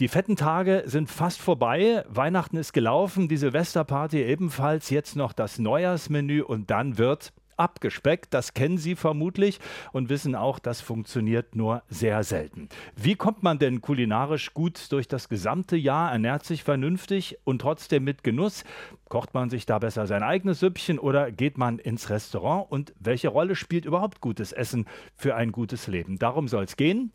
Die 0.00 0.08
fetten 0.08 0.34
Tage 0.34 0.82
sind 0.86 1.08
fast 1.08 1.40
vorbei. 1.40 2.04
Weihnachten 2.08 2.56
ist 2.56 2.72
gelaufen, 2.72 3.28
die 3.28 3.36
Silvesterparty 3.36 4.22
ebenfalls. 4.24 4.90
Jetzt 4.90 5.14
noch 5.14 5.32
das 5.32 5.60
Neujahrsmenü 5.60 6.42
und 6.42 6.68
dann 6.70 6.98
wird 6.98 7.32
abgespeckt. 7.56 8.34
Das 8.34 8.54
kennen 8.54 8.76
Sie 8.76 8.96
vermutlich 8.96 9.60
und 9.92 10.08
wissen 10.08 10.34
auch, 10.34 10.58
das 10.58 10.80
funktioniert 10.80 11.54
nur 11.54 11.84
sehr 11.88 12.24
selten. 12.24 12.68
Wie 12.96 13.14
kommt 13.14 13.44
man 13.44 13.60
denn 13.60 13.82
kulinarisch 13.82 14.52
gut 14.52 14.90
durch 14.90 15.06
das 15.06 15.28
gesamte 15.28 15.76
Jahr, 15.76 16.10
ernährt 16.10 16.44
sich 16.44 16.64
vernünftig 16.64 17.38
und 17.44 17.60
trotzdem 17.60 18.02
mit 18.02 18.24
Genuss? 18.24 18.64
Kocht 19.08 19.32
man 19.32 19.48
sich 19.48 19.64
da 19.64 19.78
besser 19.78 20.08
sein 20.08 20.24
eigenes 20.24 20.58
Süppchen 20.58 20.98
oder 20.98 21.30
geht 21.30 21.56
man 21.56 21.78
ins 21.78 22.10
Restaurant? 22.10 22.68
Und 22.68 22.92
welche 22.98 23.28
Rolle 23.28 23.54
spielt 23.54 23.84
überhaupt 23.84 24.20
gutes 24.20 24.50
Essen 24.50 24.86
für 25.14 25.36
ein 25.36 25.52
gutes 25.52 25.86
Leben? 25.86 26.18
Darum 26.18 26.48
soll 26.48 26.64
es 26.64 26.76
gehen 26.76 27.12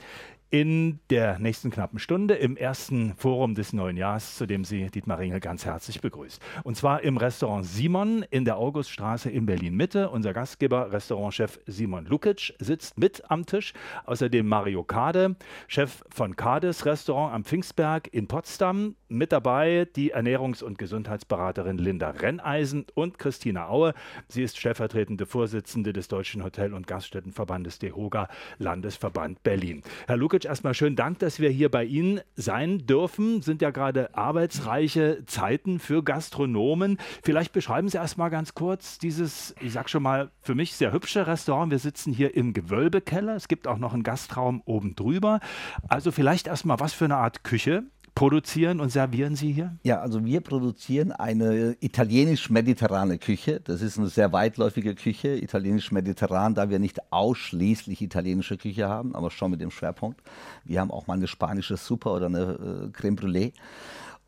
in 0.52 1.00
der 1.11 1.38
nächsten 1.38 1.70
knappen 1.70 2.00
Stunde 2.00 2.34
im 2.34 2.57
ersten 2.57 3.13
Forum 3.15 3.54
des 3.54 3.71
neuen 3.71 3.97
Jahres, 3.97 4.36
zu 4.36 4.47
dem 4.47 4.64
sie 4.64 4.89
Dietmar 4.89 5.19
Ringel 5.19 5.39
ganz 5.39 5.65
herzlich 5.65 6.01
begrüßt. 6.01 6.42
Und 6.64 6.75
zwar 6.75 7.04
im 7.04 7.18
Restaurant 7.18 7.65
Simon 7.65 8.25
in 8.32 8.46
der 8.46 8.57
Auguststraße 8.57 9.29
in 9.29 9.46
Berlin-Mitte. 9.46 10.09
Unser 10.09 10.33
Gastgeber, 10.33 10.92
Restaurantchef 10.92 11.59
Simon 11.68 12.06
Lukic, 12.06 12.54
sitzt 12.57 12.97
mit 12.97 13.29
am 13.29 13.46
Tisch. 13.46 13.73
Außerdem 14.06 14.47
Mario 14.47 14.83
Kade, 14.83 15.36
Chef 15.68 16.04
von 16.09 16.36
Kades 16.36 16.86
Restaurant 16.86 17.34
am 17.36 17.43
Pfingstberg 17.43 18.11
in 18.11 18.28
Potsdam. 18.28 18.95
Mit 19.07 19.31
dabei 19.31 19.87
die 19.95 20.14
Ernährungs- 20.14 20.64
und 20.64 20.78
Gesundheitsberaterin 20.78 21.78
Linda 21.78 22.11
Renneisen 22.11 22.86
und 22.93 23.18
Christina 23.18 23.68
Aue. 23.68 23.93
Sie 24.28 24.43
ist 24.43 24.57
stellvertretende 24.57 25.25
Vorsitzende 25.25 25.93
des 25.93 26.07
Deutschen 26.07 26.43
Hotel- 26.43 26.73
und 26.73 26.86
Gaststättenverbandes 26.86 27.79
DEHOGA, 27.79 28.28
Landesverband 28.59 29.42
Berlin. 29.42 29.81
Herr 30.07 30.18
Lukic, 30.18 30.39
Vukic, 30.39 30.50
erstmal 30.50 30.74
schönen 30.74 30.96
Dank, 30.96 31.20
dass 31.20 31.39
wir 31.39 31.50
hier 31.50 31.70
bei 31.70 31.84
Ihnen 31.84 32.22
sein 32.36 32.86
dürfen. 32.86 33.42
Sind 33.42 33.61
ja 33.61 33.72
gerade 33.72 34.16
arbeitsreiche 34.16 35.23
Zeiten 35.25 35.80
für 35.80 36.03
Gastronomen. 36.03 36.98
Vielleicht 37.23 37.52
beschreiben 37.52 37.90
Sie 37.90 37.98
erstmal 37.98 38.30
ganz 38.30 38.54
kurz 38.54 39.00
dieses, 39.00 39.54
ich 39.59 39.73
sag 39.73 39.90
schon 39.90 40.04
mal, 40.04 40.31
für 40.42 40.56
mich 40.56 40.76
sehr 40.76 40.94
hübsche 40.94 41.28
Restaurant. 41.28 41.72
Wir 41.72 41.80
sitzen 41.80 42.14
hier 42.14 42.36
im 42.36 42.54
Gewölbekeller. 42.54 43.36
Es 43.36 43.48
gibt 43.48 43.68
auch 43.68 43.78
noch 43.78 43.94
einen 43.94 44.04
Gastraum 44.04 44.62
oben 44.66 44.96
drüber. 44.96 45.40
Also 45.88 46.12
vielleicht 46.12 46.48
erstmal, 46.48 46.80
was 46.80 46.94
für 46.94 47.06
eine 47.06 47.18
Art 47.18 47.44
Küche 47.44 47.84
produzieren 48.20 48.81
und 48.81 48.89
servieren 48.89 49.38
Sie 49.38 49.53
hier? 49.53 49.78
Ja, 49.81 50.02
also 50.02 50.25
wir 50.25 50.42
produzieren 50.42 51.14
eine 51.14 51.78
italienisch-mediterrane 51.80 53.17
Küche. 53.17 53.62
Das 53.62 53.81
ist 53.81 53.98
eine 53.98 54.09
sehr 54.09 54.34
weitläufige 54.34 54.94
Küche, 54.94 55.30
italienisch-mediterran, 55.30 56.53
da 56.53 56.70
wir 56.70 56.80
nicht 56.80 57.00
ausschließlich 57.14 58.02
italienische 58.02 58.58
Küche 58.58 58.90
haben, 58.90 59.16
aber 59.16 59.31
schon 59.31 59.52
mit 59.52 59.62
dem 59.62 59.72
Schwerpunkt. 59.72 60.22
Wir 60.66 60.81
haben 60.81 60.92
auch 60.92 61.08
mal 61.08 61.14
eine 61.14 61.28
spanische 61.28 61.78
Suppe 61.78 62.09
oder 62.09 62.25
eine 62.25 62.90
äh, 62.90 62.92
Creme 62.92 63.16
Brûlée. 63.16 63.53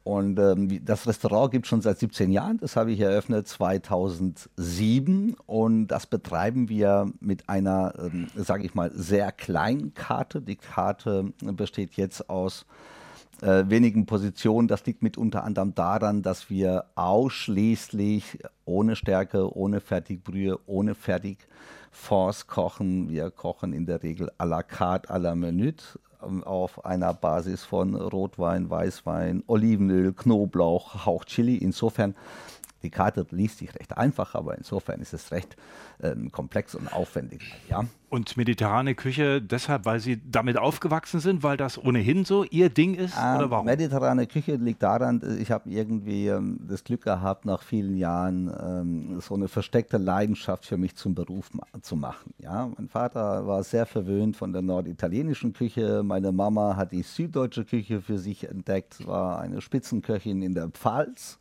Und 0.06 0.40
ähm, 0.40 0.86
das 0.86 1.06
Restaurant 1.06 1.52
gibt 1.52 1.66
es 1.66 1.70
schon 1.70 1.82
seit 1.82 2.00
17 2.00 2.32
Jahren. 2.32 2.60
Das 2.60 2.78
habe 2.78 2.94
ich 2.94 3.00
eröffnet 3.02 3.50
2007 3.50 5.36
und 5.48 5.88
das 5.88 6.08
betreiben 6.08 6.70
wir 6.70 7.12
mit 7.20 7.50
einer, 7.50 7.94
ähm, 8.00 8.28
sage 8.38 8.64
ich 8.64 8.74
mal, 8.74 8.90
sehr 8.94 9.34
kleinen 9.34 9.94
Karte. 9.94 10.42
Die 10.42 10.56
Karte 10.56 11.34
besteht 11.42 11.98
jetzt 11.98 12.30
aus 12.30 12.66
äh, 13.42 13.70
wenigen 13.70 14.06
Positionen. 14.06 14.68
Das 14.68 14.86
liegt 14.86 15.02
mit 15.02 15.18
unter 15.18 15.44
anderem 15.44 15.76
daran, 15.76 16.22
dass 16.22 16.50
wir 16.50 16.86
ausschließlich 16.96 18.40
ohne 18.66 18.96
Stärke, 18.96 19.56
ohne 19.56 19.82
Fertigbrühe, 19.82 20.60
ohne 20.66 20.96
Fertigfonds 20.96 22.48
kochen. 22.48 23.10
Wir 23.10 23.32
kochen 23.32 23.74
in 23.74 23.86
der 23.86 24.04
Regel 24.04 24.32
à 24.38 24.46
la 24.46 24.64
carte, 24.64 25.10
à 25.10 25.18
la 25.18 25.36
minute 25.36 26.00
ähm, 26.24 26.44
auf 26.44 26.86
einer 26.86 27.14
Basis 27.14 27.64
von 27.64 27.96
Rotwein, 27.96 28.70
Weißwein, 28.70 29.44
Olivenöl, 29.48 30.14
Knoblauch, 30.14 31.06
Hauch 31.06 31.26
Chili. 31.26 31.58
Insofern 31.58 32.16
die 32.84 32.90
Karte 32.90 33.26
liest 33.32 33.60
sich 33.60 33.74
recht 33.76 33.98
einfach, 33.98 34.36
aber 34.36 34.58
insofern 34.58 35.02
ist 35.02 35.14
es 35.14 35.32
recht 35.32 35.56
äh, 36.00 36.16
komplex 36.32 36.76
und 36.76 36.92
aufwendig. 36.92 37.42
Ja. 37.70 37.86
Und 38.10 38.36
mediterrane 38.36 38.94
Küche 38.94 39.42
deshalb, 39.42 39.86
weil 39.86 40.02
Sie 40.02 40.20
damit 40.30 40.58
aufgewachsen 40.58 41.22
sind, 41.22 41.44
weil 41.44 41.56
das 41.56 41.82
ohnehin 41.82 42.26
so 42.26 42.44
Ihr 42.44 42.70
Ding 42.70 42.94
ist? 42.94 43.16
Ähm, 43.18 43.38
oder 43.38 43.52
warum? 43.52 43.66
Mediterrane 43.66 44.28
Küche 44.28 44.56
liegt 44.56 44.84
daran, 44.84 45.22
ich 45.40 45.50
habe 45.50 45.70
irgendwie 45.70 46.28
ähm, 46.28 46.60
das 46.68 46.84
Glück 46.84 47.04
gehabt, 47.04 47.46
nach 47.46 47.64
vielen 47.64 47.96
Jahren 47.96 48.52
ähm, 48.62 49.22
so 49.22 49.36
eine 49.36 49.48
versteckte 49.48 49.98
Leidenschaft 49.98 50.66
für 50.66 50.76
mich 50.76 50.96
zum 50.96 51.16
Beruf 51.16 51.54
ma 51.54 51.64
zu 51.82 51.96
machen. 51.96 52.34
Ja. 52.40 52.70
Mein 52.78 52.90
Vater 52.90 53.48
war 53.48 53.64
sehr 53.64 53.86
verwöhnt 53.86 54.36
von 54.36 54.52
der 54.52 54.62
norditalienischen 54.62 55.54
Küche. 55.54 56.04
Meine 56.04 56.34
Mama 56.34 56.76
hat 56.76 56.92
die 56.92 57.04
süddeutsche 57.04 57.64
Küche 57.64 58.02
für 58.02 58.18
sich 58.18 58.50
entdeckt, 58.50 59.08
war 59.08 59.40
eine 59.40 59.62
Spitzenköchin 59.62 60.42
in 60.42 60.54
der 60.54 60.68
Pfalz. 60.68 61.40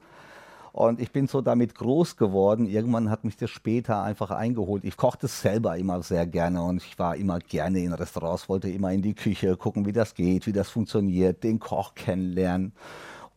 Und 0.73 1.01
ich 1.01 1.11
bin 1.13 1.27
so 1.27 1.41
damit 1.41 1.75
groß 1.75 2.17
geworden. 2.17 2.67
Irgendwann 2.67 3.11
hat 3.11 3.25
mich 3.25 3.37
das 3.37 3.51
später 3.51 4.03
einfach 4.03 4.31
eingeholt. 4.31 4.85
Ich 4.85 4.97
kochte 4.97 5.27
selber 5.27 5.77
immer 5.77 6.03
sehr 6.03 6.27
gerne 6.27 6.63
und 6.63 6.83
ich 6.83 6.99
war 6.99 7.17
immer 7.17 7.39
gerne 7.39 7.81
in 7.81 7.93
Restaurants, 7.93 8.49
wollte 8.49 8.69
immer 8.69 8.93
in 8.93 9.03
die 9.03 9.15
Küche 9.15 9.57
gucken, 9.57 9.87
wie 9.87 9.93
das 9.93 10.15
geht, 10.15 10.47
wie 10.47 10.53
das 10.53 10.71
funktioniert, 10.71 11.43
den 11.43 11.59
Koch 11.59 11.95
kennenlernen. 11.95 12.73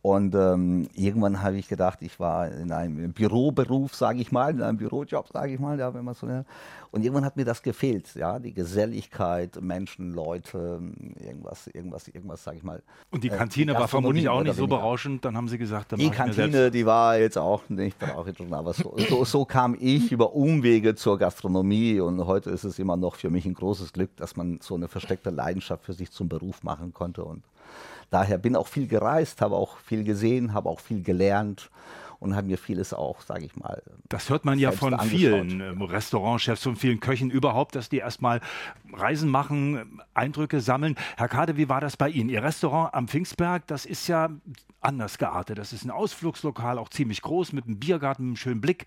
Und 0.04 0.34
ähm, 0.34 0.90
irgendwann 0.92 1.42
habe 1.42 1.56
ich 1.56 1.66
gedacht, 1.66 2.02
ich 2.02 2.20
war 2.20 2.50
in 2.50 2.72
einem 2.72 3.14
Büroberuf, 3.14 3.94
sage 3.94 4.20
ich 4.20 4.30
mal, 4.30 4.50
in 4.50 4.60
einem 4.60 4.76
Bürojob, 4.76 5.28
sage 5.32 5.54
ich 5.54 5.58
mal, 5.58 5.78
ja, 5.78 5.94
wenn 5.94 6.04
man 6.04 6.12
so 6.12 6.26
nennt. 6.26 6.46
Und 6.94 7.02
irgendwann 7.02 7.24
hat 7.24 7.36
mir 7.36 7.44
das 7.44 7.60
gefehlt, 7.60 8.14
ja, 8.14 8.38
die 8.38 8.54
Geselligkeit, 8.54 9.60
Menschen, 9.60 10.14
Leute, 10.14 10.80
irgendwas, 11.18 11.66
irgendwas, 11.66 12.06
irgendwas, 12.06 12.44
sage 12.44 12.58
ich 12.58 12.62
mal. 12.62 12.84
Und 13.10 13.24
die 13.24 13.30
äh, 13.30 13.36
Kantine 13.36 13.72
äh, 13.72 13.74
die 13.74 13.80
war 13.80 13.88
vermutlich 13.88 14.28
auch 14.28 14.44
nicht 14.44 14.54
so 14.54 14.68
berauschend. 14.68 15.24
Dann 15.24 15.36
haben 15.36 15.48
Sie 15.48 15.58
gesagt, 15.58 15.90
dann 15.90 15.98
die 15.98 16.10
Kantine, 16.10 16.70
die 16.70 16.86
war 16.86 17.18
jetzt 17.18 17.36
auch 17.36 17.68
nicht 17.68 17.98
berauschend, 17.98 18.52
aber 18.52 18.74
so, 18.74 18.94
so, 19.08 19.24
so 19.24 19.44
kam 19.44 19.76
ich 19.80 20.12
über 20.12 20.34
Umwege 20.36 20.94
zur 20.94 21.18
Gastronomie 21.18 21.98
und 21.98 22.24
heute 22.28 22.50
ist 22.50 22.62
es 22.62 22.78
immer 22.78 22.96
noch 22.96 23.16
für 23.16 23.28
mich 23.28 23.44
ein 23.44 23.54
großes 23.54 23.92
Glück, 23.92 24.14
dass 24.16 24.36
man 24.36 24.60
so 24.62 24.76
eine 24.76 24.86
versteckte 24.86 25.30
Leidenschaft 25.30 25.84
für 25.84 25.94
sich 25.94 26.12
zum 26.12 26.28
Beruf 26.28 26.62
machen 26.62 26.94
konnte 26.94 27.24
und 27.24 27.42
daher 28.10 28.38
bin 28.38 28.54
auch 28.54 28.68
viel 28.68 28.86
gereist, 28.86 29.40
habe 29.40 29.56
auch 29.56 29.78
viel 29.78 30.04
gesehen, 30.04 30.54
habe 30.54 30.68
auch 30.68 30.78
viel 30.78 31.02
gelernt 31.02 31.70
und 32.24 32.34
habe 32.34 32.46
mir 32.46 32.58
vieles 32.58 32.92
auch, 32.92 33.20
sage 33.20 33.44
ich 33.44 33.54
mal. 33.54 33.82
Das 34.08 34.30
hört 34.30 34.44
man 34.44 34.58
ja 34.58 34.72
von 34.72 34.98
vielen 35.00 35.60
ähm, 35.60 35.82
Restaurantchefs, 35.82 36.62
von 36.62 36.74
vielen 36.74 36.98
Köchen 36.98 37.30
überhaupt, 37.30 37.76
dass 37.76 37.88
die 37.88 37.98
erstmal 37.98 38.40
Reisen 38.92 39.28
machen, 39.28 40.00
Eindrücke 40.14 40.60
sammeln. 40.60 40.96
Herr 41.16 41.28
Kade, 41.28 41.56
wie 41.56 41.68
war 41.68 41.80
das 41.80 41.96
bei 41.96 42.08
Ihnen? 42.08 42.30
Ihr 42.30 42.42
Restaurant 42.42 42.94
am 42.94 43.08
Pfingstberg, 43.08 43.66
das 43.66 43.84
ist 43.84 44.08
ja 44.08 44.30
anders 44.80 45.18
geartet. 45.18 45.58
Das 45.58 45.72
ist 45.72 45.84
ein 45.84 45.90
Ausflugslokal, 45.90 46.78
auch 46.78 46.88
ziemlich 46.88 47.22
groß, 47.22 47.52
mit 47.52 47.66
einem 47.66 47.78
Biergarten, 47.78 48.24
einem 48.24 48.36
schönen 48.36 48.60
Blick. 48.60 48.86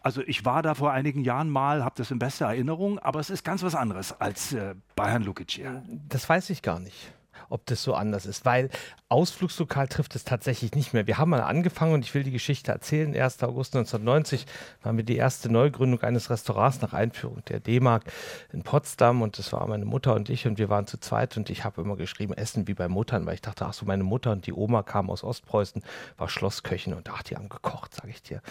Also 0.00 0.22
ich 0.22 0.44
war 0.44 0.62
da 0.62 0.74
vor 0.74 0.92
einigen 0.92 1.22
Jahren 1.22 1.50
mal, 1.50 1.84
habe 1.84 1.94
das 1.98 2.10
in 2.10 2.18
bester 2.18 2.46
Erinnerung, 2.46 2.98
aber 2.98 3.20
es 3.20 3.30
ist 3.30 3.44
ganz 3.44 3.62
was 3.62 3.74
anderes 3.74 4.18
als 4.20 4.54
äh, 4.54 4.74
bei 4.96 5.10
Herrn 5.10 5.24
Lukic. 5.24 5.62
Das 6.08 6.28
weiß 6.28 6.50
ich 6.50 6.62
gar 6.62 6.80
nicht 6.80 7.12
ob 7.48 7.66
das 7.66 7.82
so 7.82 7.94
anders 7.94 8.26
ist, 8.26 8.44
weil 8.44 8.70
Ausflugslokal 9.08 9.88
trifft 9.88 10.14
es 10.14 10.24
tatsächlich 10.24 10.74
nicht 10.74 10.92
mehr. 10.92 11.06
Wir 11.06 11.18
haben 11.18 11.30
mal 11.30 11.40
angefangen 11.40 11.94
und 11.94 12.04
ich 12.04 12.14
will 12.14 12.22
die 12.22 12.30
Geschichte 12.30 12.72
erzählen. 12.72 13.14
1. 13.14 13.42
August 13.42 13.74
1990 13.74 14.46
waren 14.82 14.96
wir 14.96 15.04
die 15.04 15.16
erste 15.16 15.50
Neugründung 15.50 16.02
eines 16.02 16.28
Restaurants 16.30 16.80
nach 16.82 16.92
Einführung 16.92 17.42
der 17.48 17.60
D-Mark 17.60 18.04
in 18.52 18.62
Potsdam 18.62 19.22
und 19.22 19.38
das 19.38 19.52
war 19.52 19.66
meine 19.66 19.86
Mutter 19.86 20.14
und 20.14 20.28
ich 20.28 20.46
und 20.46 20.58
wir 20.58 20.68
waren 20.68 20.86
zu 20.86 20.98
zweit 20.98 21.36
und 21.36 21.50
ich 21.50 21.64
habe 21.64 21.80
immer 21.80 21.96
geschrieben, 21.96 22.34
Essen 22.34 22.68
wie 22.68 22.74
bei 22.74 22.88
Muttern, 22.88 23.24
weil 23.26 23.34
ich 23.34 23.42
dachte, 23.42 23.64
ach 23.66 23.72
so, 23.72 23.86
meine 23.86 24.04
Mutter 24.04 24.32
und 24.32 24.46
die 24.46 24.52
Oma 24.52 24.82
kamen 24.82 25.10
aus 25.10 25.24
Ostpreußen, 25.24 25.82
war 26.16 26.28
Schlossköchin 26.28 26.94
und 26.94 27.08
ach, 27.10 27.22
die 27.22 27.36
haben 27.36 27.48
gekocht, 27.48 27.94
sage 27.94 28.10
ich 28.10 28.22
dir. 28.22 28.42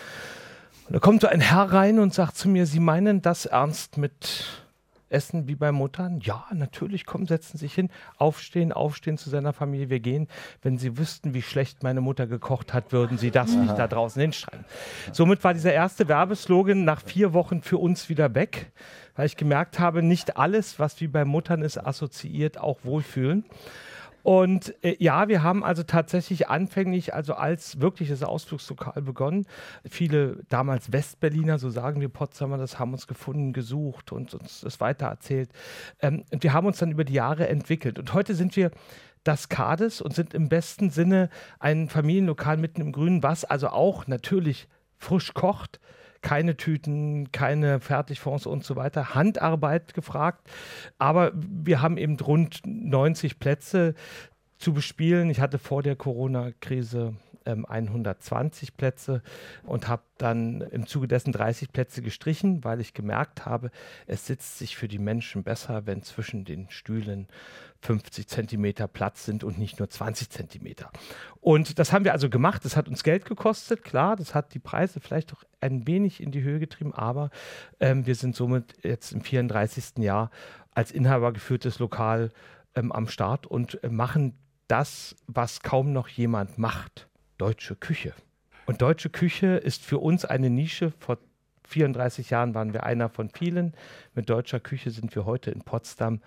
Und 0.87 0.93
da 0.93 0.99
kommt 0.99 1.21
so 1.21 1.27
ein 1.27 1.41
Herr 1.41 1.71
rein 1.73 1.99
und 1.99 2.13
sagt 2.13 2.37
zu 2.37 2.47
mir, 2.47 2.65
Sie 2.65 2.79
meinen 2.79 3.21
das 3.21 3.45
ernst 3.45 3.97
mit 3.97 4.45
essen 5.09 5.47
wie 5.47 5.55
bei 5.55 5.71
Muttern? 5.71 6.19
Ja, 6.21 6.45
natürlich, 6.53 7.05
kommen, 7.05 7.25
setzen 7.25 7.57
sich 7.57 7.73
hin, 7.73 7.89
aufstehen, 8.17 8.71
aufstehen 8.71 9.17
zu 9.17 9.29
seiner 9.29 9.53
Familie, 9.53 9.89
wir 9.89 9.99
gehen. 9.99 10.27
Wenn 10.61 10.77
Sie 10.77 10.97
wüssten, 10.97 11.33
wie 11.33 11.41
schlecht 11.41 11.83
meine 11.83 12.01
Mutter 12.01 12.27
gekocht 12.27 12.73
hat, 12.73 12.91
würden 12.91 13.17
Sie 13.17 13.31
das 13.31 13.51
Aha. 13.51 13.61
nicht 13.61 13.77
da 13.77 13.87
draußen 13.87 14.21
hinschreiben. 14.21 14.65
Somit 15.11 15.43
war 15.43 15.53
dieser 15.53 15.73
erste 15.73 16.07
Werbeslogan 16.07 16.83
nach 16.83 17.01
vier 17.01 17.33
Wochen 17.33 17.61
für 17.61 17.77
uns 17.77 18.09
wieder 18.09 18.35
weg, 18.35 18.71
weil 19.15 19.25
ich 19.25 19.37
gemerkt 19.37 19.79
habe, 19.79 20.03
nicht 20.03 20.37
alles, 20.37 20.79
was 20.79 20.99
wie 21.01 21.07
bei 21.07 21.25
Muttern 21.25 21.61
ist, 21.61 21.77
assoziiert 21.77 22.59
auch 22.59 22.83
Wohlfühlen. 22.83 23.45
Und 24.23 24.73
äh, 24.83 24.95
ja, 24.99 25.27
wir 25.27 25.41
haben 25.43 25.63
also 25.63 25.83
tatsächlich 25.83 26.49
anfänglich, 26.49 27.13
also 27.13 27.33
als 27.33 27.79
wirkliches 27.79 28.23
Ausflugslokal 28.23 29.01
begonnen. 29.01 29.45
Viele 29.89 30.43
damals 30.49 30.91
Westberliner, 30.91 31.59
so 31.59 31.69
sagen 31.69 32.01
wir 32.01 32.09
Potsdamer, 32.09 32.57
das 32.57 32.79
haben 32.79 32.93
uns 32.93 33.07
gefunden, 33.07 33.53
gesucht 33.53 34.11
und 34.11 34.33
uns 34.33 34.61
das 34.61 34.79
weitererzählt. 34.79 35.49
Ähm, 36.01 36.23
und 36.31 36.43
wir 36.43 36.53
haben 36.53 36.67
uns 36.67 36.77
dann 36.77 36.91
über 36.91 37.03
die 37.03 37.13
Jahre 37.13 37.47
entwickelt. 37.47 37.99
Und 37.99 38.13
heute 38.13 38.35
sind 38.35 38.55
wir 38.55 38.71
das 39.23 39.49
Kades 39.49 40.01
und 40.01 40.13
sind 40.13 40.33
im 40.33 40.49
besten 40.49 40.89
Sinne 40.89 41.29
ein 41.59 41.89
Familienlokal 41.89 42.57
mitten 42.57 42.81
im 42.81 42.91
Grünen, 42.91 43.23
was 43.23 43.45
also 43.45 43.69
auch 43.69 44.07
natürlich 44.07 44.67
frisch 44.97 45.33
kocht, 45.33 45.79
keine 46.21 46.57
Tüten, 46.57 47.31
keine 47.31 47.79
Fertigfonds 47.79 48.45
und 48.45 48.63
so 48.63 48.75
weiter. 48.75 49.15
Handarbeit 49.15 49.93
gefragt. 49.93 50.49
Aber 50.97 51.31
wir 51.35 51.81
haben 51.81 51.97
eben 51.97 52.19
rund 52.19 52.61
90 52.65 53.39
Plätze 53.39 53.93
zu 54.57 54.73
bespielen. 54.73 55.29
Ich 55.29 55.39
hatte 55.39 55.59
vor 55.59 55.83
der 55.83 55.95
Corona-Krise 55.95 57.15
120 57.47 58.69
ähm, 58.69 58.75
Plätze 58.77 59.21
und 59.63 59.87
habe 59.87 60.03
dann 60.17 60.61
im 60.61 60.87
Zuge 60.87 61.07
dessen 61.07 61.31
30 61.31 61.71
Plätze 61.71 62.01
gestrichen, 62.01 62.63
weil 62.63 62.81
ich 62.81 62.93
gemerkt 62.93 63.45
habe, 63.45 63.71
es 64.05 64.25
sitzt 64.25 64.57
sich 64.57 64.75
für 64.75 64.87
die 64.87 64.99
Menschen 64.99 65.43
besser, 65.43 65.85
wenn 65.85 66.03
zwischen 66.03 66.45
den 66.45 66.69
Stühlen 66.69 67.27
50 67.81 68.27
Zentimeter 68.27 68.87
Platz 68.87 69.25
sind 69.25 69.43
und 69.43 69.59
nicht 69.59 69.79
nur 69.79 69.89
20 69.89 70.29
Zentimeter. 70.29 70.91
Und 71.41 71.79
das 71.79 71.93
haben 71.93 72.05
wir 72.05 72.13
also 72.13 72.29
gemacht. 72.29 72.65
Das 72.65 72.75
hat 72.75 72.87
uns 72.87 73.03
Geld 73.03 73.25
gekostet, 73.25 73.83
klar. 73.83 74.15
Das 74.15 74.33
hat 74.33 74.53
die 74.53 74.59
Preise 74.59 74.99
vielleicht 74.99 75.33
auch 75.33 75.43
ein 75.61 75.87
wenig 75.87 76.21
in 76.21 76.31
die 76.31 76.41
Höhe 76.41 76.59
getrieben, 76.59 76.93
aber 76.93 77.29
ähm, 77.79 78.05
wir 78.05 78.15
sind 78.15 78.35
somit 78.35 78.73
jetzt 78.83 79.11
im 79.11 79.21
34. 79.21 79.99
Jahr 79.99 80.31
als 80.71 80.91
inhabergeführtes 80.91 81.79
Lokal 81.79 82.31
ähm, 82.75 82.91
am 82.91 83.07
Start 83.07 83.47
und 83.47 83.83
äh, 83.83 83.89
machen 83.89 84.37
das, 84.67 85.15
was 85.27 85.61
kaum 85.61 85.93
noch 85.93 86.07
jemand 86.07 86.57
macht 86.57 87.07
deutsche 87.37 87.75
Küche. 87.75 88.13
Und 88.65 88.81
deutsche 88.81 89.09
Küche 89.09 89.57
ist 89.57 89.83
für 89.83 89.99
uns 89.99 90.25
eine 90.25 90.49
Nische. 90.49 90.91
Vor 90.99 91.17
34 91.67 92.29
Jahren 92.29 92.53
waren 92.53 92.73
wir 92.73 92.83
einer 92.83 93.09
von 93.09 93.29
vielen. 93.29 93.73
Mit 94.13 94.29
deutscher 94.29 94.59
Küche 94.59 94.91
sind 94.91 95.15
wir 95.15 95.25
heute 95.25 95.51
in 95.51 95.61
Potsdam 95.61 96.21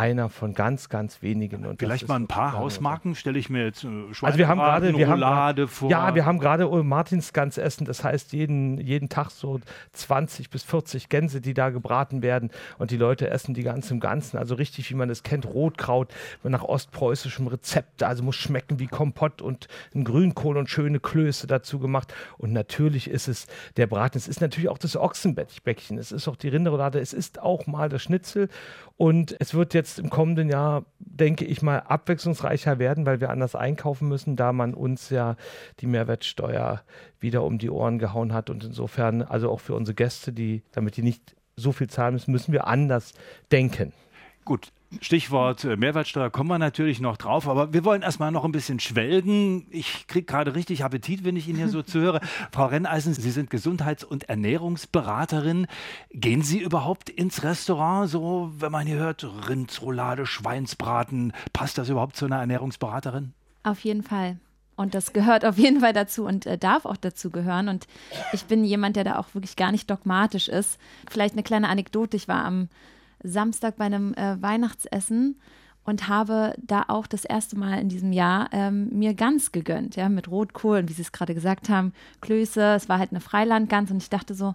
einer 0.00 0.30
von 0.30 0.54
ganz, 0.54 0.88
ganz 0.88 1.20
wenigen. 1.20 1.66
Und 1.66 1.78
Vielleicht 1.78 2.08
mal 2.08 2.16
ein 2.16 2.26
paar 2.26 2.54
Hausmarken, 2.54 3.14
stelle 3.14 3.38
ich 3.38 3.50
mir 3.50 3.64
jetzt 3.64 3.84
äh, 3.84 3.88
also 4.22 4.38
wir 4.38 4.48
haben 4.48 4.58
gerade, 4.58 4.96
wir 4.96 5.08
haben, 5.08 5.68
vor. 5.68 5.90
Ja, 5.90 6.14
wir 6.14 6.24
haben 6.24 6.38
gerade 6.38 6.66
Martins 6.82 7.34
Gansessen, 7.34 7.84
das 7.84 8.02
heißt 8.02 8.32
jeden, 8.32 8.78
jeden 8.78 9.10
Tag 9.10 9.30
so 9.30 9.60
20 9.92 10.48
bis 10.48 10.62
40 10.62 11.10
Gänse, 11.10 11.42
die 11.42 11.52
da 11.52 11.68
gebraten 11.68 12.22
werden. 12.22 12.50
Und 12.78 12.92
die 12.92 12.96
Leute 12.96 13.28
essen 13.28 13.52
die 13.52 13.62
ganz 13.62 13.90
im 13.90 14.00
Ganzen, 14.00 14.38
also 14.38 14.54
richtig, 14.54 14.88
wie 14.90 14.94
man 14.94 15.10
es 15.10 15.22
kennt, 15.22 15.44
Rotkraut 15.44 16.08
nach 16.42 16.62
ostpreußischem 16.62 17.46
Rezept, 17.48 18.02
also 18.02 18.22
muss 18.22 18.36
schmecken 18.36 18.78
wie 18.78 18.86
Kompott 18.86 19.42
und 19.42 19.68
ein 19.94 20.04
Grünkohl 20.04 20.56
und 20.56 20.70
schöne 20.70 20.98
Klöße 20.98 21.46
dazu 21.46 21.78
gemacht. 21.78 22.14
Und 22.38 22.54
natürlich 22.54 23.10
ist 23.10 23.28
es 23.28 23.48
der 23.76 23.86
Braten, 23.86 24.16
es 24.16 24.28
ist 24.28 24.40
natürlich 24.40 24.70
auch 24.70 24.78
das 24.78 24.96
Ochsenbäckchen, 24.96 25.98
es 25.98 26.10
ist 26.10 26.26
auch 26.26 26.36
die 26.36 26.48
Rinderroulade, 26.48 27.00
es 27.00 27.12
ist 27.12 27.42
auch 27.42 27.66
mal 27.66 27.90
das 27.90 28.02
Schnitzel 28.02 28.48
und 29.00 29.34
es 29.38 29.54
wird 29.54 29.72
jetzt 29.72 29.98
im 29.98 30.10
kommenden 30.10 30.50
Jahr, 30.50 30.84
denke 30.98 31.46
ich 31.46 31.62
mal, 31.62 31.78
abwechslungsreicher 31.78 32.78
werden, 32.78 33.06
weil 33.06 33.18
wir 33.18 33.30
anders 33.30 33.54
einkaufen 33.54 34.08
müssen, 34.08 34.36
da 34.36 34.52
man 34.52 34.74
uns 34.74 35.08
ja 35.08 35.36
die 35.80 35.86
Mehrwertsteuer 35.86 36.82
wieder 37.18 37.44
um 37.44 37.56
die 37.56 37.70
Ohren 37.70 37.98
gehauen 37.98 38.34
hat. 38.34 38.50
Und 38.50 38.62
insofern, 38.62 39.22
also 39.22 39.50
auch 39.50 39.60
für 39.60 39.74
unsere 39.74 39.94
Gäste, 39.94 40.34
die, 40.34 40.64
damit 40.72 40.98
die 40.98 41.02
nicht 41.02 41.34
so 41.56 41.72
viel 41.72 41.88
zahlen 41.88 42.12
müssen, 42.12 42.30
müssen 42.30 42.52
wir 42.52 42.66
anders 42.66 43.14
denken. 43.50 43.94
Gut, 44.44 44.70
Stichwort 45.00 45.64
äh, 45.64 45.76
Mehrwertsteuer 45.76 46.30
kommen 46.30 46.50
wir 46.50 46.58
natürlich 46.58 47.00
noch 47.00 47.16
drauf, 47.16 47.46
aber 47.46 47.72
wir 47.72 47.84
wollen 47.84 48.02
erstmal 48.02 48.32
noch 48.32 48.44
ein 48.44 48.50
bisschen 48.50 48.80
schwelgen. 48.80 49.66
Ich 49.70 50.08
kriege 50.08 50.26
gerade 50.26 50.56
richtig 50.56 50.84
Appetit, 50.84 51.22
wenn 51.24 51.36
ich 51.36 51.46
Ihnen 51.46 51.58
hier 51.58 51.68
so 51.68 51.82
zuhöre. 51.84 52.20
Frau 52.50 52.66
Renneisen, 52.66 53.14
Sie 53.14 53.30
sind 53.30 53.50
Gesundheits- 53.50 54.02
und 54.02 54.28
Ernährungsberaterin. 54.28 55.68
Gehen 56.12 56.42
Sie 56.42 56.58
überhaupt 56.58 57.08
ins 57.08 57.44
Restaurant, 57.44 58.10
so 58.10 58.50
wenn 58.58 58.72
man 58.72 58.86
hier 58.86 58.96
hört, 58.96 59.24
Rindsroulade, 59.48 60.26
Schweinsbraten, 60.26 61.32
passt 61.52 61.78
das 61.78 61.88
überhaupt 61.88 62.16
zu 62.16 62.24
einer 62.24 62.40
Ernährungsberaterin? 62.40 63.32
Auf 63.62 63.80
jeden 63.84 64.02
Fall. 64.02 64.38
Und 64.74 64.94
das 64.94 65.12
gehört 65.12 65.44
auf 65.44 65.58
jeden 65.58 65.80
Fall 65.80 65.92
dazu 65.92 66.24
und 66.24 66.46
äh, 66.46 66.58
darf 66.58 66.84
auch 66.84 66.96
dazu 66.96 67.30
gehören. 67.30 67.68
Und 67.68 67.86
ich 68.32 68.46
bin 68.46 68.64
jemand, 68.64 68.96
der 68.96 69.04
da 69.04 69.18
auch 69.18 69.34
wirklich 69.34 69.54
gar 69.54 69.70
nicht 69.70 69.90
dogmatisch 69.90 70.48
ist. 70.48 70.78
Vielleicht 71.08 71.34
eine 71.34 71.42
kleine 71.42 71.68
Anekdote. 71.68 72.16
Ich 72.16 72.28
war 72.28 72.44
am 72.44 72.68
Samstag 73.22 73.76
bei 73.76 73.84
einem 73.84 74.14
äh, 74.14 74.40
Weihnachtsessen 74.40 75.36
und 75.84 76.08
habe 76.08 76.54
da 76.58 76.84
auch 76.88 77.06
das 77.06 77.24
erste 77.24 77.58
Mal 77.58 77.78
in 77.80 77.88
diesem 77.88 78.12
Jahr 78.12 78.48
ähm, 78.52 78.88
mir 78.90 79.14
Gans 79.14 79.52
gegönnt, 79.52 79.96
ja, 79.96 80.08
mit 80.08 80.30
Rotkohl 80.30 80.78
und 80.78 80.88
wie 80.88 80.92
Sie 80.92 81.02
es 81.02 81.12
gerade 81.12 81.34
gesagt 81.34 81.68
haben, 81.68 81.92
Klöße. 82.20 82.74
Es 82.74 82.88
war 82.88 82.98
halt 82.98 83.10
eine 83.10 83.20
Freilandgans 83.20 83.90
und 83.90 84.02
ich 84.02 84.10
dachte 84.10 84.34
so, 84.34 84.54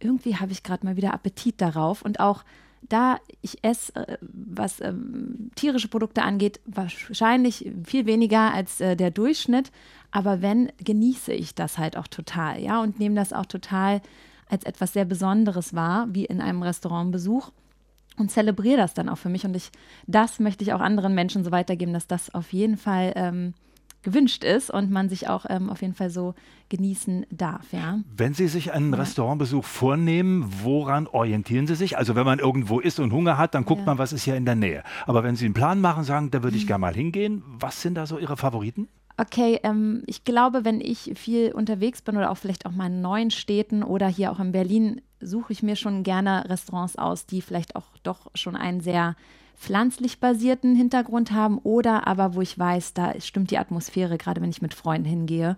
irgendwie 0.00 0.36
habe 0.36 0.52
ich 0.52 0.62
gerade 0.62 0.84
mal 0.84 0.96
wieder 0.96 1.14
Appetit 1.14 1.60
darauf 1.60 2.02
und 2.02 2.20
auch 2.20 2.44
da 2.88 3.18
ich 3.40 3.64
esse, 3.64 3.94
äh, 3.96 4.18
was 4.20 4.80
ähm, 4.80 5.50
tierische 5.56 5.88
Produkte 5.88 6.22
angeht, 6.22 6.60
wahrscheinlich 6.66 7.70
viel 7.84 8.06
weniger 8.06 8.52
als 8.52 8.80
äh, 8.80 8.96
der 8.96 9.10
Durchschnitt. 9.10 9.72
Aber 10.10 10.42
wenn, 10.42 10.70
genieße 10.84 11.32
ich 11.32 11.54
das 11.54 11.78
halt 11.78 11.96
auch 11.96 12.06
total, 12.06 12.60
ja, 12.60 12.80
und 12.80 13.00
nehme 13.00 13.16
das 13.16 13.32
auch 13.32 13.46
total 13.46 14.02
als 14.48 14.64
etwas 14.64 14.92
sehr 14.92 15.04
Besonderes 15.04 15.74
wahr, 15.74 16.06
wie 16.10 16.26
in 16.26 16.40
einem 16.40 16.62
Restaurantbesuch 16.62 17.50
und 18.18 18.30
zelebriere 18.30 18.78
das 18.78 18.94
dann 18.94 19.08
auch 19.08 19.18
für 19.18 19.28
mich. 19.28 19.44
Und 19.44 19.56
ich, 19.56 19.70
das 20.06 20.38
möchte 20.38 20.64
ich 20.64 20.72
auch 20.72 20.80
anderen 20.80 21.14
Menschen 21.14 21.44
so 21.44 21.50
weitergeben, 21.50 21.92
dass 21.92 22.06
das 22.06 22.34
auf 22.34 22.52
jeden 22.52 22.76
Fall 22.76 23.12
ähm, 23.16 23.54
gewünscht 24.06 24.44
ist 24.44 24.70
und 24.70 24.90
man 24.90 25.08
sich 25.08 25.28
auch 25.28 25.46
ähm, 25.48 25.68
auf 25.68 25.82
jeden 25.82 25.94
Fall 25.94 26.10
so 26.10 26.34
genießen 26.68 27.26
darf. 27.30 27.72
Ja. 27.72 27.98
Wenn 28.16 28.34
Sie 28.34 28.46
sich 28.46 28.72
einen 28.72 28.92
ja. 28.92 29.00
Restaurantbesuch 29.00 29.64
vornehmen, 29.64 30.48
woran 30.62 31.08
orientieren 31.08 31.66
Sie 31.66 31.74
sich? 31.74 31.98
Also 31.98 32.14
wenn 32.14 32.24
man 32.24 32.38
irgendwo 32.38 32.78
ist 32.78 33.00
und 33.00 33.12
Hunger 33.12 33.36
hat, 33.36 33.54
dann 33.54 33.64
guckt 33.64 33.80
ja. 33.80 33.86
man, 33.86 33.98
was 33.98 34.12
ist 34.12 34.22
hier 34.22 34.36
in 34.36 34.44
der 34.44 34.54
Nähe. 34.54 34.84
Aber 35.06 35.24
wenn 35.24 35.34
Sie 35.34 35.44
einen 35.44 35.54
Plan 35.54 35.80
machen, 35.80 36.04
sagen, 36.04 36.30
da 36.30 36.44
würde 36.44 36.56
ich 36.56 36.68
gerne 36.68 36.82
mal 36.82 36.94
hingehen, 36.94 37.42
was 37.46 37.82
sind 37.82 37.96
da 37.96 38.06
so 38.06 38.18
Ihre 38.18 38.36
Favoriten? 38.36 38.88
Okay, 39.18 39.60
ähm, 39.62 40.02
ich 40.06 40.24
glaube, 40.24 40.64
wenn 40.64 40.80
ich 40.80 41.12
viel 41.16 41.52
unterwegs 41.52 42.02
bin 42.02 42.16
oder 42.16 42.30
auch 42.30 42.36
vielleicht 42.36 42.66
auch 42.66 42.72
mal 42.72 42.88
in 42.88 43.00
neuen 43.00 43.30
Städten 43.30 43.82
oder 43.82 44.08
hier 44.08 44.30
auch 44.30 44.40
in 44.40 44.52
Berlin, 44.52 45.00
suche 45.20 45.54
ich 45.54 45.62
mir 45.62 45.76
schon 45.76 46.02
gerne 46.02 46.48
Restaurants 46.50 46.96
aus, 46.96 47.24
die 47.24 47.40
vielleicht 47.40 47.76
auch 47.76 47.86
doch 48.02 48.30
schon 48.34 48.56
einen 48.56 48.80
sehr 48.80 49.16
pflanzlich 49.56 50.20
basierten 50.20 50.76
Hintergrund 50.76 51.32
haben 51.32 51.58
oder 51.58 52.06
aber 52.06 52.34
wo 52.34 52.42
ich 52.42 52.58
weiß, 52.58 52.92
da 52.92 53.18
stimmt 53.20 53.50
die 53.50 53.58
Atmosphäre, 53.58 54.18
gerade 54.18 54.42
wenn 54.42 54.50
ich 54.50 54.60
mit 54.60 54.74
Freunden 54.74 55.08
hingehe. 55.08 55.56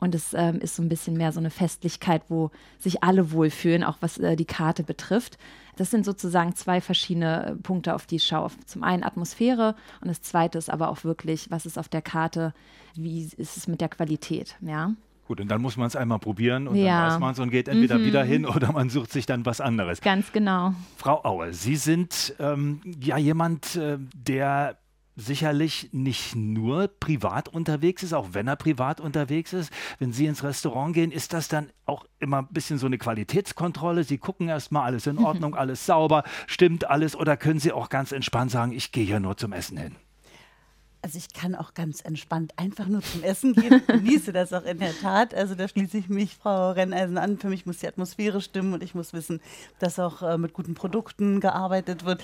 Und 0.00 0.14
es 0.14 0.34
ähm, 0.34 0.58
ist 0.60 0.76
so 0.76 0.82
ein 0.82 0.88
bisschen 0.88 1.16
mehr 1.16 1.30
so 1.30 1.40
eine 1.40 1.50
Festlichkeit, 1.50 2.22
wo 2.28 2.50
sich 2.78 3.02
alle 3.02 3.32
wohlfühlen, 3.32 3.84
auch 3.84 3.98
was 4.00 4.18
äh, 4.18 4.34
die 4.34 4.46
Karte 4.46 4.82
betrifft. 4.82 5.38
Das 5.76 5.90
sind 5.90 6.04
sozusagen 6.04 6.54
zwei 6.56 6.80
verschiedene 6.80 7.46
äh, 7.46 7.54
Punkte, 7.54 7.94
auf 7.94 8.06
die 8.06 8.16
ich 8.16 8.24
schaue. 8.24 8.50
Zum 8.66 8.82
einen 8.82 9.04
Atmosphäre 9.04 9.76
und 10.00 10.08
das 10.08 10.22
zweite 10.22 10.58
ist 10.58 10.70
aber 10.70 10.88
auch 10.88 11.04
wirklich, 11.04 11.50
was 11.50 11.66
ist 11.66 11.78
auf 11.78 11.88
der 11.88 12.02
Karte, 12.02 12.54
wie 12.94 13.28
ist 13.36 13.56
es 13.56 13.68
mit 13.68 13.80
der 13.80 13.88
Qualität, 13.88 14.56
ja. 14.60 14.94
Gut, 15.30 15.40
und 15.40 15.48
dann 15.48 15.62
muss 15.62 15.76
man 15.76 15.86
es 15.86 15.94
einmal 15.94 16.18
probieren 16.18 16.66
und 16.66 16.74
ja. 16.74 17.02
dann 17.02 17.12
weiß 17.12 17.20
man 17.20 17.32
es 17.34 17.38
und 17.38 17.50
geht 17.50 17.68
entweder 17.68 17.98
mhm. 17.98 18.04
wieder 18.04 18.24
hin 18.24 18.46
oder 18.46 18.72
man 18.72 18.90
sucht 18.90 19.12
sich 19.12 19.26
dann 19.26 19.46
was 19.46 19.60
anderes. 19.60 20.00
Ganz 20.00 20.32
genau. 20.32 20.74
Frau 20.96 21.24
Auer, 21.24 21.52
Sie 21.52 21.76
sind 21.76 22.34
ähm, 22.40 22.80
ja 23.00 23.16
jemand, 23.16 23.76
äh, 23.76 23.98
der 24.12 24.76
sicherlich 25.20 25.90
nicht 25.92 26.34
nur 26.34 26.88
privat 26.88 27.48
unterwegs 27.48 28.02
ist, 28.02 28.12
auch 28.12 28.28
wenn 28.32 28.48
er 28.48 28.56
privat 28.56 29.00
unterwegs 29.00 29.52
ist. 29.52 29.72
Wenn 29.98 30.12
Sie 30.12 30.26
ins 30.26 30.42
Restaurant 30.42 30.94
gehen, 30.94 31.12
ist 31.12 31.32
das 31.32 31.48
dann 31.48 31.70
auch 31.86 32.06
immer 32.18 32.38
ein 32.38 32.48
bisschen 32.50 32.78
so 32.78 32.86
eine 32.86 32.98
Qualitätskontrolle. 32.98 34.04
Sie 34.04 34.18
gucken 34.18 34.48
erstmal, 34.48 34.84
alles 34.84 35.06
in 35.06 35.18
Ordnung, 35.18 35.54
alles 35.56 35.86
sauber, 35.86 36.24
stimmt 36.46 36.88
alles 36.88 37.14
oder 37.14 37.36
können 37.36 37.60
Sie 37.60 37.72
auch 37.72 37.88
ganz 37.88 38.12
entspannt 38.12 38.50
sagen, 38.50 38.72
ich 38.72 38.92
gehe 38.92 39.04
hier 39.04 39.20
nur 39.20 39.36
zum 39.36 39.52
Essen 39.52 39.76
hin? 39.76 39.96
Also 41.02 41.16
ich 41.16 41.32
kann 41.32 41.54
auch 41.54 41.72
ganz 41.72 42.02
entspannt 42.02 42.52
einfach 42.56 42.86
nur 42.86 43.00
zum 43.00 43.22
Essen 43.22 43.54
gehen, 43.54 43.82
genieße 43.86 44.32
das 44.32 44.52
auch 44.52 44.64
in 44.64 44.78
der 44.78 44.94
Tat. 44.94 45.34
Also 45.34 45.54
da 45.54 45.66
schließe 45.66 45.96
ich 45.96 46.10
mich 46.10 46.36
Frau 46.36 46.72
Renneisen 46.72 47.16
an. 47.16 47.38
Für 47.38 47.48
mich 47.48 47.64
muss 47.64 47.78
die 47.78 47.88
Atmosphäre 47.88 48.42
stimmen 48.42 48.74
und 48.74 48.82
ich 48.82 48.94
muss 48.94 49.14
wissen, 49.14 49.40
dass 49.78 49.98
auch 49.98 50.22
äh, 50.22 50.36
mit 50.36 50.52
guten 50.52 50.74
Produkten 50.74 51.40
gearbeitet 51.40 52.04
wird. 52.04 52.22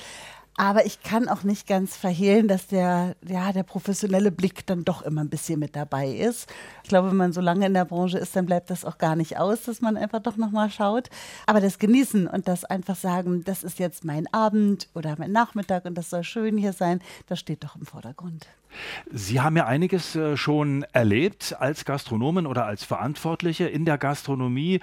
Aber 0.57 0.87
ich 0.87 1.03
kann 1.03 1.29
auch 1.29 1.43
nicht 1.43 1.67
ganz 1.67 1.97
verhehlen, 1.97 2.49
dass 2.49 2.67
der, 2.67 3.15
ja, 3.27 3.53
der 3.53 3.63
professionelle 3.63 4.31
Blick 4.31 4.67
dann 4.67 4.85
doch 4.85 5.03
immer 5.03 5.21
ein 5.21 5.29
bisschen 5.29 5.61
mit 5.61 5.77
dabei 5.77 6.09
ist. 6.09 6.51
Ich 6.83 6.89
glaube, 6.89 7.11
wenn 7.11 7.17
man 7.17 7.33
so 7.33 7.43
lange 7.43 7.67
in 7.67 7.75
der 7.75 7.85
Branche 7.85 8.19
ist, 8.19 8.35
dann 8.37 8.47
bleibt 8.47 8.71
das 8.71 8.85
auch 8.85 8.97
gar 8.97 9.17
nicht 9.17 9.39
aus, 9.39 9.65
dass 9.65 9.83
man 9.83 9.97
einfach 9.99 10.23
doch 10.23 10.37
nochmal 10.37 10.71
schaut. 10.71 11.11
Aber 11.47 11.61
das 11.61 11.79
Genießen 11.79 12.27
und 12.27 12.49
das 12.49 12.65
einfach 12.65 12.97
sagen, 12.97 13.45
das 13.45 13.65
ist 13.65 13.79
jetzt 13.79 14.05
mein 14.05 14.33
Abend 14.33 14.89
oder 14.95 15.17
mein 15.19 15.33
Nachmittag 15.33 15.85
und 15.85 15.95
das 15.95 16.09
soll 16.09 16.25
schön 16.25 16.57
hier 16.57 16.73
sein, 16.73 17.01
das 17.27 17.39
steht 17.39 17.63
doch 17.63 17.77
im 17.77 17.85
Vordergrund. 17.85 18.47
Sie 19.11 19.41
haben 19.41 19.57
ja 19.57 19.67
einiges 19.67 20.17
äh, 20.17 20.37
schon 20.37 20.85
erlebt 20.93 21.57
als 21.59 21.85
Gastronomen 21.85 22.47
oder 22.47 22.67
als 22.67 22.85
Verantwortliche 22.85 23.67
in 23.67 23.85
der 23.85 23.99
Gastronomie. 23.99 24.81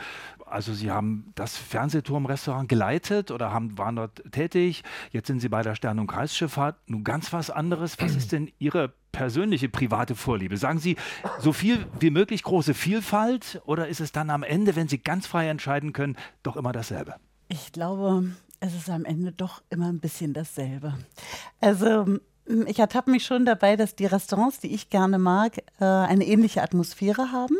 Also 0.54 0.72
Sie 0.76 0.92
haben 0.92 1.32
das 1.34 1.58
Fernsehturmrestaurant 1.58 2.70
geleitet 2.70 3.32
oder 3.32 3.52
haben, 3.52 3.76
waren 3.80 3.96
dort 3.96 4.22
tätig. 4.32 4.84
Jetzt 5.10 5.26
sind 5.26 5.40
Sie 5.40 5.50
bei 5.50 5.64
der 5.64 5.74
Stern- 5.74 5.98
und 5.98 6.06
Kreisschifffahrt. 6.06 6.78
Nun 6.86 7.04
ganz 7.04 7.34
was 7.34 7.50
anderes. 7.50 8.00
Was 8.00 8.16
ist 8.16 8.32
denn 8.32 8.52
Ihre 8.60 8.94
persönliche 9.12 9.68
private 9.68 10.14
Vorliebe? 10.14 10.56
Sagen 10.58 10.78
Sie 10.78 10.96
so 11.40 11.54
viel 11.54 11.88
wie 12.00 12.12
möglich 12.12 12.44
große 12.44 12.76
Vielfalt 12.76 13.64
oder 13.66 13.88
ist 13.88 14.00
es 14.00 14.12
dann 14.12 14.30
am 14.30 14.44
Ende, 14.44 14.76
wenn 14.76 14.88
Sie 14.88 15.00
ganz 15.00 15.26
frei 15.26 15.50
entscheiden 15.50 15.92
können, 15.92 16.18
doch 16.44 16.56
immer 16.56 16.72
dasselbe? 16.72 17.16
Ich 17.48 17.72
glaube, 17.72 18.24
es 18.60 18.76
ist 18.76 18.92
am 18.92 19.06
Ende 19.06 19.32
doch 19.32 19.64
immer 19.72 19.88
ein 19.88 20.00
bisschen 20.00 20.34
dasselbe. 20.34 20.94
Also 21.62 22.20
ich 22.46 22.80
ertappe 22.80 23.10
mich 23.10 23.26
schon 23.26 23.46
dabei, 23.46 23.78
dass 23.78 23.96
die 23.96 24.06
Restaurants, 24.06 24.60
die 24.60 24.74
ich 24.74 24.90
gerne 24.90 25.18
mag, 25.18 25.60
äh, 25.80 25.86
eine 25.86 26.26
ähnliche 26.26 26.62
Atmosphäre 26.62 27.32
haben. 27.32 27.56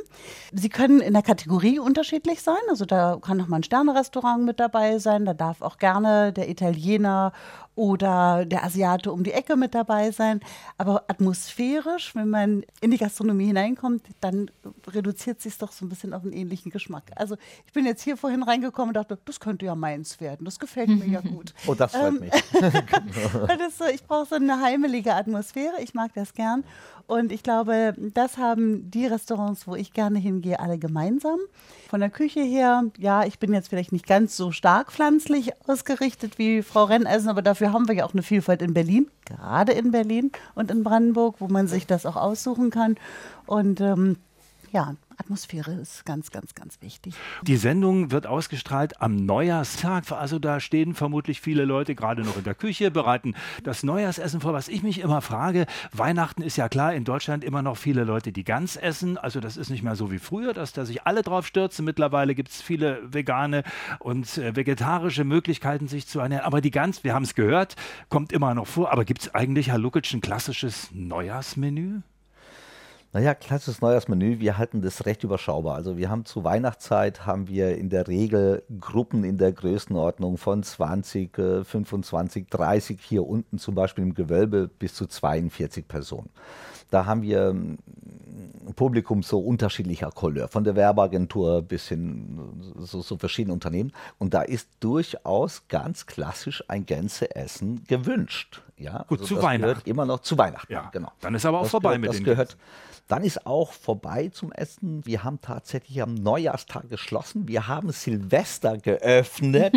Sie 0.52 0.68
können 0.68 1.00
in 1.00 1.14
der 1.14 1.22
Kategorie 1.22 1.80
unterschiedlich 1.80 2.42
sein. 2.42 2.56
Also 2.70 2.86
da 2.86 3.18
kann 3.22 3.38
noch 3.38 3.48
mal 3.48 3.58
ein 3.58 3.64
Sternerestaurant 3.64 4.44
mit 4.44 4.60
dabei 4.60 5.00
sein. 5.00 5.24
Da 5.26 5.34
darf 5.34 5.62
auch 5.62 5.78
gerne 5.78 6.34
der 6.34 6.50
Italiener 6.50 7.32
oder 7.76 8.46
der 8.46 8.64
Asiate 8.64 9.12
um 9.12 9.24
die 9.24 9.32
Ecke 9.32 9.56
mit 9.56 9.74
dabei 9.74 10.12
sein. 10.12 10.42
Aber 10.78 11.06
atmosphärisch, 11.08 12.16
wenn 12.16 12.30
man 12.30 12.64
in 12.82 12.92
die 12.92 12.98
Gastronomie 12.98 13.48
hineinkommt, 13.48 14.04
dann 14.22 14.52
reduziert 14.88 15.42
sich 15.42 15.58
doch 15.58 15.72
so 15.72 15.86
ein 15.86 15.90
bisschen 15.90 16.14
auf 16.14 16.24
einen 16.24 16.34
ähnlichen 16.34 16.72
Geschmack. 16.72 17.12
Also 17.16 17.36
ich 17.66 17.74
bin 17.74 17.86
jetzt 17.86 18.04
hier 18.04 18.18
vorhin 18.18 18.44
reingekommen 18.44 18.90
und 18.90 18.96
dachte, 18.96 19.18
das 19.26 19.40
könnte 19.40 19.66
ja 19.66 19.76
meins 19.76 20.20
werden. 20.20 20.46
Das 20.46 20.60
gefällt 20.60 20.90
mir 20.90 21.08
ja 21.08 21.22
gut. 21.22 21.54
Oh, 21.66 21.76
das 21.76 21.94
freut 21.94 22.16
ähm, 22.16 22.20
mich. 22.20 22.32
so, 23.78 23.86
ich 23.86 24.04
brauche 24.04 24.26
so 24.26 24.36
eine 24.36 24.60
heimelige 24.60 25.14
Atmosphäre. 25.14 25.82
Ich 25.82 25.94
mag 25.94 26.14
das 26.14 26.34
gern. 26.34 26.66
Und 27.06 27.32
ich 27.32 27.44
glaube, 27.44 27.94
das 27.98 28.38
haben 28.38 28.90
die 28.90 29.06
Restaurants, 29.06 29.68
wo 29.68 29.76
ich 29.76 29.94
gerne 29.94 30.20
hingehe, 30.20 30.60
alle 30.60 30.78
gemeinsam. 30.78 31.40
Von 31.90 32.00
der 32.00 32.10
Küche 32.10 32.42
her, 32.42 32.86
ja, 32.98 33.26
ich 33.26 33.40
bin 33.40 33.54
jetzt 33.54 33.68
vielleicht 33.68 33.92
nicht 33.92 34.08
ganz 34.08 34.38
so 34.38 34.52
stark 34.52 34.92
pflanzlich 34.92 35.52
ausgerichtet 35.68 36.38
wie 36.38 36.62
Frau 36.62 36.86
Renneisen, 36.86 37.30
aber 37.30 37.42
dafür 37.42 37.74
haben 37.74 37.88
wir 37.88 37.96
ja 37.96 38.06
auch 38.06 38.14
eine 38.14 38.24
Vielfalt 38.24 38.62
in 38.62 38.74
Berlin, 38.74 39.08
gerade 39.26 39.74
in 39.74 39.92
Berlin 39.92 40.32
und 40.56 40.72
in 40.72 40.84
Brandenburg, 40.84 41.36
wo 41.40 41.48
man 41.48 41.68
sich 41.68 41.86
das 41.86 42.06
auch 42.06 42.16
aussuchen 42.16 42.70
kann. 42.70 42.96
Und 43.46 43.82
ähm, 43.82 44.18
ja, 44.74 44.96
Atmosphäre 45.18 45.72
ist 45.74 46.04
ganz, 46.04 46.32
ganz, 46.32 46.56
ganz 46.56 46.82
wichtig. 46.82 47.14
Die 47.44 47.58
Sendung 47.58 48.10
wird 48.10 48.26
ausgestrahlt 48.26 49.02
am 49.02 49.16
Neujahrstag. 49.16 50.12
Also 50.12 50.40
da 50.40 50.60
stehen 50.60 50.96
vermutlich 50.96 51.42
viele 51.42 51.66
Leute 51.66 51.94
gerade 51.94 52.24
noch 52.24 52.38
in 52.38 52.44
der 52.44 52.56
Küche, 52.56 52.90
bereiten 52.90 53.36
das 53.64 53.84
Neujahrsessen 53.84 54.42
vor. 54.42 54.54
Was 54.54 54.70
ich 54.70 54.82
mich 54.82 55.00
immer 55.00 55.22
frage, 55.22 55.68
Weihnachten 55.92 56.42
ist 56.42 56.58
ja 56.58 56.70
klar, 56.70 56.96
in 56.96 57.04
Deutschland 57.04 57.44
immer 57.44 57.62
noch 57.62 57.78
viele 57.78 58.04
Leute, 58.04 58.32
die 58.32 58.44
ganz 58.44 58.76
essen. 58.76 59.20
Also 59.20 59.40
das 59.40 59.58
ist 59.58 59.70
nicht 59.70 59.84
mehr 59.84 59.96
so 59.96 60.12
wie 60.12 60.18
früher, 60.18 60.54
dass 60.54 60.74
da 60.74 60.86
sich 60.86 61.06
alle 61.06 61.22
drauf 61.22 61.46
stürzen. 61.46 61.86
Mittlerweile 61.86 62.34
gibt 62.34 62.50
es 62.50 62.62
viele 62.62 63.00
vegane 63.14 63.64
und 64.00 64.40
äh, 64.40 64.56
vegetarische 64.56 65.24
Möglichkeiten, 65.24 65.88
sich 65.88 66.08
zu 66.08 66.20
ernähren. 66.20 66.46
Aber 66.46 66.62
die 66.62 66.72
Gans, 66.72 67.04
wir 67.04 67.14
haben 67.14 67.24
es 67.24 67.36
gehört, 67.36 67.76
kommt 68.10 68.34
immer 68.34 68.56
noch 68.56 68.68
vor. 68.68 68.92
Aber 68.92 69.06
gibt 69.06 69.22
es 69.22 69.36
eigentlich, 69.36 69.68
Herr 69.68 69.78
Lukic, 69.78 70.12
ein 70.14 70.22
klassisches 70.22 70.90
Neujahrsmenü? 70.92 72.02
Naja, 73.16 73.36
klassisches 73.36 73.80
Neujahrsmenü, 73.80 74.40
wir 74.40 74.58
halten 74.58 74.82
das 74.82 75.06
recht 75.06 75.24
überschaubar. 75.24 75.76
Also 75.76 75.98
wir 75.98 76.10
haben 76.10 76.26
zu 76.26 76.44
Weihnachtszeit 76.44 77.28
haben 77.28 77.48
wir 77.48 77.78
in 77.78 77.90
der 77.90 78.08
Regel 78.08 78.64
Gruppen 78.80 79.24
in 79.24 79.38
der 79.38 79.52
Größenordnung 79.52 80.40
von 80.40 80.64
20, 80.64 81.32
25, 81.64 82.48
30 82.50 83.00
hier 83.00 83.28
unten 83.28 83.60
zum 83.60 83.76
Beispiel 83.76 84.04
im 84.04 84.16
Gewölbe 84.16 84.68
bis 84.68 84.96
zu 84.96 85.06
42 85.06 85.88
Personen. 85.88 86.32
Da 86.90 87.06
haben 87.06 87.22
wir 87.22 87.50
ein 87.50 87.78
Publikum 88.76 89.22
so 89.22 89.40
unterschiedlicher 89.40 90.10
Couleur, 90.10 90.48
von 90.48 90.64
der 90.64 90.76
Werbeagentur 90.76 91.62
bis 91.62 91.90
hin 91.90 92.40
so, 92.80 93.04
so 93.04 93.20
verschiedene 93.20 93.54
Unternehmen. 93.54 93.92
Und 94.18 94.34
da 94.34 94.42
ist 94.42 94.70
durchaus 94.80 95.68
ganz 95.68 96.08
klassisch 96.08 96.64
ein 96.68 96.88
Gänseessen 96.88 97.84
gewünscht. 97.86 98.64
Ja, 98.78 99.06
Gut, 99.08 99.22
also 99.22 99.36
zu 99.36 99.42
Weihnachten. 99.42 99.90
Immer 99.90 100.06
noch 100.06 100.20
zu 100.20 100.38
Weihnachten, 100.38 100.72
ja. 100.72 100.90
genau. 100.92 101.12
Dann 101.22 101.36
ist 101.36 101.46
aber 101.46 101.60
auch 101.60 101.64
das 101.64 101.72
vorbei 101.72 101.98
gehört, 101.98 102.02
mit 102.02 102.10
das 102.10 102.18
den 102.18 102.26
gehört, 102.26 102.58
Dann 103.08 103.24
ist 103.24 103.46
auch 103.46 103.72
vorbei 103.72 104.30
zum 104.30 104.52
Essen. 104.52 105.06
Wir 105.06 105.24
haben 105.24 105.40
tatsächlich 105.42 106.02
am 106.02 106.16
Neujahrstag 106.16 106.90
geschlossen. 106.90 107.48
Wir 107.48 107.68
haben 107.68 107.92
Silvester 107.92 108.78
geöffnet. 108.78 109.76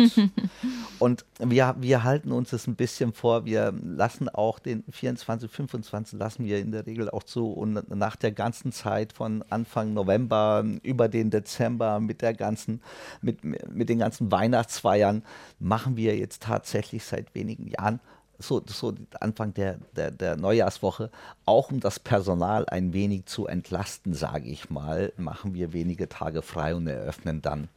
und 0.99 1.25
wir, 1.37 1.75
wir 1.79 2.03
halten 2.03 2.31
uns 2.31 2.49
das 2.49 2.65
ein 2.65 2.75
bisschen 2.75 3.13
vor. 3.13 3.45
Wir 3.45 3.73
lassen 3.83 4.29
auch 4.29 4.57
den 4.59 4.83
24, 4.89 5.51
25 5.51 6.17
lassen 6.17 6.45
wir 6.45 6.59
in 6.59 6.71
der 6.71 6.87
Regel 6.87 7.09
auch 7.09 7.23
zu. 7.23 7.51
Und 7.51 7.89
nach 7.95 8.15
der 8.15 8.31
ganzen 8.31 8.71
Zeit 8.71 9.13
von 9.13 9.43
Anfang 9.49 9.93
November 9.93 10.65
über 10.81 11.07
den 11.07 11.29
Dezember 11.29 11.99
mit 11.99 12.21
der 12.21 12.33
ganzen, 12.33 12.81
mit, 13.21 13.43
mit 13.43 13.89
den 13.89 13.99
ganzen 13.99 14.31
Weihnachtsfeiern 14.31 15.23
machen 15.59 15.97
wir 15.97 16.17
jetzt 16.17 16.43
tatsächlich 16.43 17.03
seit 17.03 17.35
wenigen 17.35 17.67
Jahren 17.67 17.99
so, 18.39 18.61
so 18.65 18.93
Anfang 19.19 19.53
der, 19.53 19.79
der, 19.95 20.11
der, 20.11 20.37
Neujahrswoche, 20.37 21.09
auch 21.45 21.71
um 21.71 21.79
das 21.79 21.99
Personal 21.99 22.65
ein 22.67 22.93
wenig 22.93 23.25
zu 23.25 23.47
entlasten, 23.47 24.13
sage 24.13 24.47
ich 24.47 24.69
mal, 24.69 25.13
machen 25.17 25.53
wir 25.53 25.73
wenige 25.73 26.07
Tage 26.09 26.41
frei 26.41 26.75
und 26.75 26.87
eröffnen 26.87 27.41
dann. 27.41 27.69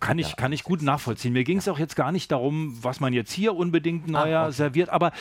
Kann 0.00 0.18
ich, 0.18 0.36
kann 0.36 0.52
ich 0.52 0.64
gut 0.64 0.80
nachvollziehen. 0.80 1.34
Mir 1.34 1.44
ging 1.44 1.58
es 1.58 1.68
auch 1.68 1.78
jetzt 1.78 1.94
gar 1.94 2.10
nicht 2.10 2.32
darum, 2.32 2.78
was 2.82 3.00
man 3.00 3.12
jetzt 3.12 3.32
hier 3.32 3.54
unbedingt 3.54 4.08
Neujahr 4.08 4.44
ah, 4.44 4.46
okay. 4.46 4.56
serviert, 4.56 4.88
aber 4.88 5.12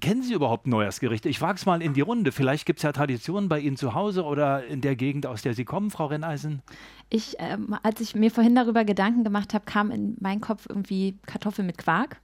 kennen 0.00 0.22
Sie 0.22 0.32
überhaupt 0.32 0.68
Neujahrsgerichte? 0.68 1.28
Ich 1.28 1.40
wage 1.40 1.56
es 1.56 1.66
mal 1.66 1.82
in 1.82 1.92
die 1.92 2.02
Runde. 2.02 2.30
Vielleicht 2.30 2.64
gibt 2.64 2.78
es 2.78 2.84
ja 2.84 2.92
Traditionen 2.92 3.48
bei 3.48 3.58
Ihnen 3.58 3.76
zu 3.76 3.94
Hause 3.94 4.24
oder 4.24 4.64
in 4.64 4.80
der 4.80 4.94
Gegend, 4.94 5.26
aus 5.26 5.42
der 5.42 5.54
Sie 5.54 5.64
kommen, 5.64 5.90
Frau 5.90 6.06
Renneisen. 6.06 6.62
Ich, 7.10 7.34
ähm, 7.40 7.76
als 7.82 8.00
ich 8.00 8.14
mir 8.14 8.30
vorhin 8.30 8.54
darüber 8.54 8.84
Gedanken 8.84 9.24
gemacht 9.24 9.54
habe, 9.54 9.64
kam 9.64 9.90
in 9.90 10.16
meinen 10.20 10.40
Kopf 10.40 10.66
irgendwie 10.68 11.18
Kartoffel 11.26 11.64
mit 11.64 11.78
Quark. 11.78 12.20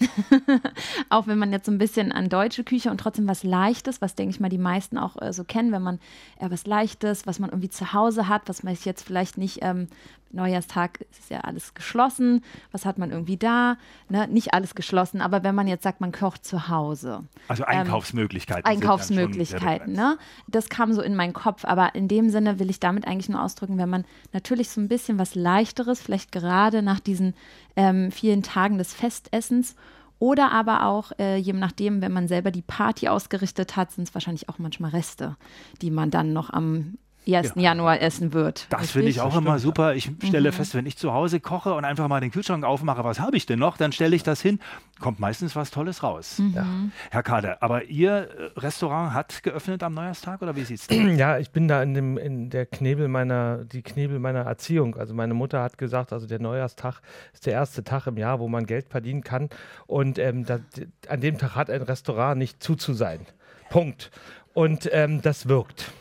auch 1.08 1.26
wenn 1.26 1.38
man 1.38 1.52
jetzt 1.52 1.66
so 1.66 1.72
ein 1.72 1.78
bisschen 1.78 2.12
an 2.12 2.28
deutsche 2.28 2.64
Küche 2.64 2.90
und 2.90 2.98
trotzdem 2.98 3.28
was 3.28 3.42
Leichtes, 3.42 4.00
was 4.00 4.14
denke 4.14 4.34
ich 4.34 4.40
mal 4.40 4.48
die 4.48 4.58
meisten 4.58 4.98
auch 4.98 5.20
äh, 5.20 5.32
so 5.32 5.44
kennen, 5.44 5.72
wenn 5.72 5.82
man 5.82 5.98
eher 6.38 6.50
was 6.50 6.66
Leichtes, 6.66 7.26
was 7.26 7.38
man 7.38 7.50
irgendwie 7.50 7.68
zu 7.68 7.92
Hause 7.92 8.28
hat, 8.28 8.42
was 8.46 8.62
man 8.62 8.76
jetzt 8.84 9.02
vielleicht 9.02 9.38
nicht, 9.38 9.58
ähm, 9.62 9.88
Neujahrstag 10.32 11.00
ist 11.10 11.30
ja 11.30 11.40
alles 11.40 11.74
geschlossen, 11.74 12.44
was 12.70 12.86
hat 12.86 12.98
man 12.98 13.10
irgendwie 13.10 13.36
da? 13.36 13.76
Ne? 14.08 14.28
Nicht 14.28 14.54
alles 14.54 14.74
geschlossen, 14.74 15.20
aber 15.20 15.42
wenn 15.42 15.54
man 15.54 15.66
jetzt 15.66 15.82
sagt, 15.82 16.00
man 16.00 16.12
kocht 16.12 16.44
zu 16.44 16.68
Hause. 16.68 17.24
Also 17.48 17.64
Einkaufsmöglichkeiten. 17.64 18.70
Ähm, 18.70 18.76
Einkaufsmöglichkeiten, 18.78 19.92
ne? 19.92 20.18
Das 20.46 20.68
kam 20.68 20.92
so 20.92 21.02
in 21.02 21.16
meinen 21.16 21.32
Kopf, 21.32 21.64
aber 21.64 21.94
in 21.94 22.06
dem 22.06 22.30
Sinne 22.30 22.58
will 22.58 22.70
ich 22.70 22.78
damit 22.78 23.06
eigentlich 23.06 23.28
nur 23.28 23.42
ausdrücken, 23.42 23.78
wenn 23.78 23.90
man 23.90 24.04
natürlich 24.32 24.68
so 24.68 24.80
ein 24.80 24.88
bisschen 24.88 25.18
was 25.18 25.34
Leichteres, 25.34 26.00
vielleicht 26.00 26.30
gerade 26.30 26.82
nach 26.82 27.00
diesen 27.00 27.34
ähm, 27.76 28.12
vielen 28.12 28.42
Tagen 28.42 28.78
des 28.78 28.94
Festessens 28.94 29.74
oder 30.20 30.52
aber 30.52 30.84
auch, 30.84 31.12
äh, 31.18 31.36
je 31.38 31.54
nachdem, 31.54 32.02
wenn 32.02 32.12
man 32.12 32.28
selber 32.28 32.52
die 32.52 32.62
Party 32.62 33.08
ausgerichtet 33.08 33.74
hat, 33.74 33.90
sind 33.90 34.06
es 34.06 34.14
wahrscheinlich 34.14 34.48
auch 34.48 34.58
manchmal 34.58 34.90
Reste, 34.90 35.36
die 35.82 35.90
man 35.90 36.10
dann 36.10 36.32
noch 36.32 36.50
am 36.50 36.98
1. 37.26 37.54
Ja. 37.54 37.62
Januar 37.62 38.00
essen 38.00 38.32
wird. 38.32 38.66
Das 38.70 38.90
finde 38.92 39.08
ich 39.08 39.20
auch 39.20 39.36
immer 39.36 39.58
super. 39.58 39.94
Ich 39.94 40.10
stelle 40.24 40.50
mhm. 40.50 40.54
fest, 40.54 40.74
wenn 40.74 40.86
ich 40.86 40.96
zu 40.96 41.12
Hause 41.12 41.40
koche 41.40 41.74
und 41.74 41.84
einfach 41.84 42.08
mal 42.08 42.20
den 42.20 42.30
Kühlschrank 42.30 42.64
aufmache, 42.64 43.04
was 43.04 43.20
habe 43.20 43.36
ich 43.36 43.46
denn 43.46 43.58
noch? 43.58 43.76
Dann 43.76 43.92
stelle 43.92 44.16
ich 44.16 44.22
das 44.22 44.40
hin, 44.40 44.58
kommt 45.00 45.20
meistens 45.20 45.54
was 45.54 45.70
Tolles 45.70 46.02
raus. 46.02 46.38
Mhm. 46.38 46.52
Ja. 46.54 46.66
Herr 47.10 47.22
Kader, 47.22 47.62
aber 47.62 47.84
Ihr 47.84 48.10
äh, 48.10 48.58
Restaurant 48.58 49.12
hat 49.12 49.42
geöffnet 49.42 49.82
am 49.82 49.94
Neujahrstag 49.94 50.40
oder 50.42 50.56
wie 50.56 50.64
sieht 50.64 50.80
es 50.80 50.88
aus? 50.88 51.18
Ja, 51.18 51.38
ich 51.38 51.50
bin 51.50 51.68
da 51.68 51.82
in, 51.82 51.94
dem, 51.94 52.16
in 52.16 52.50
der 52.50 52.66
Knebel 52.66 53.08
meiner, 53.08 53.64
die 53.64 53.82
Knebel 53.82 54.18
meiner 54.18 54.40
Erziehung. 54.40 54.96
Also 54.96 55.14
meine 55.14 55.34
Mutter 55.34 55.62
hat 55.62 55.78
gesagt, 55.78 56.12
also 56.12 56.26
der 56.26 56.40
Neujahrstag 56.40 57.00
ist 57.32 57.46
der 57.46 57.52
erste 57.52 57.84
Tag 57.84 58.06
im 58.06 58.16
Jahr, 58.16 58.40
wo 58.40 58.48
man 58.48 58.66
Geld 58.66 58.88
verdienen 58.88 59.22
kann. 59.22 59.50
Und 59.86 60.18
ähm, 60.18 60.44
da, 60.44 60.60
an 61.08 61.20
dem 61.20 61.38
Tag 61.38 61.54
hat 61.54 61.70
ein 61.70 61.82
Restaurant 61.82 62.38
nicht 62.38 62.62
zu 62.62 62.76
zu 62.76 62.94
sein. 62.94 63.26
Punkt. 63.68 64.10
Und 64.52 64.88
ähm, 64.92 65.22
das 65.22 65.48
wirkt. 65.48 65.92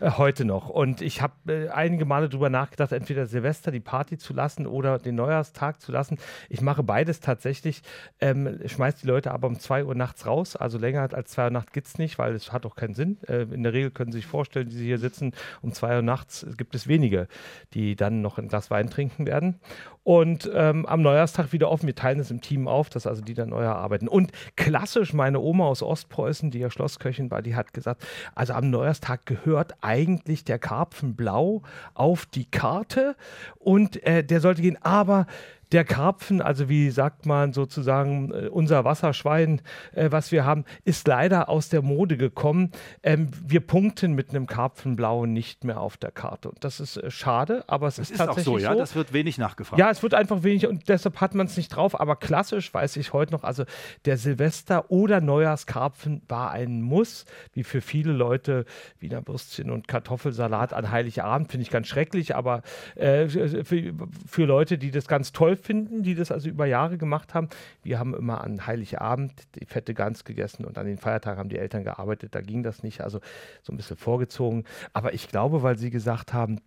Äh, 0.00 0.12
heute 0.12 0.44
noch. 0.44 0.68
Und 0.68 1.02
ich 1.02 1.20
habe 1.20 1.34
äh, 1.46 1.68
einige 1.68 2.04
Male 2.04 2.28
darüber 2.28 2.50
nachgedacht, 2.50 2.92
entweder 2.92 3.26
Silvester 3.26 3.70
die 3.70 3.80
Party 3.80 4.18
zu 4.18 4.32
lassen 4.32 4.66
oder 4.66 4.98
den 4.98 5.14
Neujahrstag 5.14 5.80
zu 5.80 5.92
lassen. 5.92 6.18
Ich 6.48 6.60
mache 6.62 6.82
beides 6.82 7.20
tatsächlich. 7.20 7.82
Ähm, 8.20 8.60
schmeiß 8.64 8.96
die 8.96 9.06
Leute 9.06 9.30
aber 9.30 9.46
um 9.48 9.58
2 9.58 9.84
Uhr 9.84 9.94
nachts 9.94 10.26
raus. 10.26 10.56
Also 10.56 10.78
länger 10.78 11.08
als 11.12 11.30
2 11.32 11.44
Uhr 11.44 11.50
nachts 11.50 11.72
gibt 11.72 11.86
es 11.86 11.98
nicht, 11.98 12.18
weil 12.18 12.34
es 12.34 12.52
hat 12.52 12.66
auch 12.66 12.76
keinen 12.76 12.94
Sinn. 12.94 13.18
Äh, 13.28 13.42
in 13.42 13.62
der 13.62 13.72
Regel 13.72 13.90
können 13.90 14.12
Sie 14.12 14.18
sich 14.18 14.26
vorstellen, 14.26 14.68
die 14.68 14.76
Sie 14.76 14.86
hier 14.86 14.98
sitzen, 14.98 15.32
um 15.62 15.72
2 15.72 15.96
Uhr 15.96 16.02
nachts 16.02 16.46
gibt 16.56 16.74
es 16.74 16.88
wenige, 16.88 17.28
die 17.74 17.94
dann 17.96 18.22
noch 18.22 18.38
ein 18.38 18.48
Glas 18.48 18.70
Wein 18.70 18.88
trinken 18.88 19.26
werden. 19.26 19.60
Und 20.02 20.50
ähm, 20.54 20.86
am 20.86 21.02
Neujahrstag 21.02 21.52
wieder 21.52 21.70
offen. 21.70 21.86
Wir 21.86 21.94
teilen 21.94 22.20
es 22.20 22.30
im 22.30 22.40
Team 22.40 22.68
auf, 22.68 22.88
dass 22.88 23.06
also 23.06 23.22
die 23.22 23.34
dann 23.34 23.50
neuer 23.50 23.74
arbeiten. 23.74 24.08
Und 24.08 24.32
klassisch, 24.56 25.12
meine 25.12 25.40
Oma 25.40 25.66
aus 25.66 25.82
Ostpreußen, 25.82 26.50
die 26.50 26.58
ja 26.58 26.70
Schlossköchin 26.70 27.30
war, 27.30 27.42
die 27.42 27.54
hat 27.54 27.74
gesagt, 27.74 28.02
also 28.34 28.54
am 28.54 28.70
Neujahrstag 28.70 29.26
gehört 29.26 29.74
eigentlich 29.82 30.44
der 30.44 30.58
Karpfenblau 30.58 31.62
auf 31.94 32.26
die 32.26 32.46
Karte 32.46 33.14
und 33.58 34.02
äh, 34.04 34.24
der 34.24 34.40
sollte 34.40 34.62
gehen. 34.62 34.78
Aber 34.82 35.26
der 35.72 35.84
Karpfen, 35.84 36.42
also 36.42 36.68
wie 36.68 36.90
sagt 36.90 37.26
man 37.26 37.52
sozusagen, 37.52 38.32
äh, 38.32 38.48
unser 38.48 38.84
Wasserschwein, 38.84 39.62
äh, 39.94 40.10
was 40.10 40.32
wir 40.32 40.44
haben, 40.44 40.64
ist 40.84 41.06
leider 41.06 41.48
aus 41.48 41.68
der 41.68 41.82
Mode 41.82 42.16
gekommen. 42.16 42.72
Ähm, 43.02 43.28
wir 43.46 43.60
punkten 43.60 44.14
mit 44.14 44.30
einem 44.30 44.46
Karpfenblau 44.46 45.26
nicht 45.26 45.64
mehr 45.64 45.80
auf 45.80 45.96
der 45.96 46.10
Karte. 46.10 46.50
Und 46.50 46.64
das 46.64 46.80
ist 46.80 46.96
äh, 46.96 47.10
schade, 47.10 47.64
aber 47.68 47.86
es 47.86 47.96
das 47.96 48.06
ist, 48.06 48.12
ist 48.12 48.18
tatsächlich 48.18 48.48
auch 48.48 48.58
so. 48.58 48.58
Ja, 48.58 48.72
so. 48.72 48.78
das 48.78 48.94
wird 48.96 49.12
wenig 49.12 49.38
nachgefragt. 49.38 49.78
Ja, 49.78 49.90
es 49.90 50.02
wird 50.02 50.14
einfach 50.14 50.42
wenig 50.42 50.66
und 50.66 50.88
deshalb 50.88 51.20
hat 51.20 51.34
man 51.34 51.46
es 51.46 51.56
nicht 51.56 51.68
drauf. 51.68 52.00
Aber 52.00 52.16
klassisch 52.16 52.72
weiß 52.74 52.96
ich 52.96 53.12
heute 53.12 53.32
noch, 53.32 53.44
also 53.44 53.64
der 54.06 54.16
Silvester- 54.16 54.90
oder 54.90 55.20
Neujahrskarpfen 55.20 56.22
war 56.28 56.50
ein 56.50 56.82
Muss, 56.82 57.26
wie 57.52 57.62
für 57.62 57.80
viele 57.80 58.12
Leute 58.12 58.64
Wiener 58.98 59.26
Würstchen 59.26 59.70
und 59.70 59.86
Kartoffelsalat 59.86 60.72
an 60.72 60.90
Heiligabend, 60.90 61.50
finde 61.50 61.62
ich 61.62 61.70
ganz 61.70 61.86
schrecklich, 61.86 62.34
aber 62.34 62.62
äh, 62.96 63.28
für, 63.28 63.92
für 64.26 64.44
Leute, 64.44 64.76
die 64.76 64.90
das 64.90 65.06
ganz 65.06 65.32
toll 65.32 65.59
finden, 65.60 66.02
die 66.02 66.14
das 66.14 66.30
also 66.30 66.48
über 66.48 66.66
Jahre 66.66 66.98
gemacht 66.98 67.34
haben. 67.34 67.48
Wir 67.82 67.98
haben 67.98 68.14
immer 68.14 68.42
an 68.42 68.66
Heiligabend 68.66 69.32
die 69.54 69.66
fette 69.66 69.94
Gans 69.94 70.24
gegessen 70.24 70.64
und 70.64 70.78
an 70.78 70.86
den 70.86 70.98
Feiertagen 70.98 71.38
haben 71.38 71.48
die 71.48 71.58
Eltern 71.58 71.84
gearbeitet. 71.84 72.34
Da 72.34 72.40
ging 72.40 72.62
das 72.62 72.82
nicht, 72.82 73.00
also 73.00 73.20
so 73.62 73.72
ein 73.72 73.76
bisschen 73.76 73.96
vorgezogen. 73.96 74.64
Aber 74.92 75.14
ich 75.14 75.28
glaube, 75.28 75.62
weil 75.62 75.78
Sie 75.78 75.90
gesagt 75.90 76.32
haben, 76.32 76.60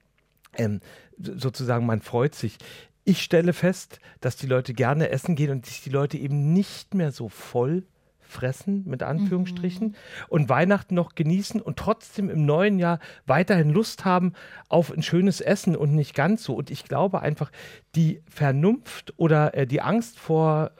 ähm, 0.56 0.80
sozusagen, 1.18 1.86
man 1.86 2.02
freut 2.02 2.36
sich 2.36 2.58
ich 3.06 3.22
stelle 3.22 3.54
fest, 3.54 4.00
dass 4.22 4.36
die 4.36 4.48
Leute 4.48 4.74
gerne 4.74 5.10
essen 5.10 5.36
gehen 5.36 5.52
und 5.52 5.66
sich 5.66 5.82
die 5.82 5.90
Leute 5.90 6.18
eben 6.18 6.54
nicht 6.54 6.94
mehr 6.94 7.12
so 7.12 7.28
voll 7.30 7.84
fressen, 8.34 8.84
mit 8.86 9.04
Anführungsstrichen, 9.04 9.90
mhm. 9.90 9.96
und 10.28 10.50
Weihnachten 10.50 10.96
noch 10.96 11.16
genießen 11.16 11.62
und 11.62 11.78
trotzdem 11.78 12.30
im 12.30 12.46
neuen 12.46 12.80
Jahr 12.80 13.00
weiterhin 13.26 13.70
Lust 13.70 14.04
haben 14.04 14.34
auf 14.68 14.92
ein 14.92 15.04
schönes 15.04 15.40
Essen 15.40 15.76
und 15.76 15.94
nicht 15.96 16.16
ganz 16.16 16.44
so. 16.44 16.56
Und 16.56 16.72
ich 16.72 16.84
glaube 16.84 17.22
einfach, 17.22 17.52
die 17.96 18.22
Vernunft 18.28 19.14
oder 19.18 19.54
äh, 19.54 19.68
die 19.68 19.82
Angst 19.82 20.20
vor 20.20 20.72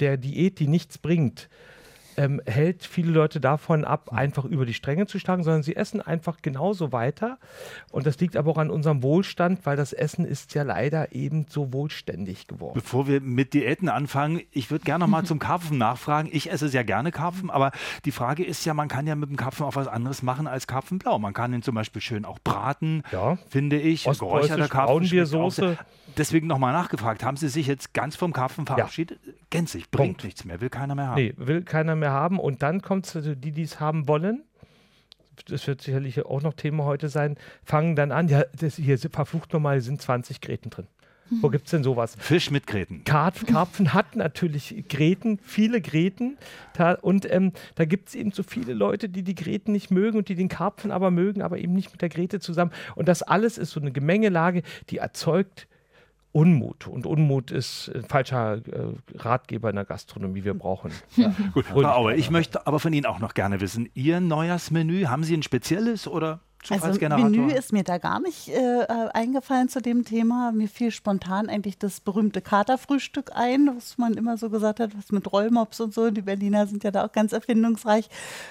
der 0.00 0.16
Diät, 0.16 0.58
die 0.58 0.68
nichts 0.68 0.98
bringt, 0.98 1.48
ähm, 2.16 2.40
hält 2.46 2.84
viele 2.84 3.12
Leute 3.12 3.40
davon 3.40 3.84
ab, 3.84 4.12
einfach 4.12 4.44
über 4.44 4.66
die 4.66 4.74
Stränge 4.74 5.06
zu 5.06 5.18
schlagen, 5.18 5.42
sondern 5.42 5.62
sie 5.62 5.76
essen 5.76 6.00
einfach 6.00 6.38
genauso 6.42 6.92
weiter. 6.92 7.38
Und 7.90 8.06
das 8.06 8.18
liegt 8.20 8.36
aber 8.36 8.50
auch 8.50 8.58
an 8.58 8.70
unserem 8.70 9.02
Wohlstand, 9.02 9.64
weil 9.64 9.76
das 9.76 9.92
Essen 9.92 10.24
ist 10.24 10.54
ja 10.54 10.62
leider 10.62 11.12
eben 11.12 11.46
so 11.48 11.72
wohlständig 11.72 12.46
geworden. 12.46 12.74
Bevor 12.74 13.06
wir 13.06 13.20
mit 13.20 13.54
Diäten 13.54 13.88
anfangen, 13.88 14.40
ich 14.50 14.70
würde 14.70 14.84
gerne 14.84 15.04
noch 15.04 15.10
mal 15.10 15.24
zum 15.26 15.38
Karpfen 15.38 15.78
nachfragen. 15.78 16.28
Ich 16.32 16.50
esse 16.50 16.68
sehr 16.68 16.84
gerne 16.84 17.12
Karpfen, 17.12 17.50
aber 17.50 17.72
die 18.04 18.12
Frage 18.12 18.44
ist 18.44 18.64
ja, 18.64 18.74
man 18.74 18.88
kann 18.88 19.06
ja 19.06 19.14
mit 19.14 19.30
dem 19.30 19.36
Karpfen 19.36 19.66
auch 19.66 19.76
was 19.76 19.88
anderes 19.88 20.22
machen 20.22 20.46
als 20.46 20.66
Karpfenblau. 20.66 21.18
Man 21.18 21.34
kann 21.34 21.52
ihn 21.52 21.62
zum 21.62 21.74
Beispiel 21.74 22.02
schön 22.02 22.24
auch 22.24 22.38
braten, 22.38 23.02
ja. 23.12 23.38
finde 23.48 23.78
ich. 23.78 24.04
Geräucherter 24.04 24.68
Karpfen. 24.68 25.76
Deswegen 26.16 26.46
nochmal 26.46 26.72
nachgefragt, 26.72 27.22
haben 27.22 27.36
Sie 27.36 27.48
sich 27.48 27.66
jetzt 27.66 27.92
ganz 27.92 28.16
vom 28.16 28.32
Karpfen 28.32 28.64
verabschiedet? 28.64 29.18
Ja. 29.26 29.32
Gänzlich, 29.50 29.90
bringt 29.90 30.08
Punkt. 30.08 30.24
nichts 30.24 30.44
mehr, 30.44 30.60
will 30.60 30.70
keiner 30.70 30.94
mehr 30.94 31.08
haben. 31.08 31.22
Nee, 31.22 31.34
will 31.36 31.62
keiner 31.62 31.94
mehr 31.94 32.05
haben. 32.10 32.38
Und 32.38 32.62
dann 32.62 32.82
kommt 32.82 33.06
es, 33.06 33.16
also 33.16 33.34
die, 33.34 33.52
die 33.52 33.62
es 33.62 33.80
haben 33.80 34.08
wollen, 34.08 34.42
das 35.48 35.66
wird 35.66 35.82
sicherlich 35.82 36.24
auch 36.24 36.42
noch 36.42 36.54
Thema 36.54 36.84
heute 36.84 37.08
sein, 37.08 37.36
fangen 37.62 37.94
dann 37.96 38.12
an, 38.12 38.28
ja, 38.28 38.44
das 38.58 38.76
hier 38.76 38.98
verflucht 38.98 39.52
nochmal, 39.52 39.80
sind 39.80 40.00
20 40.00 40.40
Gräten 40.40 40.70
drin. 40.70 40.86
Mhm. 41.30 41.42
Wo 41.42 41.48
gibt 41.50 41.66
es 41.66 41.70
denn 41.72 41.82
sowas? 41.82 42.16
Fisch 42.18 42.50
mit 42.50 42.66
Gräten. 42.66 43.04
Karpfen 43.46 43.92
hat 43.92 44.16
natürlich 44.16 44.84
Gräten, 44.88 45.38
viele 45.42 45.80
Gräten. 45.80 46.38
und 47.02 47.30
ähm, 47.30 47.52
da 47.74 47.84
gibt 47.84 48.08
es 48.08 48.14
eben 48.14 48.32
so 48.32 48.42
viele 48.42 48.72
Leute, 48.72 49.08
die 49.08 49.22
die 49.22 49.34
Gräten 49.34 49.72
nicht 49.72 49.90
mögen 49.90 50.18
und 50.18 50.28
die 50.28 50.34
den 50.34 50.48
Karpfen 50.48 50.90
aber 50.90 51.10
mögen, 51.10 51.42
aber 51.42 51.58
eben 51.58 51.74
nicht 51.74 51.92
mit 51.92 52.02
der 52.02 52.08
Gräte 52.08 52.40
zusammen. 52.40 52.72
Und 52.94 53.08
das 53.08 53.22
alles 53.22 53.58
ist 53.58 53.70
so 53.70 53.80
eine 53.80 53.92
Gemengelage, 53.92 54.62
die 54.90 54.98
erzeugt 54.98 55.66
Unmut. 56.36 56.86
Und 56.86 57.06
Unmut 57.06 57.50
ist 57.50 57.90
ein 57.94 58.04
falscher 58.04 58.56
äh, 58.56 58.60
Ratgeber 59.14 59.70
in 59.70 59.76
der 59.76 59.86
Gastronomie. 59.86 60.44
Wir 60.44 60.52
brauchen. 60.52 60.90
Ja. 61.16 61.34
Gut, 61.54 61.64
Frau 61.64 61.82
Auer, 61.82 62.12
ich 62.12 62.30
möchte 62.30 62.66
aber 62.66 62.78
von 62.78 62.92
Ihnen 62.92 63.06
auch 63.06 63.20
noch 63.20 63.32
gerne 63.32 63.62
wissen: 63.62 63.88
Ihr 63.94 64.20
Neujahrsmenü, 64.20 65.06
haben 65.06 65.24
Sie 65.24 65.34
ein 65.34 65.42
spezielles 65.42 66.06
oder? 66.06 66.40
Also 66.68 66.98
Menü 67.08 67.52
ist 67.52 67.72
mir 67.72 67.84
da 67.84 67.98
gar 67.98 68.20
nicht 68.20 68.48
äh, 68.48 68.86
eingefallen 69.14 69.68
zu 69.68 69.80
dem 69.80 70.04
Thema. 70.04 70.52
Mir 70.52 70.68
fiel 70.68 70.90
spontan 70.90 71.48
eigentlich 71.48 71.78
das 71.78 72.00
berühmte 72.00 72.42
Katerfrühstück 72.42 73.30
ein, 73.34 73.70
was 73.76 73.98
man 73.98 74.14
immer 74.14 74.36
so 74.36 74.50
gesagt 74.50 74.80
hat, 74.80 74.96
was 74.96 75.12
mit 75.12 75.32
Rollmops 75.32 75.80
und 75.80 75.94
so. 75.94 76.10
Die 76.10 76.22
Berliner 76.22 76.66
sind 76.66 76.82
ja 76.82 76.90
da 76.90 77.06
auch 77.06 77.12
ganz 77.12 77.32
erfindungsreich. 77.32 78.08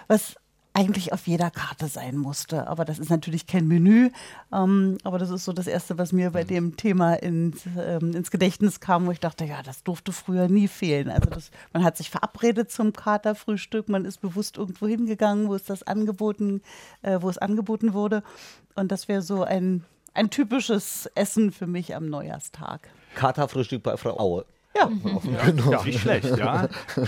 Was 0.07 0.37
eigentlich 0.75 1.13
auf 1.13 1.25
jeder 1.25 1.49
Karte 1.49 1.87
sein 1.87 2.17
musste. 2.17 2.67
Aber 2.67 2.83
das 2.83 2.99
ist 2.99 3.09
natürlich 3.09 3.47
kein 3.47 3.65
Menü. 3.67 4.09
Ähm, 4.53 4.97
aber 5.03 5.17
das 5.17 5.29
ist 5.29 5.45
so 5.45 5.53
das 5.53 5.67
Erste, 5.67 5.97
was 5.97 6.11
mir 6.11 6.31
bei 6.31 6.43
mhm. 6.43 6.47
dem 6.47 6.77
Thema 6.77 7.13
ins, 7.13 7.65
ähm, 7.77 8.13
ins 8.13 8.29
Gedächtnis 8.29 8.81
kam, 8.81 9.05
wo 9.07 9.11
ich 9.11 9.21
dachte, 9.21 9.45
ja, 9.45 9.63
das 9.63 9.83
durfte 9.83 10.11
früher 10.11 10.49
nie 10.49 10.67
fehlen. 10.67 11.09
Also 11.09 11.29
das, 11.29 11.49
man 11.71 11.83
hat 11.83 11.95
sich 11.95 12.09
verabredet 12.09 12.71
zum 12.71 12.91
Katerfrühstück, 12.91 13.87
man 13.87 14.03
ist 14.03 14.19
bewusst 14.19 14.57
irgendwo 14.57 14.85
hingegangen, 14.85 15.47
wo 15.47 15.55
es 15.55 15.63
das 15.63 15.81
angeboten, 15.83 16.61
äh, 17.03 17.19
wo 17.21 17.29
es 17.29 17.37
angeboten 17.37 17.93
wurde. 17.93 18.21
Und 18.75 18.91
das 18.91 19.07
wäre 19.07 19.21
so 19.21 19.43
ein, 19.43 19.85
ein 20.13 20.29
typisches 20.29 21.09
Essen 21.15 21.53
für 21.53 21.67
mich 21.67 21.95
am 21.95 22.09
Neujahrstag. 22.09 22.89
Katerfrühstück 23.15 23.81
bei 23.81 23.95
Frau 23.95 24.19
Aue. 24.19 24.45
Ja, 24.77 24.89
ja, 25.23 25.45
genau. 25.45 25.71
ja, 25.71 25.83
nicht 25.83 25.99
schlecht, 25.99 26.37
ja. 26.37 26.67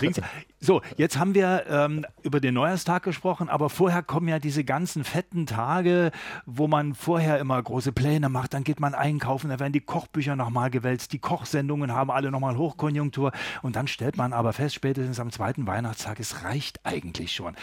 So, 0.59 0.81
jetzt 0.95 1.19
haben 1.19 1.35
wir 1.35 1.65
ähm, 1.69 2.05
über 2.23 2.39
den 2.39 2.55
Neujahrstag 2.55 3.03
gesprochen, 3.03 3.47
aber 3.47 3.69
vorher 3.69 4.01
kommen 4.01 4.27
ja 4.27 4.39
diese 4.39 4.63
ganzen 4.63 5.03
fetten 5.03 5.45
Tage, 5.45 6.11
wo 6.47 6.67
man 6.67 6.95
vorher 6.95 7.37
immer 7.39 7.61
große 7.61 7.91
Pläne 7.91 8.29
macht, 8.29 8.55
dann 8.55 8.63
geht 8.63 8.79
man 8.79 8.95
einkaufen, 8.95 9.49
da 9.49 9.59
werden 9.59 9.73
die 9.73 9.81
Kochbücher 9.81 10.35
nochmal 10.35 10.71
gewälzt, 10.71 11.13
die 11.13 11.19
Kochsendungen 11.19 11.93
haben 11.93 12.09
alle 12.09 12.31
nochmal 12.31 12.57
Hochkonjunktur. 12.57 13.31
Und 13.61 13.75
dann 13.75 13.87
stellt 13.87 14.17
man 14.17 14.33
aber 14.33 14.53
fest, 14.53 14.73
spätestens 14.73 15.19
am 15.19 15.31
zweiten 15.31 15.67
Weihnachtstag, 15.67 16.19
es 16.19 16.43
reicht 16.43 16.79
eigentlich 16.85 17.33
schon. 17.33 17.55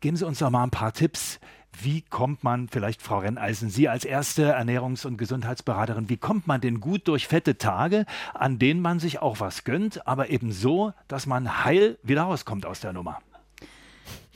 Geben 0.00 0.16
Sie 0.16 0.24
uns 0.24 0.38
doch 0.38 0.50
mal 0.50 0.62
ein 0.62 0.70
paar 0.70 0.92
Tipps, 0.92 1.40
wie 1.82 2.02
kommt 2.02 2.44
man, 2.44 2.68
vielleicht 2.68 3.02
Frau 3.02 3.18
Renneisen, 3.18 3.70
Sie 3.70 3.88
als 3.88 4.04
erste 4.04 4.56
Ernährungs- 4.56 5.06
und 5.06 5.16
Gesundheitsberaterin, 5.16 6.08
wie 6.08 6.16
kommt 6.16 6.46
man 6.46 6.60
denn 6.60 6.80
gut 6.80 7.08
durch 7.08 7.28
fette 7.28 7.58
Tage, 7.58 8.06
an 8.34 8.58
denen 8.58 8.80
man 8.80 8.98
sich 8.98 9.20
auch 9.20 9.40
was 9.40 9.64
gönnt, 9.64 10.06
aber 10.06 10.30
eben 10.30 10.52
so, 10.52 10.92
dass 11.08 11.26
man 11.26 11.64
heil 11.64 11.98
wieder 12.02 12.22
rauskommt 12.22 12.66
aus 12.66 12.80
der 12.80 12.92
Nummer? 12.92 13.18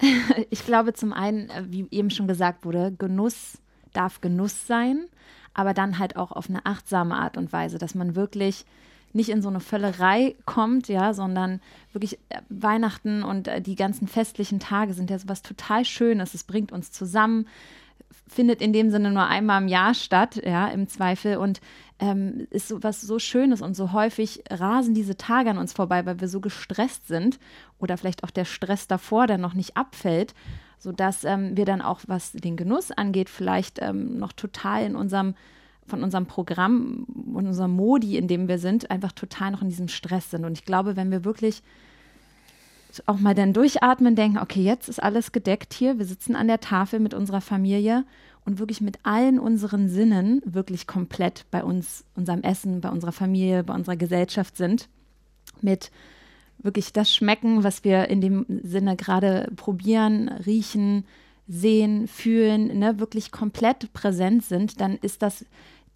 Ich 0.51 0.67
glaube 0.67 0.95
zum 0.95 1.13
einen, 1.13 1.49
äh, 1.49 1.65
wie 1.69 1.87
eben 1.91 2.11
schon 2.11 2.27
gesagt 2.27 2.65
wurde, 2.65 2.93
Genuss 2.99 3.59
darf 3.93 4.21
Genuss 4.21 4.67
sein, 4.67 5.07
aber 5.55 5.75
dann 5.75 5.99
halt 5.99 6.17
auch 6.17 6.33
auf 6.33 6.49
eine 6.49 6.67
achtsame 6.67 7.15
Art 7.15 7.37
und 7.37 7.53
Weise, 7.53 7.79
dass 7.79 7.95
man 7.95 8.17
wirklich 8.17 8.65
nicht 9.13 9.29
in 9.29 9.43
so 9.43 9.49
eine 9.49 9.61
Völlerei 9.61 10.35
kommt, 10.47 10.89
ja, 10.89 11.15
sondern 11.15 11.61
wirklich 11.93 12.19
äh, 12.29 12.41
Weihnachten 12.49 13.23
und 13.23 13.49
äh, 13.49 13.61
die 13.61 13.77
ganzen 13.77 14.09
festlichen 14.09 14.61
Tage 14.61 14.95
sind 14.95 15.11
ja 15.11 15.19
sowas 15.19 15.43
total 15.43 15.85
Schönes. 15.85 16.35
Es 16.35 16.45
bringt 16.45 16.73
uns 16.73 16.93
zusammen, 16.93 17.47
findet 18.27 18.63
in 18.63 18.73
dem 18.73 18.91
Sinne 18.91 19.11
nur 19.11 19.27
einmal 19.27 19.63
im 19.63 19.69
Jahr 19.69 19.95
statt, 19.95 20.41
ja, 20.45 20.69
im 20.69 20.89
Zweifel 20.89 21.37
und 21.37 21.61
ähm, 21.99 22.47
ist 22.51 22.69
so 22.69 22.83
was 22.83 23.01
so 23.01 23.19
Schönes 23.19 23.63
und 23.63 23.77
so 23.77 23.93
häufig 23.93 24.43
rasen 24.51 24.95
diese 24.95 25.17
Tage 25.17 25.51
an 25.51 25.59
uns 25.59 25.73
vorbei, 25.73 26.05
weil 26.07 26.21
wir 26.21 26.29
so 26.29 26.41
gestresst 26.41 27.07
sind 27.07 27.39
oder 27.79 27.97
vielleicht 27.97 28.25
auch 28.25 28.31
der 28.31 28.45
Stress 28.45 28.89
davor, 28.89 29.27
der 29.27 29.39
noch 29.39 29.55
nicht 29.55 29.77
abfällt, 29.77 30.35
sodass 30.79 31.25
ähm, 31.25 31.57
wir 31.57 31.65
dann 31.65 31.83
auch, 31.83 32.01
was 32.07 32.33
den 32.33 32.57
Genuss 32.57 32.91
angeht, 32.91 33.29
vielleicht 33.29 33.81
ähm, 33.81 34.19
noch 34.19 34.33
total 34.33 34.85
in 34.85 34.97
unserem 34.97 35.35
von 35.87 36.03
unserem 36.03 36.27
Programm 36.27 37.05
und 37.35 37.47
unserem 37.47 37.73
Modi, 37.73 38.17
in 38.17 38.29
dem 38.29 38.49
wir 38.49 38.59
sind, 38.59 38.91
einfach 38.91 39.13
total 39.13 39.53
noch 39.53 39.63
in 39.63 39.69
diesem 39.69 39.89
Stress 39.89 40.31
sind. 40.31 40.45
Und 40.45 40.53
ich 40.53 40.65
glaube, 40.65 40.97
wenn 40.97 41.11
wir 41.11 41.25
wirklich 41.25 41.63
auch 43.07 43.19
mal 43.19 43.35
dann 43.35 43.53
durchatmen, 43.53 44.15
denken, 44.15 44.39
okay, 44.39 44.63
jetzt 44.63 44.89
ist 44.89 45.03
alles 45.03 45.33
gedeckt 45.33 45.73
hier, 45.73 45.99
wir 45.99 46.05
sitzen 46.05 46.37
an 46.37 46.47
der 46.47 46.61
Tafel 46.61 47.01
mit 47.01 47.15
unserer 47.15 47.41
Familie 47.41 48.05
und 48.45 48.59
wirklich 48.59 48.81
mit 48.81 48.99
allen 49.03 49.39
unseren 49.39 49.89
Sinnen 49.89 50.43
wirklich 50.45 50.87
komplett 50.87 51.47
bei 51.51 51.65
uns, 51.65 52.05
unserem 52.17 52.43
Essen, 52.43 52.81
bei 52.81 52.91
unserer 52.91 53.13
Familie, 53.13 53.65
bei 53.65 53.75
unserer 53.75 53.97
Gesellschaft 53.97 54.57
sind, 54.57 54.89
mit 55.61 55.91
wirklich 56.59 56.93
das 56.93 57.15
Schmecken, 57.15 57.65
was 57.65 57.85
wir 57.85 58.09
in 58.09 58.21
dem 58.21 58.47
Sinne 58.63 58.97
gerade 58.97 59.51
probieren, 59.57 60.29
riechen, 60.29 61.05
sehen, 61.49 62.07
fühlen, 62.07 62.79
ne, 62.79 62.99
wirklich 62.99 63.33
komplett 63.33 63.93
präsent 63.93 64.45
sind, 64.45 64.81
dann 64.81 64.97
ist 64.97 65.23
das, 65.23 65.45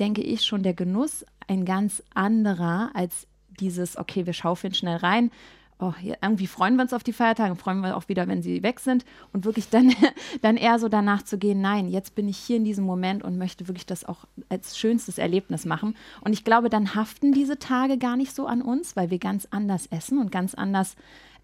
denke 0.01 0.23
ich, 0.23 0.45
schon 0.45 0.63
der 0.63 0.75
Genuss 0.75 1.25
ein 1.49 1.65
ganz 1.65 2.03
anderer 2.15 2.91
als 2.95 3.27
dieses, 3.61 3.97
okay, 3.97 4.27
wir 4.27 4.33
schaufeln 4.33 4.75
schnell 4.75 4.97
rein. 4.97 5.31
Oh, 5.79 5.93
irgendwie 6.23 6.47
freuen 6.47 6.77
wir 6.77 6.83
uns 6.83 6.95
auf 6.95 7.03
die 7.03 7.13
Feiertage, 7.13 7.55
freuen 7.55 7.81
wir 7.81 7.99
auch 7.99 8.09
wieder, 8.09 8.27
wenn 8.29 8.41
sie 8.41 8.63
weg 8.63 8.81
sind 8.81 9.05
und 9.35 9.45
wirklich 9.45 9.69
dann, 9.69 9.93
dann 10.41 10.57
eher 10.57 10.79
so 10.79 10.89
danach 10.89 11.23
zu 11.23 11.37
gehen, 11.37 11.61
nein, 11.61 11.89
jetzt 11.89 12.15
bin 12.15 12.29
ich 12.29 12.39
hier 12.39 12.57
in 12.57 12.65
diesem 12.65 12.85
Moment 12.85 13.23
und 13.23 13.37
möchte 13.37 13.69
wirklich 13.69 13.85
das 13.85 14.07
auch 14.07 14.25
als 14.49 14.79
schönstes 14.79 15.19
Erlebnis 15.19 15.67
machen. 15.67 15.95
Und 16.23 16.33
ich 16.33 16.45
glaube, 16.45 16.71
dann 16.71 16.95
haften 16.95 17.33
diese 17.33 17.59
Tage 17.59 17.99
gar 17.99 18.17
nicht 18.17 18.35
so 18.35 18.47
an 18.47 18.63
uns, 18.63 18.97
weil 18.97 19.11
wir 19.11 19.19
ganz 19.19 19.49
anders 19.51 19.87
essen 19.89 20.19
und 20.19 20.33
ganz 20.33 20.55
anders 20.55 20.97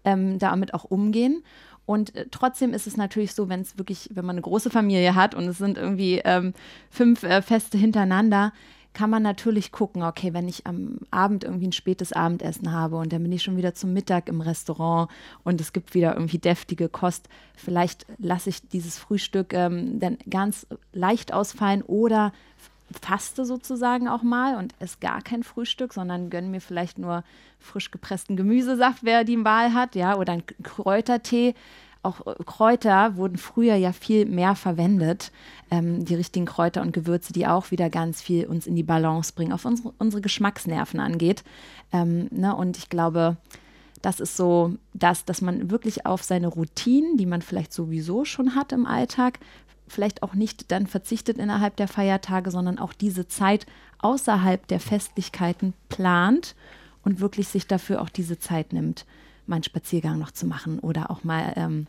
ähm, 0.03 0.39
damit 0.39 0.73
auch 0.73 0.85
umgehen. 0.85 1.43
Und 1.85 2.15
äh, 2.15 2.27
trotzdem 2.31 2.73
ist 2.73 2.87
es 2.87 2.97
natürlich 2.97 3.33
so, 3.33 3.49
wenn 3.49 3.61
es 3.61 3.77
wirklich, 3.77 4.09
wenn 4.13 4.25
man 4.25 4.35
eine 4.35 4.41
große 4.41 4.69
Familie 4.69 5.15
hat 5.15 5.35
und 5.35 5.43
es 5.45 5.57
sind 5.57 5.77
irgendwie 5.77 6.21
ähm, 6.23 6.53
fünf 6.89 7.23
äh, 7.23 7.41
Feste 7.41 7.77
hintereinander, 7.77 8.53
kann 8.93 9.09
man 9.09 9.23
natürlich 9.23 9.71
gucken, 9.71 10.03
okay, 10.03 10.33
wenn 10.33 10.47
ich 10.47 10.67
am 10.67 10.99
Abend 11.09 11.43
irgendwie 11.43 11.67
ein 11.67 11.73
spätes 11.73 12.13
Abendessen 12.13 12.71
habe 12.71 12.97
und 12.97 13.11
dann 13.11 13.23
bin 13.23 13.31
ich 13.31 13.41
schon 13.41 13.57
wieder 13.57 13.73
zum 13.73 13.91
Mittag 13.91 14.29
im 14.29 14.39
Restaurant 14.39 15.09
und 15.43 15.59
es 15.59 15.73
gibt 15.73 15.95
wieder 15.95 16.13
irgendwie 16.13 16.37
deftige 16.37 16.89
Kost, 16.89 17.27
vielleicht 17.55 18.05
lasse 18.19 18.49
ich 18.49 18.67
dieses 18.69 18.99
Frühstück 18.99 19.53
ähm, 19.53 19.99
dann 19.99 20.17
ganz 20.29 20.67
leicht 20.93 21.33
ausfallen 21.33 21.81
oder 21.81 22.33
faste 22.93 23.45
sozusagen 23.45 24.07
auch 24.07 24.23
mal 24.23 24.55
und 24.57 24.73
esse 24.79 24.97
gar 24.99 25.21
kein 25.21 25.43
Frühstück, 25.43 25.93
sondern 25.93 26.29
gönne 26.29 26.47
mir 26.47 26.61
vielleicht 26.61 26.97
nur 26.97 27.23
frisch 27.59 27.91
gepressten 27.91 28.35
Gemüsesaft, 28.35 29.03
wer 29.03 29.23
die 29.23 29.43
Wahl 29.43 29.73
hat, 29.73 29.95
ja, 29.95 30.17
oder 30.17 30.33
einen 30.33 30.43
Kräutertee. 30.63 31.55
Auch 32.03 32.27
äh, 32.27 32.35
Kräuter 32.45 33.15
wurden 33.15 33.37
früher 33.37 33.75
ja 33.75 33.93
viel 33.93 34.25
mehr 34.25 34.55
verwendet, 34.55 35.31
ähm, 35.71 36.05
die 36.05 36.15
richtigen 36.15 36.45
Kräuter 36.45 36.81
und 36.81 36.93
Gewürze, 36.93 37.33
die 37.33 37.47
auch 37.47 37.71
wieder 37.71 37.89
ganz 37.89 38.21
viel 38.21 38.45
uns 38.45 38.67
in 38.67 38.75
die 38.75 38.83
Balance 38.83 39.33
bringen, 39.33 39.53
auf 39.53 39.65
unsere, 39.65 39.93
unsere 39.97 40.21
Geschmacksnerven 40.21 40.99
angeht. 40.99 41.43
Ähm, 41.91 42.27
ne? 42.31 42.55
Und 42.55 42.77
ich 42.77 42.89
glaube, 42.89 43.37
das 44.03 44.19
ist 44.19 44.35
so 44.35 44.75
das, 44.93 45.23
dass 45.23 45.41
man 45.41 45.71
wirklich 45.71 46.05
auf 46.05 46.23
seine 46.23 46.47
Routinen, 46.47 47.15
die 47.15 47.25
man 47.25 47.41
vielleicht 47.41 47.71
sowieso 47.71 48.25
schon 48.25 48.53
hat 48.53 48.73
im 48.73 48.85
Alltag, 48.85 49.39
vielleicht 49.87 50.23
auch 50.23 50.33
nicht 50.33 50.71
dann 50.71 50.87
verzichtet 50.87 51.37
innerhalb 51.37 51.75
der 51.75 51.87
Feiertage, 51.87 52.51
sondern 52.51 52.79
auch 52.79 52.93
diese 52.93 53.27
Zeit 53.27 53.65
außerhalb 53.99 54.67
der 54.67 54.79
Festlichkeiten 54.79 55.73
plant 55.89 56.55
und 57.03 57.19
wirklich 57.19 57.47
sich 57.47 57.67
dafür 57.67 58.01
auch 58.01 58.09
diese 58.09 58.39
Zeit 58.39 58.73
nimmt, 58.73 59.05
mal 59.45 59.55
einen 59.55 59.63
Spaziergang 59.63 60.19
noch 60.19 60.31
zu 60.31 60.45
machen 60.45 60.79
oder 60.79 61.11
auch 61.11 61.23
mal 61.23 61.53
ähm, 61.55 61.87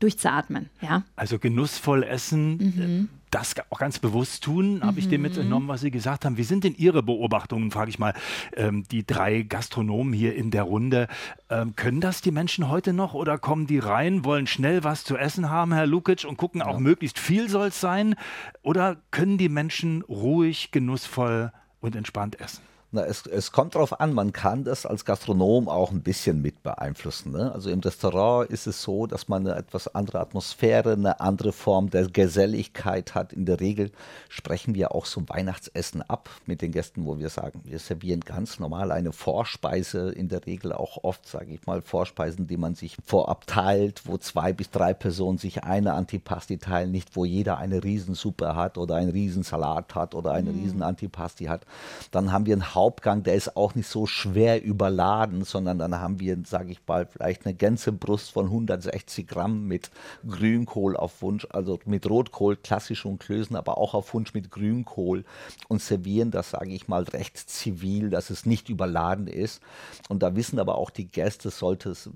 durchzuatmen. 0.00 0.68
Ja? 0.80 1.04
Also 1.16 1.38
genussvoll 1.38 2.02
essen, 2.02 2.56
mhm. 2.56 3.08
Das 3.30 3.54
auch 3.70 3.78
ganz 3.78 3.98
bewusst 3.98 4.44
tun, 4.44 4.80
habe 4.82 4.98
ich 4.98 5.08
dem 5.08 5.20
mhm. 5.20 5.28
mitgenommen, 5.28 5.68
was 5.68 5.80
Sie 5.80 5.90
gesagt 5.90 6.24
haben. 6.24 6.36
Wie 6.36 6.44
sind 6.44 6.64
denn 6.64 6.74
Ihre 6.76 7.02
Beobachtungen, 7.02 7.70
frage 7.70 7.90
ich 7.90 7.98
mal, 7.98 8.14
ähm, 8.56 8.84
die 8.90 9.06
drei 9.06 9.42
Gastronomen 9.42 10.12
hier 10.12 10.34
in 10.34 10.50
der 10.50 10.62
Runde. 10.62 11.08
Ähm, 11.50 11.74
können 11.76 12.00
das 12.00 12.20
die 12.20 12.30
Menschen 12.30 12.68
heute 12.68 12.92
noch 12.92 13.14
oder 13.14 13.38
kommen 13.38 13.66
die 13.66 13.78
rein, 13.78 14.24
wollen 14.24 14.46
schnell 14.46 14.84
was 14.84 15.04
zu 15.04 15.16
essen 15.16 15.50
haben, 15.50 15.72
Herr 15.72 15.86
Lukic, 15.86 16.24
und 16.24 16.36
gucken 16.36 16.60
ja. 16.60 16.66
auch 16.66 16.78
möglichst 16.78 17.18
viel 17.18 17.48
soll 17.48 17.68
es 17.68 17.80
sein? 17.80 18.14
Oder 18.62 18.96
können 19.10 19.38
die 19.38 19.48
Menschen 19.48 20.02
ruhig, 20.02 20.70
genussvoll 20.70 21.52
und 21.80 21.96
entspannt 21.96 22.40
essen? 22.40 22.62
Na, 22.96 23.04
es, 23.04 23.26
es 23.26 23.52
kommt 23.52 23.74
darauf 23.74 24.00
an, 24.00 24.14
man 24.14 24.32
kann 24.32 24.64
das 24.64 24.86
als 24.86 25.04
Gastronom 25.04 25.68
auch 25.68 25.90
ein 25.90 26.00
bisschen 26.00 26.40
mit 26.40 26.62
beeinflussen. 26.62 27.32
Ne? 27.32 27.52
Also 27.52 27.68
im 27.68 27.80
Restaurant 27.80 28.48
ist 28.48 28.66
es 28.66 28.80
so, 28.80 29.06
dass 29.06 29.28
man 29.28 29.46
eine 29.46 29.54
etwas 29.54 29.94
andere 29.94 30.18
Atmosphäre, 30.18 30.94
eine 30.94 31.20
andere 31.20 31.52
Form 31.52 31.90
der 31.90 32.08
Geselligkeit 32.08 33.14
hat. 33.14 33.34
In 33.34 33.44
der 33.44 33.60
Regel 33.60 33.90
sprechen 34.30 34.74
wir 34.74 34.94
auch 34.94 35.04
so 35.04 35.22
Weihnachtsessen 35.26 36.00
ab 36.08 36.30
mit 36.46 36.62
den 36.62 36.72
Gästen, 36.72 37.04
wo 37.04 37.18
wir 37.18 37.28
sagen, 37.28 37.60
wir 37.64 37.78
servieren 37.80 38.20
ganz 38.20 38.58
normal 38.60 38.90
eine 38.90 39.12
Vorspeise, 39.12 40.10
in 40.10 40.30
der 40.30 40.46
Regel 40.46 40.72
auch 40.72 41.04
oft, 41.04 41.28
sage 41.28 41.52
ich 41.52 41.66
mal, 41.66 41.82
Vorspeisen, 41.82 42.46
die 42.46 42.56
man 42.56 42.76
sich 42.76 42.96
vorab 43.04 43.46
teilt, 43.46 44.06
wo 44.06 44.16
zwei 44.16 44.54
bis 44.54 44.70
drei 44.70 44.94
Personen 44.94 45.36
sich 45.36 45.64
eine 45.64 45.92
Antipasti 45.92 46.56
teilen, 46.56 46.92
nicht 46.92 47.14
wo 47.14 47.26
jeder 47.26 47.58
eine 47.58 47.84
Riesensuppe 47.84 48.56
hat 48.56 48.78
oder 48.78 48.94
einen 48.94 49.10
Riesensalat 49.10 49.94
hat 49.94 50.14
oder 50.14 50.32
eine 50.32 50.50
mhm. 50.50 50.60
Riesen-Antipasti 50.60 51.44
hat. 51.44 51.66
Dann 52.10 52.32
haben 52.32 52.46
wir 52.46 52.54
einen 52.54 52.74
Hauptgang, 52.86 53.24
der 53.24 53.34
ist 53.34 53.56
auch 53.56 53.74
nicht 53.74 53.88
so 53.88 54.06
schwer 54.06 54.62
überladen, 54.62 55.42
sondern 55.42 55.80
dann 55.80 55.96
haben 55.96 56.20
wir, 56.20 56.38
sage 56.46 56.70
ich 56.70 56.78
mal, 56.86 57.04
vielleicht 57.04 57.44
eine 57.44 57.56
ganze 57.56 57.90
Brust 57.90 58.30
von 58.30 58.46
160 58.46 59.26
Gramm 59.26 59.66
mit 59.66 59.90
Grünkohl 60.24 60.96
auf 60.96 61.20
Wunsch, 61.20 61.48
also 61.50 61.80
mit 61.84 62.08
Rotkohl, 62.08 62.54
klassisch 62.56 63.04
und 63.04 63.18
Klößen, 63.18 63.56
aber 63.56 63.76
auch 63.76 63.94
auf 63.94 64.14
Wunsch 64.14 64.34
mit 64.34 64.52
Grünkohl 64.52 65.24
und 65.66 65.82
servieren 65.82 66.30
das, 66.30 66.50
sage 66.50 66.70
ich 66.70 66.86
mal, 66.86 67.02
recht 67.02 67.36
zivil, 67.36 68.08
dass 68.08 68.30
es 68.30 68.46
nicht 68.46 68.68
überladen 68.68 69.26
ist. 69.26 69.60
Und 70.08 70.22
da 70.22 70.36
wissen 70.36 70.60
aber 70.60 70.76
auch 70.76 70.90
die 70.90 71.08
Gäste, 71.08 71.50
sollte 71.50 71.90
es 71.90 72.08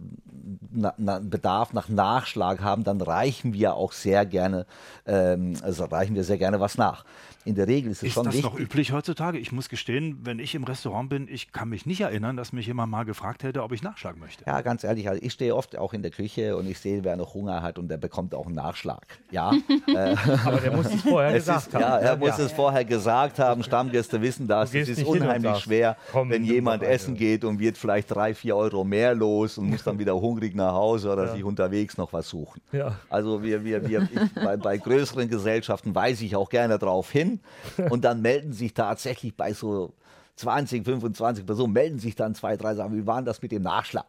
na, 0.71 0.95
na, 0.99 1.19
Bedarf 1.19 1.73
nach 1.73 1.89
Nachschlag 1.89 2.61
haben, 2.61 2.85
dann 2.85 3.01
reichen 3.01 3.55
wir 3.55 3.75
auch 3.75 3.91
sehr 3.91 4.25
gerne, 4.25 4.67
ähm, 5.05 5.55
also 5.63 5.85
reichen 5.87 6.15
wir 6.15 6.23
sehr 6.23 6.39
gerne 6.39 6.61
was 6.61 6.79
nach. 6.79 7.05
In 7.47 7.55
der 7.55 7.67
Regel 7.67 7.91
ist 7.91 7.99
es 7.99 8.09
ist 8.09 8.13
schon 8.15 8.27
wichtig. 8.27 8.41
Ist 8.41 8.45
das 8.45 8.53
noch 8.53 8.61
üblich 8.61 8.93
heutzutage? 8.93 9.39
Ich 9.39 9.51
muss 9.51 9.71
gestehen, 9.71 10.19
wenn 10.25 10.39
ich 10.39 10.55
im 10.61 10.65
Restaurant 10.65 11.09
bin, 11.09 11.27
ich 11.27 11.53
kann 11.53 11.71
mich 11.71 11.87
nicht 11.87 12.03
erinnern, 12.03 12.37
dass 12.37 12.53
mich 12.53 12.67
jemand 12.67 12.93
mal 12.93 13.05
gefragt 13.05 13.45
hätte, 13.45 13.63
ob 13.63 13.73
ich 13.73 13.83
nachschlagen 13.83 14.21
möchte. 14.21 14.45
Ja, 14.47 14.61
ganz 14.61 14.85
ehrlich, 14.85 15.09
also 15.09 15.23
ich 15.23 15.33
stehe 15.33 15.57
oft 15.57 15.77
auch 15.79 15.95
in 15.95 16.03
der 16.03 16.11
Küche 16.11 16.55
und 16.57 16.69
ich 16.69 16.79
sehe, 16.79 17.03
wer 17.03 17.17
noch 17.17 17.33
Hunger 17.33 17.63
hat 17.63 17.79
und 17.79 17.89
der 17.89 17.97
bekommt 17.97 18.35
auch 18.35 18.47
einen 18.47 18.55
Nachschlag. 18.55 19.07
Ja. 19.31 19.53
Äh, 19.87 20.15
Aber 20.45 20.59
der 20.59 20.77
muss 20.77 20.87
es 20.87 21.03
vorher 21.03 21.31
es 21.35 21.47
gesagt 21.47 21.69
ist, 21.69 21.75
haben. 21.75 21.81
Ja, 21.81 21.97
er 21.97 22.17
muss 22.17 22.39
ja. 22.39 22.45
es 22.45 22.53
vorher 22.53 22.85
gesagt 22.85 23.39
haben. 23.39 23.63
Stammgäste 23.63 24.21
wissen 24.21 24.47
das. 24.47 24.73
Es 24.73 24.89
ist 24.89 25.05
unheimlich 25.05 25.57
schwer, 25.59 25.97
Komm, 26.13 26.31
wenn 26.31 26.45
jemand 26.45 26.83
essen 26.83 27.17
geht 27.17 27.45
und 27.45 27.59
wird 27.59 27.77
vielleicht 27.77 28.15
drei, 28.15 28.35
vier 28.35 28.57
Euro 28.57 28.85
mehr 28.85 29.15
los 29.15 29.59
und 29.59 29.71
muss 29.71 29.83
dann 29.83 29.99
wieder 29.99 30.15
hungrig 30.15 30.55
nach 30.55 30.75
Hause 30.75 31.11
oder 31.11 31.27
ja. 31.27 31.33
sich 31.33 31.45
unterwegs 31.45 31.97
noch 31.97 32.13
was 32.13 32.29
suchen. 32.29 32.61
Ja. 32.73 32.97
Also 33.09 33.43
wir, 33.43 33.65
wir, 33.65 33.89
wir 33.89 34.03
ich, 34.03 34.35
bei, 34.35 34.57
bei 34.57 34.79
größeren 34.79 35.29
Gesellschaften 35.29 35.95
weise 35.95 36.25
ich 36.25 36.37
auch 36.37 36.49
gerne 36.49 36.79
darauf 36.79 37.11
hin 37.11 37.41
und 37.89 38.05
dann 38.05 38.23
melden 38.23 38.53
sich 38.53 38.75
tatsächlich 38.75 39.35
bei 39.35 39.53
so 39.53 39.93
20, 40.41 40.85
25 40.85 41.45
Personen 41.45 41.73
melden 41.73 41.99
sich 41.99 42.15
dann 42.15 42.35
zwei, 42.35 42.57
drei, 42.57 42.75
sagen, 42.75 42.97
wie 42.97 43.07
war 43.07 43.23
das 43.23 43.43
mit 43.43 43.53
dem 43.53 43.63
Nachschlag? 43.63 44.07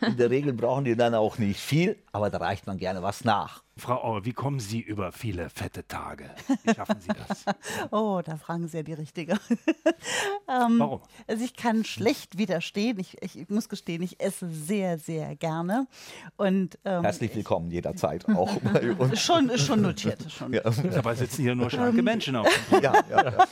In 0.00 0.16
der 0.16 0.28
Regel 0.28 0.52
brauchen 0.52 0.84
die 0.84 0.96
dann 0.96 1.14
auch 1.14 1.38
nicht 1.38 1.60
viel, 1.60 1.96
aber 2.12 2.30
da 2.30 2.38
reicht 2.38 2.66
man 2.66 2.78
gerne 2.78 3.02
was 3.02 3.24
nach. 3.24 3.62
Frau 3.78 4.02
Auer, 4.02 4.24
wie 4.24 4.32
kommen 4.32 4.58
Sie 4.58 4.80
über 4.80 5.12
viele 5.12 5.50
fette 5.50 5.86
Tage? 5.86 6.30
Wie 6.64 6.74
schaffen 6.74 7.00
Sie 7.00 7.08
das? 7.08 7.44
oh, 7.92 8.20
da 8.24 8.36
fragen 8.36 8.66
Sie 8.66 8.78
ja 8.78 8.82
die 8.82 8.94
Richtige. 8.94 9.34
ähm, 10.48 10.78
Warum? 10.78 11.00
Also 11.28 11.44
ich 11.44 11.54
kann 11.54 11.84
schlecht 11.84 12.38
widerstehen. 12.38 12.98
Ich, 12.98 13.22
ich, 13.22 13.48
muss 13.48 13.68
gestehen, 13.68 14.02
ich 14.02 14.20
esse 14.20 14.48
sehr, 14.50 14.98
sehr 14.98 15.36
gerne. 15.36 15.86
Und, 16.36 16.78
ähm, 16.84 17.02
Herzlich 17.02 17.34
willkommen 17.36 17.70
jederzeit 17.70 18.28
auch 18.28 18.52
bei 18.72 18.92
uns. 18.92 19.20
Schon, 19.20 19.56
schon 19.56 19.82
notiert. 19.82 20.26
Schon. 20.30 20.52
Ja. 20.52 20.62
Dabei 20.62 21.14
sitzen 21.14 21.42
hier 21.42 21.54
nur 21.54 21.70
schlanke 21.70 22.02
Menschen 22.02 22.34
auf. 22.34 22.48
ja, 22.72 22.92
ja, 23.08 23.24
ja. 23.30 23.46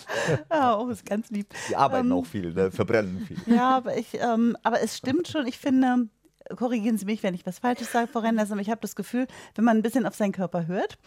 Ah, 0.49 0.77
oh, 0.77 0.89
ist 0.89 1.07
ganz 1.07 1.31
lieb. 1.31 1.55
Die 1.69 1.77
arbeiten 1.77 2.11
ähm, 2.11 2.17
auch 2.17 2.27
viel, 2.27 2.53
ne? 2.53 2.73
verbrennen 2.73 3.25
viel. 3.27 3.55
Ja, 3.55 3.77
aber, 3.77 3.97
ich, 3.97 4.15
ähm, 4.15 4.57
aber 4.65 4.83
es 4.83 4.97
stimmt 4.97 5.29
schon. 5.29 5.47
Ich 5.47 5.59
finde, 5.59 6.09
korrigieren 6.55 6.99
Sie 6.99 7.05
mich, 7.05 7.23
wenn 7.23 7.35
ich 7.35 7.47
was 7.47 7.59
Falsches 7.59 7.93
sage, 7.93 8.09
Frau 8.09 8.21
Renders, 8.21 8.53
aber 8.53 8.61
ich 8.61 8.71
habe 8.71 8.81
das 8.81 8.97
Gefühl, 8.97 9.27
wenn 9.55 9.65
man 9.65 9.77
ein 9.77 9.83
bisschen 9.83 10.07
auf 10.07 10.15
seinen 10.15 10.33
Körper 10.33 10.67
hört, 10.67 10.99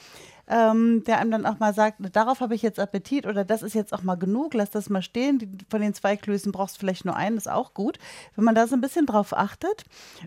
ähm, 0.47 1.03
der 1.05 1.19
einem 1.19 1.31
dann 1.31 1.45
auch 1.45 1.59
mal 1.59 1.73
sagt, 1.73 1.97
darauf 2.13 2.41
habe 2.41 2.55
ich 2.55 2.61
jetzt 2.61 2.79
Appetit 2.79 3.27
oder 3.27 3.45
das 3.45 3.61
ist 3.61 3.75
jetzt 3.75 3.93
auch 3.93 4.03
mal 4.03 4.15
genug, 4.15 4.53
lass 4.53 4.71
das 4.71 4.89
mal 4.89 5.01
stehen. 5.01 5.39
Die, 5.39 5.49
von 5.69 5.81
den 5.81 5.93
zwei 5.93 6.17
Klößen 6.17 6.51
brauchst 6.51 6.75
du 6.75 6.79
vielleicht 6.79 7.05
nur 7.05 7.15
einen, 7.15 7.37
ist 7.37 7.49
auch 7.49 7.73
gut. 7.73 7.99
Wenn 8.35 8.45
man 8.45 8.55
da 8.55 8.67
so 8.67 8.75
ein 8.75 8.81
bisschen 8.81 9.05
drauf 9.05 9.35
achtet 9.37 9.85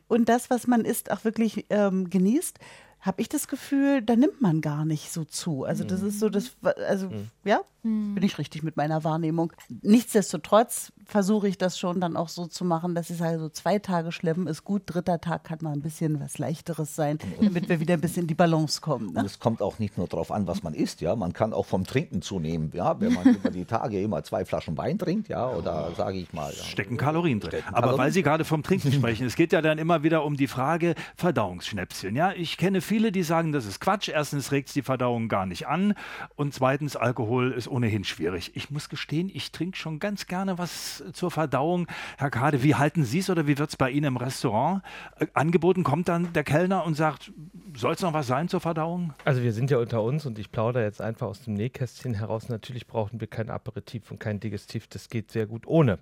und 0.08 0.28
das, 0.28 0.48
was 0.48 0.66
man 0.66 0.84
isst, 0.84 1.10
auch 1.10 1.24
wirklich 1.24 1.66
ähm, 1.70 2.08
genießt, 2.08 2.58
habe 3.02 3.20
ich 3.20 3.28
das 3.28 3.48
Gefühl, 3.48 4.00
da 4.00 4.14
nimmt 4.14 4.40
man 4.40 4.60
gar 4.60 4.84
nicht 4.84 5.12
so 5.12 5.24
zu. 5.24 5.64
Also 5.64 5.82
das 5.82 6.02
ist 6.02 6.20
so 6.20 6.28
das, 6.28 6.56
also 6.88 7.08
mhm. 7.08 7.30
ja, 7.44 7.60
mhm. 7.82 8.14
bin 8.14 8.22
ich 8.22 8.38
richtig 8.38 8.62
mit 8.62 8.76
meiner 8.76 9.02
Wahrnehmung. 9.02 9.52
Nichtsdestotrotz 9.82 10.92
versuche 11.04 11.48
ich 11.48 11.58
das 11.58 11.80
schon 11.80 12.00
dann 12.00 12.16
auch 12.16 12.28
so 12.28 12.46
zu 12.46 12.64
machen, 12.64 12.94
dass 12.94 13.10
es 13.10 13.20
also 13.20 13.48
zwei 13.48 13.80
Tage 13.80 14.12
schleppen 14.12 14.46
ist 14.46 14.64
gut, 14.64 14.82
dritter 14.86 15.20
Tag 15.20 15.42
kann 15.42 15.58
mal 15.62 15.72
ein 15.72 15.82
bisschen 15.82 16.20
was 16.20 16.38
leichteres 16.38 16.94
sein, 16.94 17.18
damit 17.40 17.68
wir 17.68 17.80
wieder 17.80 17.94
ein 17.94 18.00
bisschen 18.00 18.22
in 18.22 18.28
die 18.28 18.34
Balance 18.34 18.80
kommen. 18.80 19.12
Ne? 19.12 19.20
Und 19.20 19.26
es 19.26 19.40
kommt 19.40 19.62
auch 19.62 19.80
nicht 19.80 19.98
nur 19.98 20.06
darauf 20.06 20.30
an, 20.30 20.46
was 20.46 20.62
man 20.62 20.72
isst, 20.72 21.00
ja, 21.00 21.16
man 21.16 21.32
kann 21.32 21.52
auch 21.52 21.66
vom 21.66 21.84
Trinken 21.84 22.22
zunehmen, 22.22 22.70
ja, 22.72 23.00
wenn 23.00 23.14
man 23.14 23.26
über 23.26 23.50
die 23.50 23.64
Tage 23.64 24.00
immer 24.00 24.22
zwei 24.22 24.44
Flaschen 24.44 24.78
Wein 24.78 24.96
trinkt, 24.96 25.28
ja, 25.28 25.50
oder 25.50 25.90
sage 25.96 26.18
ich 26.18 26.32
mal. 26.32 26.52
Ja, 26.52 26.62
Stecken 26.62 26.96
Kalorien 26.96 27.40
drin. 27.40 27.50
Stecken 27.50 27.68
Aber 27.70 27.80
Kalorien. 27.80 27.98
weil 27.98 28.12
Sie 28.12 28.22
gerade 28.22 28.44
vom 28.44 28.62
Trinken 28.62 28.92
sprechen, 28.92 29.26
es 29.26 29.34
geht 29.34 29.52
ja 29.52 29.60
dann 29.60 29.78
immer 29.78 30.04
wieder 30.04 30.24
um 30.24 30.36
die 30.36 30.46
Frage 30.46 30.94
Verdauungsschnäpschen, 31.16 32.14
ja. 32.14 32.32
Ich 32.32 32.56
kenne 32.56 32.80
viele, 32.80 32.91
die 33.00 33.22
sagen, 33.22 33.52
das 33.52 33.66
ist 33.66 33.80
Quatsch. 33.80 34.08
Erstens 34.08 34.52
regt 34.52 34.68
es 34.68 34.74
die 34.74 34.82
Verdauung 34.82 35.28
gar 35.28 35.46
nicht 35.46 35.66
an 35.66 35.94
und 36.36 36.52
zweitens, 36.52 36.96
Alkohol 36.96 37.52
ist 37.52 37.68
ohnehin 37.68 38.04
schwierig. 38.04 38.52
Ich 38.54 38.70
muss 38.70 38.88
gestehen, 38.88 39.30
ich 39.32 39.52
trinke 39.52 39.76
schon 39.76 39.98
ganz 39.98 40.26
gerne 40.26 40.58
was 40.58 41.02
zur 41.12 41.30
Verdauung. 41.30 41.86
Herr 42.18 42.30
Kade, 42.30 42.62
wie 42.62 42.74
halten 42.74 43.04
Sie 43.04 43.20
es 43.20 43.30
oder 43.30 43.46
wie 43.46 43.58
wird 43.58 43.70
es 43.70 43.76
bei 43.76 43.90
Ihnen 43.90 44.06
im 44.06 44.16
Restaurant 44.16 44.82
äh, 45.18 45.26
angeboten? 45.34 45.84
Kommt 45.84 46.08
dann 46.08 46.32
der 46.32 46.44
Kellner 46.44 46.84
und 46.84 46.94
sagt, 46.94 47.32
soll 47.74 47.94
es 47.94 48.02
noch 48.02 48.12
was 48.12 48.26
sein 48.26 48.48
zur 48.48 48.60
Verdauung? 48.60 49.14
Also 49.24 49.42
wir 49.42 49.52
sind 49.52 49.70
ja 49.70 49.78
unter 49.78 50.02
uns 50.02 50.26
und 50.26 50.38
ich 50.38 50.52
plaudere 50.52 50.84
jetzt 50.84 51.00
einfach 51.00 51.28
aus 51.28 51.42
dem 51.42 51.54
Nähkästchen 51.54 52.14
heraus. 52.14 52.48
Natürlich 52.48 52.86
brauchen 52.86 53.20
wir 53.20 53.26
kein 53.26 53.50
Aperitif 53.50 54.10
und 54.10 54.18
kein 54.20 54.40
Digestiv. 54.40 54.86
Das 54.88 55.08
geht 55.08 55.30
sehr 55.30 55.46
gut 55.46 55.66
ohne. 55.66 55.98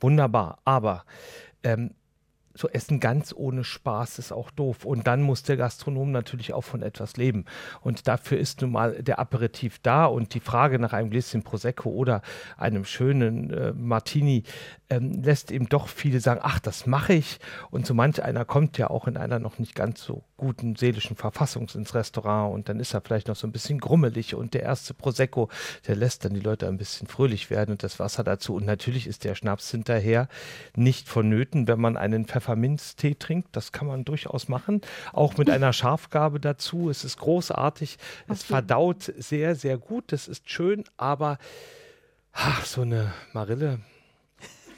Wunderbar. 0.00 0.58
Aber 0.64 1.04
ähm, 1.62 1.92
so 2.56 2.68
Essen 2.68 3.00
ganz 3.00 3.34
ohne 3.36 3.64
Spaß 3.64 4.18
ist 4.18 4.32
auch 4.32 4.50
doof. 4.50 4.84
Und 4.84 5.06
dann 5.06 5.22
muss 5.22 5.42
der 5.42 5.56
Gastronom 5.56 6.10
natürlich 6.10 6.52
auch 6.52 6.64
von 6.64 6.82
etwas 6.82 7.16
leben. 7.16 7.44
Und 7.82 8.08
dafür 8.08 8.38
ist 8.38 8.62
nun 8.62 8.72
mal 8.72 9.02
der 9.02 9.18
Aperitif 9.18 9.78
da 9.82 10.06
und 10.06 10.34
die 10.34 10.40
Frage 10.40 10.78
nach 10.78 10.92
einem 10.92 11.10
Gläschen 11.10 11.42
Prosecco 11.42 11.90
oder 11.90 12.22
einem 12.56 12.84
schönen 12.84 13.50
äh, 13.50 13.72
Martini 13.72 14.44
ähm, 14.88 15.22
lässt 15.22 15.50
eben 15.50 15.68
doch 15.68 15.88
viele 15.88 16.20
sagen, 16.20 16.40
ach, 16.42 16.60
das 16.60 16.86
mache 16.86 17.14
ich. 17.14 17.38
Und 17.70 17.86
so 17.86 17.94
manch 17.94 18.22
einer 18.22 18.44
kommt 18.44 18.78
ja 18.78 18.88
auch 18.88 19.06
in 19.06 19.16
einer 19.16 19.38
noch 19.38 19.58
nicht 19.58 19.74
ganz 19.74 20.02
so 20.02 20.22
guten 20.36 20.76
seelischen 20.76 21.16
Verfassung 21.16 21.68
ins 21.74 21.94
Restaurant 21.94 22.54
und 22.54 22.68
dann 22.68 22.78
ist 22.78 22.94
er 22.94 23.00
vielleicht 23.00 23.28
noch 23.28 23.36
so 23.36 23.46
ein 23.46 23.52
bisschen 23.52 23.78
grummelig 23.78 24.34
und 24.34 24.54
der 24.54 24.62
erste 24.62 24.94
Prosecco, 24.94 25.48
der 25.86 25.96
lässt 25.96 26.24
dann 26.24 26.34
die 26.34 26.40
Leute 26.40 26.68
ein 26.68 26.76
bisschen 26.76 27.08
fröhlich 27.08 27.50
werden 27.50 27.72
und 27.72 27.82
das 27.82 27.98
Wasser 27.98 28.22
dazu. 28.22 28.54
Und 28.54 28.64
natürlich 28.64 29.06
ist 29.06 29.24
der 29.24 29.34
Schnaps 29.34 29.70
hinterher 29.70 30.28
nicht 30.76 31.08
vonnöten, 31.08 31.66
wenn 31.68 31.80
man 31.80 31.96
einen 31.96 32.26
Pfefferminztee 32.26 33.14
trinkt. 33.14 33.56
Das 33.56 33.72
kann 33.72 33.86
man 33.86 34.04
durchaus 34.04 34.48
machen. 34.48 34.82
Auch 35.12 35.36
mit 35.36 35.50
einer 35.50 35.72
Schafgabe 35.72 36.38
dazu. 36.38 36.90
Es 36.90 37.04
ist 37.04 37.18
großartig. 37.18 37.98
Es 38.28 38.42
verdaut 38.42 39.12
sehr, 39.18 39.54
sehr 39.54 39.78
gut. 39.78 40.12
Das 40.12 40.28
ist 40.28 40.48
schön, 40.50 40.84
aber 40.96 41.38
ach, 42.32 42.64
so 42.64 42.82
eine 42.82 43.12
Marille 43.32 43.80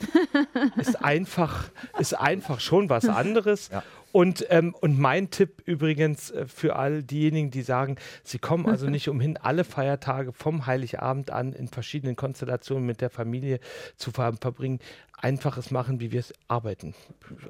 ist 0.77 1.03
einfach, 1.03 1.71
ist 1.99 2.15
einfach 2.19 2.61
schon 2.61 2.89
was 2.89 3.09
anderes. 3.09 3.71
Ja. 3.73 3.83
Und, 4.11 4.47
ähm, 4.49 4.75
und 4.81 4.99
mein 4.99 5.31
Tipp 5.31 5.63
übrigens 5.67 6.31
äh, 6.31 6.47
für 6.47 6.77
all 6.77 7.03
diejenigen, 7.03 7.51
die 7.51 7.63
sagen, 7.63 7.97
sie 8.25 8.39
kommen 8.39 8.67
also 8.67 8.87
nicht 8.91 9.09
umhin, 9.09 9.37
alle 9.37 9.65
Feiertage 9.65 10.33
vom 10.33 10.67
Heiligabend 10.67 11.31
an 11.31 11.53
in 11.53 11.69
verschiedenen 11.69 12.17
Konstellationen 12.17 12.87
mit 12.87 13.01
der 13.01 13.11
Familie 13.11 13.61
zu 13.97 14.11
verbringen. 14.11 14.79
Einfaches 15.23 15.71
machen, 15.71 16.01
wie 16.01 16.13
wir 16.13 16.21
es 16.21 16.33
arbeiten. 16.47 16.95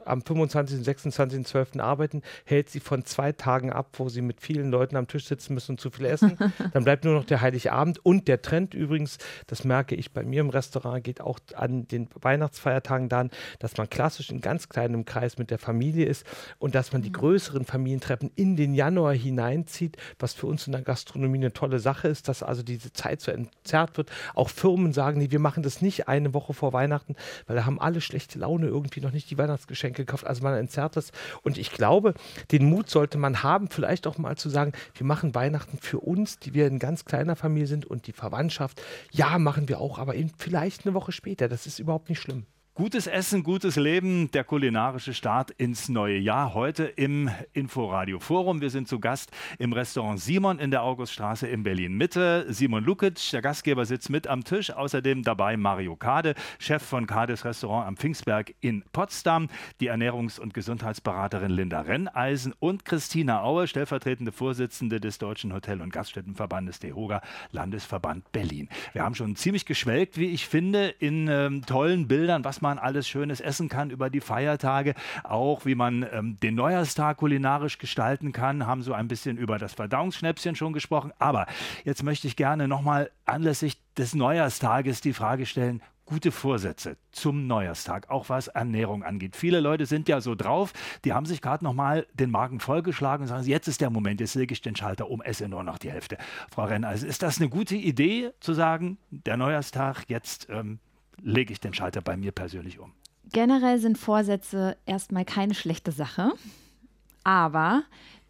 Am 0.04 0.22
25., 0.22 0.85
26., 0.85 1.46
12. 1.46 1.76
arbeiten, 1.78 2.22
hält 2.44 2.70
sie 2.70 2.81
von 2.81 3.04
zwei 3.04 3.33
Tagen 3.33 3.72
ab, 3.72 3.88
wo 3.94 4.09
sie 4.09 4.22
mit 4.22 4.40
vielen 4.40 4.70
Leuten 4.70 4.96
am 4.96 5.07
Tisch 5.07 5.26
sitzen 5.26 5.54
müssen 5.54 5.72
und 5.72 5.81
zu 5.81 5.90
viel 5.90 6.07
essen. 6.07 6.38
Dann 6.72 6.85
bleibt 6.85 7.04
nur 7.04 7.14
noch 7.14 7.24
der 7.24 7.40
Heiligabend 7.40 8.04
und 8.04 8.28
der 8.28 8.42
Trend 8.42 8.74
übrigens, 8.74 9.18
das 9.46 9.64
merke 9.64 9.94
ich 9.94 10.12
bei 10.12 10.22
mir 10.22 10.40
im 10.40 10.50
Restaurant, 10.50 11.04
geht 11.04 11.20
auch 11.20 11.38
an 11.54 11.87
den 11.88 12.09
Weihnachtsfeiertagen 12.20 13.09
dann, 13.09 13.31
dass 13.59 13.76
man 13.76 13.88
klassisch 13.88 14.31
in 14.31 14.40
ganz 14.40 14.68
kleinem 14.68 15.04
Kreis 15.04 15.38
mit 15.38 15.50
der 15.50 15.59
Familie 15.59 16.07
ist 16.07 16.26
und 16.59 16.74
dass 16.74 16.92
man 16.92 17.02
die 17.02 17.12
größeren 17.12 17.64
Familientreppen 17.64 18.31
in 18.35 18.57
den 18.57 18.74
Januar 18.74 19.14
hineinzieht, 19.14 19.96
was 20.18 20.35
für 20.35 20.46
uns 20.46 20.66
in 20.66 20.72
der 20.72 20.83
Gastronomie 20.83 21.38
eine 21.38 21.52
tolle 21.52 21.78
Sache 21.78 22.09
ist, 22.09 22.28
dass 22.28 22.42
also 22.42 22.62
diese 22.62 22.92
Zeit 22.92 23.20
so 23.20 23.31
entzerrt 23.31 23.96
wird. 23.96 24.11
Auch 24.35 24.48
Firmen 24.48 24.92
sagen, 24.92 25.18
nee, 25.18 25.31
wir 25.31 25.38
machen 25.38 25.62
das 25.62 25.83
nicht 25.83 26.09
eine 26.09 26.35
Woche 26.35 26.54
vor 26.54 26.72
Weihnachten, 26.72 27.14
weil 27.46 27.57
da 27.58 27.66
haben 27.66 27.80
alle 27.80 28.00
schlechte 28.00 28.38
Laune 28.38 28.68
irgendwie 28.68 29.00
noch 29.00 29.10
nicht 29.10 29.28
die 29.32 29.36
Weihnachtsgeschenke 29.36 30.04
gekauft. 30.04 30.24
Also 30.24 30.44
man 30.44 30.54
entzerrt 30.54 30.94
das. 30.94 31.10
Und 31.42 31.58
ich 31.58 31.72
glaube, 31.72 32.14
den 32.52 32.66
Mut 32.66 32.88
sollte 32.88 33.18
man 33.18 33.42
haben, 33.42 33.68
vielleicht 33.68 34.06
auch 34.06 34.16
mal 34.16 34.36
zu 34.36 34.48
sagen, 34.48 34.70
wir 34.94 35.04
machen 35.04 35.34
Weihnachten 35.34 35.78
für 35.78 35.98
uns, 35.98 36.38
die 36.38 36.54
wir 36.54 36.68
in 36.68 36.78
ganz 36.78 37.04
kleiner 37.04 37.34
Familie 37.34 37.66
sind 37.66 37.84
und 37.84 38.06
die 38.06 38.12
Verwandtschaft. 38.12 38.80
Ja, 39.10 39.40
machen 39.40 39.68
wir 39.68 39.80
auch, 39.80 39.98
aber 39.98 40.14
eben 40.14 40.30
vielleicht 40.38 40.86
eine 40.86 40.94
Woche 40.94 41.10
später. 41.10 41.48
Das 41.48 41.66
ist 41.66 41.80
überhaupt 41.80 42.08
nicht 42.10 42.20
schlimm. 42.20 42.46
Gutes 42.78 43.08
Essen, 43.08 43.42
gutes 43.42 43.74
Leben, 43.74 44.30
der 44.30 44.44
kulinarische 44.44 45.12
Start 45.12 45.50
ins 45.50 45.88
neue 45.88 46.16
Jahr. 46.16 46.54
Heute 46.54 46.84
im 46.84 47.28
Inforadio 47.52 48.20
Forum. 48.20 48.60
Wir 48.60 48.70
sind 48.70 48.86
zu 48.86 49.00
Gast 49.00 49.32
im 49.58 49.72
Restaurant 49.72 50.20
Simon 50.20 50.60
in 50.60 50.70
der 50.70 50.84
Auguststraße 50.84 51.48
in 51.48 51.64
Berlin 51.64 51.94
Mitte. 51.94 52.46
Simon 52.50 52.84
Lukic, 52.84 53.32
der 53.32 53.42
Gastgeber, 53.42 53.84
sitzt 53.84 54.10
mit 54.10 54.28
am 54.28 54.44
Tisch. 54.44 54.70
Außerdem 54.70 55.24
dabei 55.24 55.56
Mario 55.56 55.96
Kade, 55.96 56.36
Chef 56.60 56.80
von 56.80 57.08
Kades 57.08 57.44
Restaurant 57.44 57.88
am 57.88 57.96
Pfingstberg 57.96 58.54
in 58.60 58.84
Potsdam. 58.92 59.48
Die 59.80 59.90
Ernährungs- 59.90 60.38
und 60.38 60.54
Gesundheitsberaterin 60.54 61.50
Linda 61.50 61.80
Renneisen 61.80 62.54
und 62.60 62.84
Christina 62.84 63.42
Aue, 63.42 63.66
stellvertretende 63.66 64.30
Vorsitzende 64.30 65.00
des 65.00 65.18
Deutschen 65.18 65.52
Hotel- 65.52 65.82
und 65.82 65.92
Gaststättenverbandes 65.92 66.78
DEHOGA, 66.78 67.22
Landesverband 67.50 68.30
Berlin. 68.30 68.68
Wir 68.92 69.02
haben 69.02 69.16
schon 69.16 69.34
ziemlich 69.34 69.66
geschwelgt, 69.66 70.16
wie 70.16 70.26
ich 70.26 70.46
finde, 70.46 70.90
in 71.00 71.26
ähm, 71.26 71.66
tollen 71.66 72.06
Bildern, 72.06 72.44
was 72.44 72.60
man 72.60 72.67
man 72.68 72.78
alles 72.78 73.09
Schönes 73.09 73.40
essen 73.40 73.68
kann 73.68 73.90
über 73.90 74.11
die 74.11 74.20
Feiertage, 74.20 74.94
auch 75.24 75.64
wie 75.64 75.74
man 75.74 76.07
ähm, 76.12 76.37
den 76.42 76.54
Neujahrstag 76.54 77.16
kulinarisch 77.16 77.78
gestalten 77.78 78.33
kann, 78.33 78.66
haben 78.66 78.83
so 78.83 78.92
ein 78.92 79.09
bisschen 79.09 79.38
über 79.38 79.59
das 79.59 79.72
Verdauungsschnäpschen 79.72 80.54
schon 80.54 80.74
gesprochen. 80.74 81.12
Aber 81.18 81.46
jetzt 81.85 82.02
möchte 82.02 82.26
ich 82.26 82.37
gerne 82.37 82.68
nochmal 82.68 83.11
anlässlich 83.24 83.78
des 83.96 84.14
Neujahrstages 84.14 85.00
die 85.00 85.14
Frage 85.14 85.46
stellen, 85.46 85.81
gute 86.09 86.33
Vorsätze 86.33 86.96
zum 87.12 87.46
Neujahrstag, 87.46 88.09
auch 88.09 88.31
was 88.31 88.48
Ernährung 88.48 89.02
angeht. 89.02 89.37
Viele 89.37 89.61
Leute 89.61 89.85
sind 89.85 90.09
ja 90.09 90.22
so 90.22 90.35
drauf, 90.35 90.72
die 91.04 91.12
haben 91.12 91.26
sich 91.26 91.42
gerade 91.42 91.62
nochmal 91.62 92.07
den 92.14 92.31
Magen 92.31 92.61
vollgeschlagen 92.61 93.24
und 93.24 93.28
sagen, 93.28 93.44
jetzt 93.44 93.68
ist 93.68 93.83
der 93.83 93.90
Moment, 93.90 94.20
jetzt 94.20 94.35
lege 94.35 94.52
ich 94.54 94.62
den 94.62 94.74
Schalter 94.74 95.11
um, 95.11 95.20
esse 95.20 95.48
nur 95.48 95.62
noch 95.64 95.76
die 95.76 95.90
Hälfte. 95.90 96.16
Frau 96.50 96.64
Renn, 96.64 96.85
also 96.85 97.07
ist 97.07 97.22
das 97.22 97.38
eine 97.38 97.50
gute 97.50 97.76
Idee 97.76 98.31
zu 98.40 98.54
sagen, 98.54 98.96
der 99.11 99.37
Neujahrstag, 99.37 100.04
jetzt 100.09 100.48
ähm, 100.50 100.78
lege 101.22 101.52
ich 101.52 101.61
den 101.61 101.74
Schalter 101.74 102.00
bei 102.00 102.16
mir 102.16 102.33
persönlich 102.33 102.78
um. 102.78 102.92
Generell 103.33 103.78
sind 103.78 103.98
Vorsätze 103.98 104.76
erstmal 104.87 105.24
keine 105.24 105.54
schlechte 105.54 105.92
Sache, 105.92 106.33
aber 107.24 107.83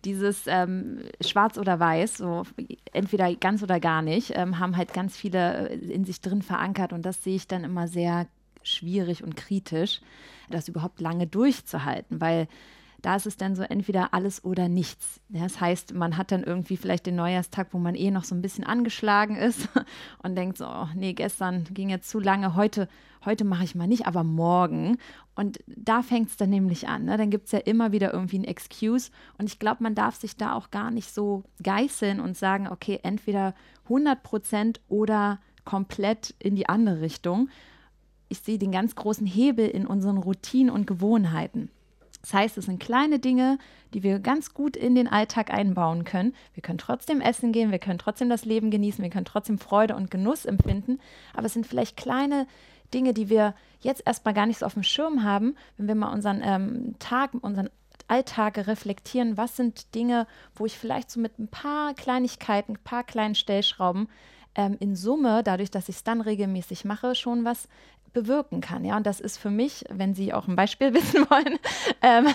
dieses 0.04 0.46
ähm, 0.46 1.00
Schwarz 1.20 1.58
oder 1.58 1.80
Weiß, 1.80 2.18
so 2.18 2.44
entweder 2.92 3.34
ganz 3.34 3.62
oder 3.62 3.80
gar 3.80 4.02
nicht, 4.02 4.32
ähm, 4.34 4.58
haben 4.58 4.76
halt 4.76 4.92
ganz 4.92 5.16
viele 5.16 5.70
äh, 5.70 5.74
in 5.92 6.04
sich 6.04 6.20
drin 6.20 6.42
verankert 6.42 6.92
und 6.92 7.02
das 7.02 7.22
sehe 7.22 7.36
ich 7.36 7.46
dann 7.46 7.64
immer 7.64 7.88
sehr 7.88 8.26
schwierig 8.62 9.22
und 9.22 9.36
kritisch, 9.36 10.00
das 10.50 10.68
überhaupt 10.68 11.00
lange 11.00 11.26
durchzuhalten, 11.26 12.20
weil 12.20 12.48
da 13.00 13.14
ist 13.14 13.26
es 13.26 13.36
dann 13.36 13.54
so 13.54 13.62
entweder 13.62 14.12
alles 14.12 14.44
oder 14.44 14.68
nichts. 14.68 15.20
Das 15.28 15.60
heißt, 15.60 15.94
man 15.94 16.16
hat 16.16 16.32
dann 16.32 16.42
irgendwie 16.42 16.76
vielleicht 16.76 17.06
den 17.06 17.14
Neujahrstag, 17.14 17.68
wo 17.72 17.78
man 17.78 17.94
eh 17.94 18.10
noch 18.10 18.24
so 18.24 18.34
ein 18.34 18.42
bisschen 18.42 18.64
angeschlagen 18.64 19.36
ist 19.36 19.68
und 20.22 20.34
denkt 20.34 20.58
so, 20.58 20.66
oh, 20.66 20.88
nee, 20.96 21.12
gestern 21.12 21.64
ging 21.70 21.90
jetzt 21.90 22.10
zu 22.10 22.18
lange, 22.18 22.56
heute, 22.56 22.88
heute 23.24 23.44
mache 23.44 23.62
ich 23.62 23.76
mal 23.76 23.86
nicht, 23.86 24.06
aber 24.06 24.24
morgen. 24.24 24.98
Und 25.36 25.60
da 25.66 26.02
fängt 26.02 26.30
es 26.30 26.36
dann 26.36 26.50
nämlich 26.50 26.88
an. 26.88 27.04
Ne? 27.04 27.16
Dann 27.16 27.30
gibt 27.30 27.46
es 27.46 27.52
ja 27.52 27.60
immer 27.60 27.92
wieder 27.92 28.12
irgendwie 28.12 28.40
ein 28.40 28.44
Excuse. 28.44 29.12
Und 29.38 29.46
ich 29.46 29.60
glaube, 29.60 29.84
man 29.84 29.94
darf 29.94 30.16
sich 30.16 30.36
da 30.36 30.54
auch 30.54 30.72
gar 30.72 30.90
nicht 30.90 31.14
so 31.14 31.44
geißeln 31.62 32.18
und 32.18 32.36
sagen, 32.36 32.66
okay, 32.66 32.98
entweder 33.04 33.54
100 33.84 34.24
Prozent 34.24 34.80
oder 34.88 35.38
komplett 35.64 36.34
in 36.40 36.56
die 36.56 36.68
andere 36.68 37.00
Richtung. 37.00 37.48
Ich 38.28 38.40
sehe 38.40 38.58
den 38.58 38.72
ganz 38.72 38.96
großen 38.96 39.26
Hebel 39.26 39.68
in 39.68 39.86
unseren 39.86 40.18
Routinen 40.18 40.74
und 40.74 40.86
Gewohnheiten. 40.86 41.70
Das 42.28 42.34
heißt, 42.34 42.58
es 42.58 42.66
sind 42.66 42.78
kleine 42.78 43.18
Dinge, 43.18 43.56
die 43.94 44.02
wir 44.02 44.18
ganz 44.18 44.52
gut 44.52 44.76
in 44.76 44.94
den 44.94 45.08
Alltag 45.08 45.50
einbauen 45.50 46.04
können. 46.04 46.34
Wir 46.52 46.62
können 46.62 46.76
trotzdem 46.76 47.22
essen 47.22 47.52
gehen, 47.52 47.70
wir 47.70 47.78
können 47.78 47.98
trotzdem 47.98 48.28
das 48.28 48.44
Leben 48.44 48.70
genießen, 48.70 49.02
wir 49.02 49.08
können 49.08 49.24
trotzdem 49.24 49.56
Freude 49.56 49.96
und 49.96 50.10
Genuss 50.10 50.44
empfinden, 50.44 51.00
aber 51.32 51.46
es 51.46 51.54
sind 51.54 51.66
vielleicht 51.66 51.96
kleine 51.96 52.46
Dinge, 52.92 53.14
die 53.14 53.30
wir 53.30 53.54
jetzt 53.80 54.02
erstmal 54.04 54.34
gar 54.34 54.44
nicht 54.44 54.58
so 54.58 54.66
auf 54.66 54.74
dem 54.74 54.82
Schirm 54.82 55.22
haben, 55.22 55.56
wenn 55.78 55.88
wir 55.88 55.94
mal 55.94 56.12
unseren 56.12 56.42
ähm, 56.44 56.96
Tag, 56.98 57.30
unseren 57.40 57.70
Alltag 58.08 58.58
reflektieren, 58.58 59.38
was 59.38 59.56
sind 59.56 59.94
Dinge, 59.94 60.26
wo 60.54 60.66
ich 60.66 60.76
vielleicht 60.76 61.10
so 61.10 61.20
mit 61.20 61.38
ein 61.38 61.48
paar 61.48 61.94
Kleinigkeiten, 61.94 62.72
ein 62.72 62.84
paar 62.84 63.04
kleinen 63.04 63.36
Stellschrauben 63.36 64.06
ähm, 64.54 64.76
in 64.80 64.96
Summe, 64.96 65.42
dadurch, 65.42 65.70
dass 65.70 65.88
ich 65.88 65.96
es 65.96 66.04
dann 66.04 66.20
regelmäßig 66.20 66.84
mache, 66.84 67.14
schon 67.14 67.46
was 67.46 67.68
bewirken 68.12 68.60
kann. 68.60 68.84
Ja, 68.84 68.96
und 68.96 69.06
das 69.06 69.20
ist 69.20 69.38
für 69.38 69.50
mich, 69.50 69.84
wenn 69.90 70.14
Sie 70.14 70.32
auch 70.32 70.48
ein 70.48 70.56
Beispiel 70.56 70.94
wissen 70.94 71.28
wollen, 71.30 71.58
ähm, 72.02 72.26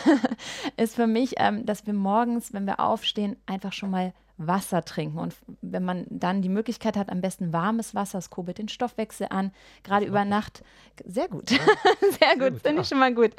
ist 0.78 0.96
für 0.96 1.08
mich, 1.08 1.36
ähm, 1.38 1.66
dass 1.66 1.86
wir 1.86 1.94
morgens, 1.94 2.54
wenn 2.54 2.66
wir 2.66 2.80
aufstehen, 2.80 3.38
einfach 3.46 3.74
schon 3.74 3.92
mal 3.92 4.14
Wasser 4.38 4.84
trinken. 4.84 5.20
Und 5.20 5.36
wenn 5.62 5.86
man 5.86 6.06
dann 6.10 6.42
die 6.42 6.50
Möglichkeit 6.50 6.98
hat, 6.98 7.10
am 7.10 7.22
besten 7.22 7.54
warmes 7.54 7.94
Wasser, 7.94 8.18
es 8.18 8.30
kurbelt 8.30 8.58
den 8.58 8.68
Stoffwechsel 8.68 9.28
an, 9.30 9.52
gerade 9.84 10.06
über 10.06 10.26
Nacht. 10.26 10.64
Sehr 11.06 11.28
gut, 11.28 11.52
ja. 11.52 11.60
sehr 12.20 12.38
gut, 12.38 12.62
finde 12.62 12.82
ich 12.82 12.88
schon 12.88 13.00
mal 13.00 13.14
gut. 13.14 13.32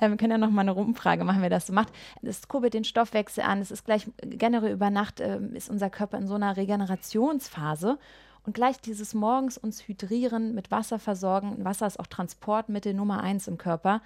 Ähm, 0.00 0.12
wir 0.12 0.16
können 0.16 0.32
ja 0.32 0.38
noch 0.38 0.50
mal 0.50 0.62
eine 0.62 0.74
Umfrage 0.74 1.24
machen, 1.24 1.42
wer 1.42 1.50
das 1.50 1.66
so 1.66 1.72
macht. 1.72 1.92
Es 2.22 2.46
kurbelt 2.48 2.74
den 2.74 2.84
Stoffwechsel 2.84 3.42
an, 3.42 3.60
es 3.60 3.70
ist 3.70 3.84
gleich 3.84 4.06
generell 4.22 4.72
über 4.72 4.90
Nacht, 4.90 5.20
äh, 5.20 5.40
ist 5.54 5.68
unser 5.68 5.90
Körper 5.90 6.18
in 6.18 6.26
so 6.26 6.34
einer 6.34 6.56
Regenerationsphase. 6.56 7.98
Und 8.46 8.52
gleich 8.52 8.80
dieses 8.80 9.12
morgens 9.12 9.58
uns 9.58 9.88
hydrieren, 9.88 10.54
mit 10.54 10.70
Wasser 10.70 11.00
versorgen, 11.00 11.64
Wasser 11.64 11.88
ist 11.88 11.98
auch 11.98 12.06
Transportmittel 12.06 12.94
Nummer 12.94 13.20
eins 13.20 13.48
im 13.48 13.58
Körper, 13.58 14.00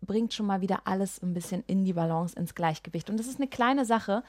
bringt 0.00 0.32
schon 0.32 0.46
mal 0.46 0.60
wieder 0.60 0.82
alles 0.84 1.20
ein 1.20 1.34
bisschen 1.34 1.64
in 1.66 1.84
die 1.84 1.92
Balance, 1.92 2.38
ins 2.38 2.54
Gleichgewicht. 2.54 3.10
Und 3.10 3.18
das 3.18 3.26
ist 3.26 3.40
eine 3.40 3.48
kleine 3.48 3.84
Sache, 3.84 4.22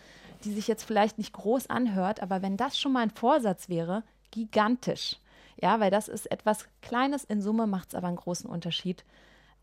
die 0.44 0.52
sich 0.52 0.68
jetzt 0.68 0.84
vielleicht 0.84 1.20
nicht 1.20 1.34
groß 1.34 1.70
anhört, 1.70 2.24
aber 2.24 2.42
wenn 2.42 2.58
das 2.58 2.80
schon 2.80 2.94
mal 2.94 3.02
ein 3.02 3.12
Vorsatz 3.12 3.70
wäre, 3.70 4.02
gigantisch. 4.32 5.18
Ja, 5.62 5.80
weil 5.80 5.92
das 5.92 6.08
ist 6.08 6.32
etwas 6.32 6.66
Kleines 6.82 7.24
in 7.24 7.42
Summe, 7.42 7.68
macht 7.68 7.90
es 7.90 7.96
aber 7.96 8.08
einen 8.08 8.18
großen 8.18 8.50
Unterschied. 8.50 9.06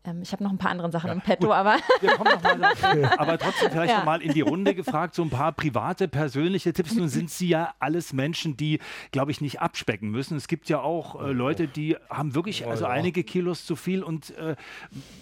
Ähm, 0.05 0.21
ich 0.21 0.31
habe 0.31 0.43
noch 0.43 0.51
ein 0.51 0.57
paar 0.57 0.71
andere 0.71 0.91
Sachen 0.91 1.07
ja, 1.07 1.13
im 1.13 1.21
Petto, 1.21 1.47
gut. 1.47 1.55
aber. 1.55 1.77
Wir 1.99 2.11
kommen 2.11 2.31
noch 2.31 2.43
mal 2.43 2.57
dazu. 2.81 3.19
aber 3.19 3.37
trotzdem 3.37 3.71
vielleicht 3.71 3.91
ja. 3.91 3.97
noch 3.99 4.05
mal 4.05 4.21
in 4.21 4.33
die 4.33 4.41
Runde 4.41 4.75
gefragt, 4.75 5.15
so 5.15 5.23
ein 5.23 5.29
paar 5.29 5.51
private, 5.51 6.07
persönliche 6.07 6.73
Tipps. 6.73 6.95
Nun 6.95 7.09
sind 7.09 7.29
Sie 7.29 7.47
ja 7.47 7.73
alles 7.79 8.13
Menschen, 8.13 8.57
die, 8.57 8.79
glaube 9.11 9.31
ich, 9.31 9.41
nicht 9.41 9.61
abspecken 9.61 10.09
müssen. 10.09 10.37
Es 10.37 10.47
gibt 10.47 10.69
ja 10.69 10.79
auch 10.79 11.21
äh, 11.21 11.31
Leute, 11.31 11.67
die 11.67 11.97
haben 12.09 12.35
wirklich 12.35 12.67
also 12.67 12.85
einige 12.85 13.23
Kilos 13.23 13.65
zu 13.65 13.75
viel 13.75 14.03
und 14.03 14.31
äh, 14.37 14.55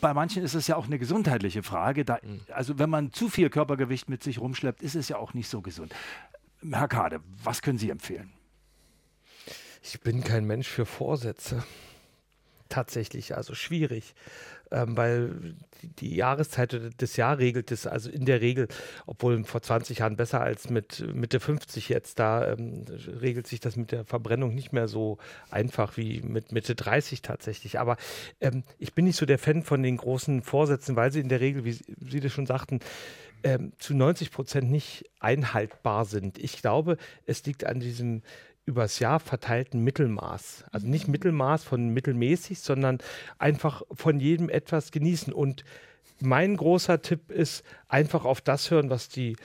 bei 0.02 0.14
manchen 0.14 0.44
ist 0.44 0.54
es 0.54 0.68
ja 0.68 0.76
auch 0.76 0.86
eine 0.86 1.00
gesundheitliche 1.00 1.64
Frage. 1.64 2.06
Da, 2.06 2.20
mhm. 2.22 2.42
also 2.54 2.80
wenn 2.80 2.90
man 2.90 3.14
zu 3.14 3.30
viel 3.30 3.50
Körpergewicht 3.50 4.10
mit 4.10 4.24
sich 4.24 4.40
rumschleppt, 4.40 4.82
ist 4.82 4.96
es 4.96 5.10
ja 5.10 5.18
auch 5.18 5.34
nicht 5.34 5.50
so 5.50 5.62
gesund. 5.62 5.94
Herr 6.72 6.88
Kade, 6.88 7.20
was 7.44 7.62
können 7.62 7.78
Sie 7.78 7.90
empfehlen? 7.90 8.32
Ich 9.82 10.00
bin 10.00 10.24
kein 10.24 10.46
Mensch 10.46 10.68
für 10.68 10.86
Vorsätze 10.86 11.64
tatsächlich, 12.74 13.36
also 13.36 13.54
schwierig 13.54 14.16
ähm, 14.72 14.98
weil 14.98 15.56
die 16.00 16.16
Jahreszeit 16.16 17.02
des 17.02 17.18
Jahr 17.18 17.38
regelt 17.38 17.72
es, 17.72 17.88
also 17.88 18.10
in 18.10 18.26
der 18.26 18.42
Regel, 18.42 18.68
obwohl 19.06 19.44
vor 19.44 19.62
20 19.62 20.00
Jahren 20.00 20.16
besser 20.16 20.42
als 20.42 20.70
mit 20.70 21.04
Mitte 21.14 21.40
50 21.40 21.90
jetzt, 21.90 22.20
da 22.20 22.54
ähm, 22.54 22.86
regelt 23.22 23.48
sich 23.48 23.60
das 23.60 23.76
mit 23.76 23.92
der 23.92 24.06
Verbrennung 24.06 24.56
nicht 24.56 24.72
mehr 24.72 24.88
so 24.88 25.18
einfach 25.52 25.98
wie 25.98 26.22
mit 26.22 26.52
Mitte 26.52 26.76
30 26.76 27.22
tatsächlich. 27.22 27.80
Aber 27.80 27.98
ähm, 28.40 28.64
ich 28.80 28.94
bin 28.94 29.06
nicht 29.06 29.18
so 29.18 29.26
der 29.26 29.40
Fan 29.40 29.64
von 29.64 29.84
den 29.84 29.98
großen 29.98 30.42
Vorsätzen, 30.42 30.96
weil 30.96 31.12
sie 31.12 31.20
in 31.20 31.30
der 31.30 31.42
Regel, 31.42 31.66
wie 31.66 31.74
Sie 31.74 32.20
das 32.20 32.32
schon 32.32 32.46
sagten, 32.46 32.80
ähm, 33.44 33.74
zu 33.78 33.94
90 33.94 34.32
Prozent 34.32 34.72
nicht 34.72 35.10
einhaltbar 35.20 36.06
sind. 36.06 36.38
Ich 36.38 36.62
glaube, 36.62 36.98
es 37.26 37.46
liegt 37.46 37.66
an 37.66 37.80
diesem 37.80 38.22
übers 38.66 39.00
Jahr 39.00 39.20
verteilten 39.20 39.84
Mittelmaß. 39.84 40.66
Also 40.72 40.88
nicht 40.88 41.08
Mittelmaß 41.08 41.64
von 41.64 41.90
mittelmäßig, 41.90 42.60
sondern 42.60 43.00
einfach 43.38 43.84
von 43.92 44.20
jedem 44.20 44.50
etwas 44.50 44.92
genießen. 44.92 45.34
Und 45.34 45.64
mein 46.22 46.56
großer 46.56 47.02
Tipp 47.02 47.32
ist, 47.32 47.64
einfach 47.88 48.26
auf 48.26 48.42
das 48.42 48.72
hören, 48.72 48.90
was 48.90 49.10
die 49.10 49.36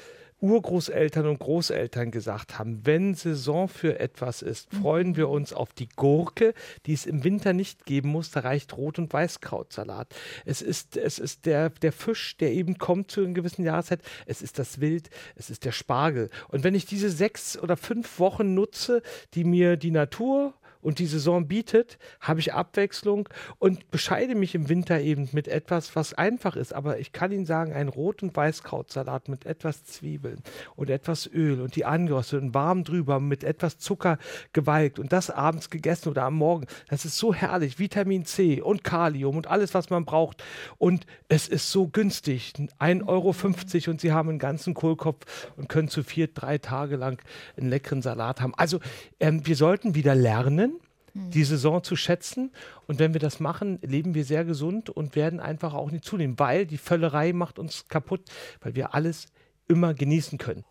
Urgroßeltern 0.41 1.27
und 1.27 1.41
Großeltern 1.41 2.11
gesagt 2.11 2.59
haben, 2.59 2.87
wenn 2.87 3.15
Saison 3.15 3.69
für 3.69 3.99
etwas 3.99 4.43
ist, 4.43 4.73
freuen 4.73 5.17
wir 5.17 5.29
uns 5.29 5.53
auf 5.53 5.73
die 5.73 5.89
Gurke, 5.89 6.55
die 6.87 6.93
es 6.93 7.07
im 7.07 7.25
Winter 7.25 7.53
nicht 7.53 7.87
geben 7.87 8.11
muss. 8.11 8.31
Da 8.31 8.41
reicht 8.41 8.77
Rot- 8.77 8.99
und 8.99 9.13
Weißkrautsalat. 9.13 10.15
Es 10.45 10.63
ist, 10.63 10.97
es 10.97 11.19
ist 11.19 11.47
der, 11.47 11.71
der 11.71 11.93
Fisch, 11.93 12.37
der 12.37 12.53
eben 12.53 12.79
kommt 12.79 13.11
zu 13.11 13.23
einer 13.23 13.35
gewissen 13.35 13.65
Jahreszeit. 13.65 14.03
Es 14.27 14.41
ist 14.41 14.59
das 14.59 14.81
Wild, 14.81 15.11
es 15.35 15.51
ist 15.51 15.65
der 15.65 15.73
Spargel. 15.73 16.31
Und 16.49 16.63
wenn 16.63 16.75
ich 16.75 16.87
diese 16.87 17.11
sechs 17.11 17.59
oder 17.59 17.77
fünf 17.77 18.19
Wochen 18.21 18.55
nutze, 18.55 19.03
die 19.35 19.45
mir 19.45 19.77
die 19.77 19.91
Natur 19.91 20.55
und 20.83 20.99
die 20.99 21.07
Saison 21.07 21.49
bietet, 21.49 21.99
habe 22.21 22.41
ich 22.41 22.55
Abwechslung 22.55 23.29
und 23.59 23.91
bescheide 23.91 24.35
mich 24.35 24.55
im 24.55 24.69
Winter 24.69 25.01
eben 25.01 25.29
mit 25.33 25.49
etwas, 25.49 25.97
was 25.97 26.15
einfach 26.15 26.57
ist. 26.57 26.73
Aber 26.73 26.99
ich 26.99 27.13
kann 27.13 27.33
Ihnen 27.33 27.47
sagen, 27.47 27.73
ein 27.73 27.89
Rot- 27.89 28.23
und 28.23 28.37
Weißkrautsalat 28.37 29.29
mit 29.29 29.47
etwas 29.47 29.85
Zwiebeln 29.85 30.43
und 30.77 30.91
etwas 30.91 31.27
Öl 31.27 31.61
und 31.61 31.77
die 31.77 31.85
angeröstet 31.85 32.43
und 32.43 32.55
warm 32.55 32.85
drüber 32.85 33.21
mit 33.21 33.45
etwas 33.45 33.79
Zucker 33.79 34.19
gewalkt 34.53 34.99
und 34.99 35.13
das 35.13 35.31
abends 35.31 35.71
gegessen 35.71 36.11
oder 36.11 36.25
am 36.25 36.35
Morgen, 36.35 36.67
das 36.89 37.05
ist 37.05 37.19
so 37.19 37.35
herrlich. 37.35 37.79
Vitamin 37.79 38.25
C 38.25 38.61
und 38.61 38.85
Kalium 38.85 39.37
und 39.37 39.47
alles, 39.47 39.75
was 39.75 39.91
man 39.91 40.05
braucht. 40.05 40.43
Und 40.79 41.07
es 41.29 41.49
ist 41.49 41.71
so 41.71 41.89
günstig. 41.89 42.55
1,50 42.79 43.07
Euro 43.07 43.91
und 43.91 44.01
Sie 44.01 44.13
haben 44.13 44.29
einen 44.29 44.39
ganzen 44.39 44.75
Kohlkopf 44.75 45.51
und 45.57 45.69
können 45.69 45.89
zu 45.89 46.03
vier, 46.03 46.29
drei 46.29 46.59
Tage 46.59 46.97
lang 46.97 47.21
einen 47.57 47.69
leckeren 47.69 48.03
Salat 48.03 48.41
haben. 48.41 48.55
Also 48.57 48.81
ähm, 49.21 49.47
wir 49.47 49.57
sollten 49.57 49.95
wieder 49.95 50.15
lernen, 50.15 50.68
die 51.33 51.45
Saison 51.45 51.83
zu 51.83 51.97
schätzen. 51.97 52.53
Und 52.87 52.99
wenn 52.99 53.13
wir 53.13 53.21
das 53.21 53.41
machen, 53.41 53.79
leben 53.83 54.15
wir 54.15 54.25
sehr 54.25 54.45
gesund 54.45 54.91
und 54.91 55.17
werden 55.17 55.41
einfach 55.41 55.75
auch 55.75 55.91
nicht 55.91 56.05
zunehmen, 56.05 56.39
weil 56.39 56.67
die 56.67 56.79
Völlerei 56.79 57.33
macht 57.33 57.59
uns 57.59 57.89
kaputt, 57.89 58.23
weil 58.61 58.75
wir 58.75 58.95
alles 58.95 59.27
immer 59.69 59.95
genießen 59.95 60.39
können. 60.39 60.65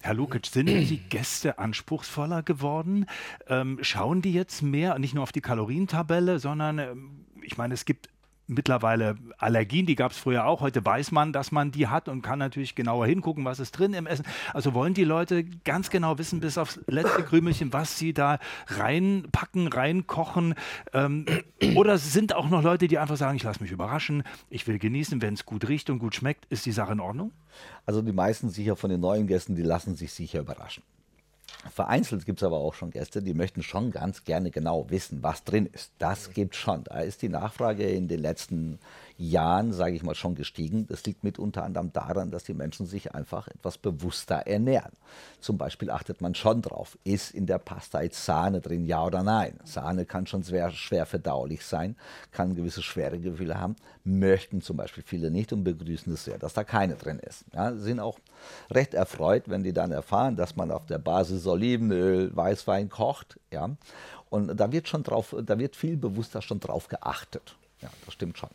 Herr 0.00 0.14
Lukic, 0.14 0.46
sind 0.46 0.66
die 0.66 0.98
Gäste 0.98 1.58
anspruchsvoller 1.58 2.42
geworden? 2.42 3.06
Ähm, 3.46 3.78
schauen 3.82 4.22
die 4.22 4.32
jetzt 4.32 4.62
mehr, 4.62 4.98
nicht 4.98 5.14
nur 5.14 5.22
auf 5.22 5.32
die 5.32 5.40
Kalorientabelle, 5.40 6.38
sondern 6.38 6.78
ähm, 6.78 7.26
ich 7.42 7.56
meine, 7.56 7.74
es 7.74 7.84
gibt 7.84 8.08
mittlerweile 8.46 9.16
Allergien, 9.38 9.86
die 9.86 9.96
gab 9.96 10.12
es 10.12 10.18
früher 10.18 10.46
auch. 10.46 10.60
Heute 10.60 10.84
weiß 10.84 11.12
man, 11.12 11.32
dass 11.32 11.52
man 11.52 11.72
die 11.72 11.88
hat 11.88 12.08
und 12.08 12.22
kann 12.22 12.38
natürlich 12.38 12.74
genauer 12.74 13.06
hingucken, 13.06 13.44
was 13.44 13.60
ist 13.60 13.72
drin 13.72 13.92
im 13.94 14.06
Essen. 14.06 14.24
Also 14.52 14.74
wollen 14.74 14.94
die 14.94 15.04
Leute 15.04 15.44
ganz 15.44 15.90
genau 15.90 16.18
wissen, 16.18 16.40
bis 16.40 16.58
aufs 16.58 16.80
letzte 16.86 17.22
Krümelchen, 17.22 17.72
was 17.72 17.98
sie 17.98 18.12
da 18.12 18.38
reinpacken, 18.68 19.68
reinkochen. 19.68 20.54
Ähm, 20.92 21.26
oder 21.74 21.98
sind 21.98 22.34
auch 22.34 22.48
noch 22.48 22.62
Leute, 22.62 22.88
die 22.88 22.98
einfach 22.98 23.16
sagen, 23.16 23.36
ich 23.36 23.42
lasse 23.42 23.62
mich 23.62 23.72
überraschen, 23.72 24.22
ich 24.50 24.66
will 24.66 24.78
genießen, 24.78 25.20
wenn 25.22 25.34
es 25.34 25.44
gut 25.44 25.68
riecht 25.68 25.90
und 25.90 25.98
gut 25.98 26.14
schmeckt. 26.14 26.46
Ist 26.46 26.66
die 26.66 26.72
Sache 26.72 26.92
in 26.92 27.00
Ordnung? 27.00 27.32
Also 27.84 28.02
die 28.02 28.12
meisten 28.12 28.50
sicher 28.50 28.76
von 28.76 28.90
den 28.90 29.00
neuen 29.00 29.26
Gästen, 29.26 29.56
die 29.56 29.62
lassen 29.62 29.96
sich 29.96 30.12
sicher 30.12 30.40
überraschen. 30.40 30.82
Vereinzelt 31.70 32.26
gibt 32.26 32.40
es 32.40 32.46
aber 32.46 32.58
auch 32.58 32.74
schon 32.74 32.90
Gäste, 32.90 33.22
die 33.22 33.34
möchten 33.34 33.62
schon 33.62 33.90
ganz 33.90 34.24
gerne 34.24 34.50
genau 34.50 34.88
wissen, 34.90 35.22
was 35.22 35.44
drin 35.44 35.66
ist. 35.72 35.92
Das 35.98 36.32
gibt 36.32 36.54
schon. 36.54 36.84
Da 36.84 37.00
ist 37.00 37.22
die 37.22 37.28
Nachfrage 37.28 37.84
in 37.84 38.08
den 38.08 38.20
letzten 38.20 38.72
Jahren, 38.72 39.05
sage 39.18 39.94
ich 39.94 40.02
mal, 40.02 40.14
schon 40.14 40.34
gestiegen. 40.34 40.86
Das 40.86 41.04
liegt 41.04 41.24
mit 41.24 41.38
unter 41.38 41.64
anderem 41.64 41.92
daran, 41.92 42.30
dass 42.30 42.44
die 42.44 42.54
Menschen 42.54 42.86
sich 42.86 43.14
einfach 43.14 43.48
etwas 43.48 43.78
bewusster 43.78 44.46
ernähren. 44.46 44.92
Zum 45.40 45.58
Beispiel 45.58 45.90
achtet 45.90 46.20
man 46.20 46.34
schon 46.34 46.62
drauf, 46.62 46.98
ist 47.04 47.32
in 47.32 47.46
der 47.46 47.58
Pasta 47.58 48.02
jetzt 48.02 48.24
Sahne 48.24 48.60
drin, 48.60 48.84
ja 48.84 49.04
oder 49.04 49.22
nein. 49.22 49.58
Sahne 49.64 50.04
kann 50.04 50.26
schon 50.26 50.44
schwer, 50.44 50.70
schwer 50.70 51.06
verdaulich 51.06 51.64
sein, 51.64 51.96
kann 52.30 52.54
gewisse 52.54 52.82
schwere 52.82 53.18
Gefühle 53.18 53.58
haben, 53.58 53.76
möchten 54.04 54.60
zum 54.60 54.76
Beispiel 54.76 55.02
viele 55.04 55.30
nicht 55.30 55.52
und 55.52 55.64
begrüßen 55.64 56.12
es 56.12 56.24
sehr, 56.24 56.38
dass 56.38 56.54
da 56.54 56.64
keine 56.64 56.96
drin 56.96 57.18
ist. 57.18 57.44
Ja, 57.54 57.74
sind 57.74 58.00
auch 58.00 58.18
recht 58.70 58.94
erfreut, 58.94 59.44
wenn 59.46 59.62
die 59.62 59.72
dann 59.72 59.92
erfahren, 59.92 60.36
dass 60.36 60.56
man 60.56 60.70
auf 60.70 60.86
der 60.86 60.98
Basis 60.98 61.46
Olivenöl, 61.46 62.34
Weißwein 62.36 62.88
kocht. 62.88 63.38
Ja, 63.50 63.70
und 64.28 64.56
da 64.56 64.72
wird 64.72 64.88
schon 64.88 65.02
drauf, 65.02 65.34
da 65.44 65.58
wird 65.58 65.76
viel 65.76 65.96
bewusster 65.96 66.42
schon 66.42 66.60
drauf 66.60 66.88
geachtet. 66.88 67.56
Ja, 67.80 67.88
das 68.04 68.14
stimmt 68.14 68.38
schon. 68.38 68.50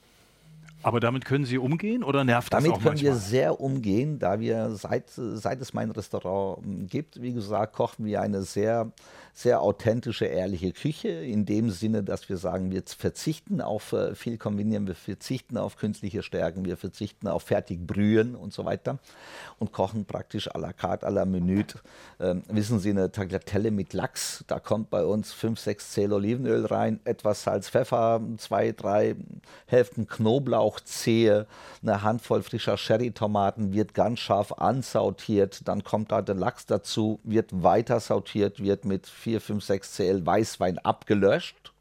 Aber 0.84 1.00
damit 1.00 1.26
können 1.26 1.46
Sie 1.46 1.58
umgehen 1.58 2.04
oder 2.04 2.24
nervt 2.24 2.54
das 2.54 2.64
Damit 2.64 2.78
auch 2.78 2.82
können 2.82 2.96
manchmal? 2.96 3.14
wir 3.14 3.20
sehr 3.20 3.62
umgehen, 3.62 4.20
da 4.20 4.40
wir 4.40 4.72
seit, 4.76 5.06
seit 5.16 5.62
es 5.62 5.74
mein 5.74 5.92
Restaurant 5.92 6.90
gibt, 6.90 7.22
wie 7.22 7.34
gesagt, 7.34 7.74
kochen 7.74 8.06
wir 8.06 8.22
eine 8.22 8.42
sehr, 8.44 8.92
sehr 9.34 9.62
authentische, 9.62 10.26
ehrliche 10.26 10.72
Küche. 10.72 11.10
In 11.10 11.46
dem 11.46 11.70
Sinne, 11.70 12.04
dass 12.04 12.30
wir 12.30 12.38
sagen, 12.38 12.72
wir 12.72 12.84
verzichten 12.86 13.62
auf 13.62 13.94
äh, 13.94 14.16
viel 14.16 14.38
Kombinieren, 14.38 14.88
wir 14.88 14.96
verzichten 14.96 15.58
auf 15.58 15.78
künstliche 15.78 16.24
Stärken, 16.24 16.66
wir 16.66 16.78
verzichten 16.78 17.28
auf 17.28 17.44
Fertigbrühen 17.44 18.36
und 18.36 18.54
so 18.54 18.66
weiter 18.66 19.00
und 19.60 19.72
kochen 19.72 20.06
praktisch 20.06 20.50
à 20.50 20.60
la 20.60 20.74
carte, 20.74 21.08
à 21.08 21.12
la 21.12 21.26
minute. 21.26 21.80
Ähm, 22.20 22.44
wissen 22.50 22.80
Sie, 22.80 22.90
eine 22.90 23.12
Tagliatelle 23.12 23.72
mit 23.72 23.94
Lachs, 23.94 24.44
da 24.48 24.60
kommt 24.60 24.90
bei 24.90 25.06
uns 25.06 25.32
5, 25.34 25.60
6 25.60 25.92
Zähl 25.92 26.14
Olivenöl 26.14 26.66
rein, 26.66 27.00
etwas 27.04 27.44
Salz, 27.44 27.70
Pfeffer, 27.70 28.22
zwei, 28.38 28.72
drei 28.72 29.16
Hälften 29.68 30.08
Knoblauchzehe, 30.72 31.48
eine 31.82 32.04
Handvoll 32.04 32.44
frischer 32.44 32.78
Sherry-Tomaten, 32.78 33.74
wird 33.74 33.94
ganz 33.94 34.20
scharf 34.20 34.54
ansautiert, 34.54 35.68
dann 35.68 35.84
kommt 35.84 36.12
da 36.12 36.22
der 36.22 36.36
Lachs 36.36 36.66
dazu, 36.66 37.20
wird 37.24 37.64
weiter 37.64 38.00
sautiert, 38.00 38.62
wird 38.62 38.86
mit 38.86 39.08
4, 39.08 39.42
5, 39.42 39.64
6 39.64 39.96
Cl 39.96 40.26
Weißwein 40.26 40.78
abgelöscht. 40.80 41.74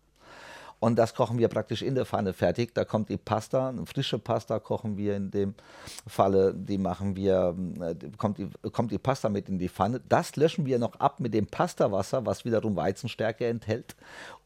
Und 0.80 0.96
das 0.98 1.14
kochen 1.14 1.38
wir 1.38 1.48
praktisch 1.48 1.82
in 1.82 1.94
der 1.94 2.06
Pfanne 2.06 2.32
fertig. 2.32 2.74
Da 2.74 2.86
kommt 2.86 3.10
die 3.10 3.18
Pasta, 3.18 3.68
eine 3.68 3.84
frische 3.84 4.18
Pasta 4.18 4.58
kochen 4.58 4.96
wir 4.96 5.14
in 5.14 5.30
dem 5.30 5.54
Falle. 6.06 6.54
Die 6.54 6.78
machen 6.78 7.16
wir, 7.16 7.54
äh, 7.80 7.94
kommt 8.16 8.38
die, 8.38 8.48
kommt 8.72 8.90
die 8.90 8.96
Pasta 8.96 9.28
mit 9.28 9.50
in 9.50 9.58
die 9.58 9.68
Pfanne. 9.68 10.00
Das 10.08 10.36
löschen 10.36 10.64
wir 10.64 10.78
noch 10.78 10.98
ab 10.98 11.20
mit 11.20 11.34
dem 11.34 11.46
Pastawasser, 11.46 12.24
was 12.24 12.46
wiederum 12.46 12.76
Weizenstärke 12.76 13.46
enthält. 13.46 13.94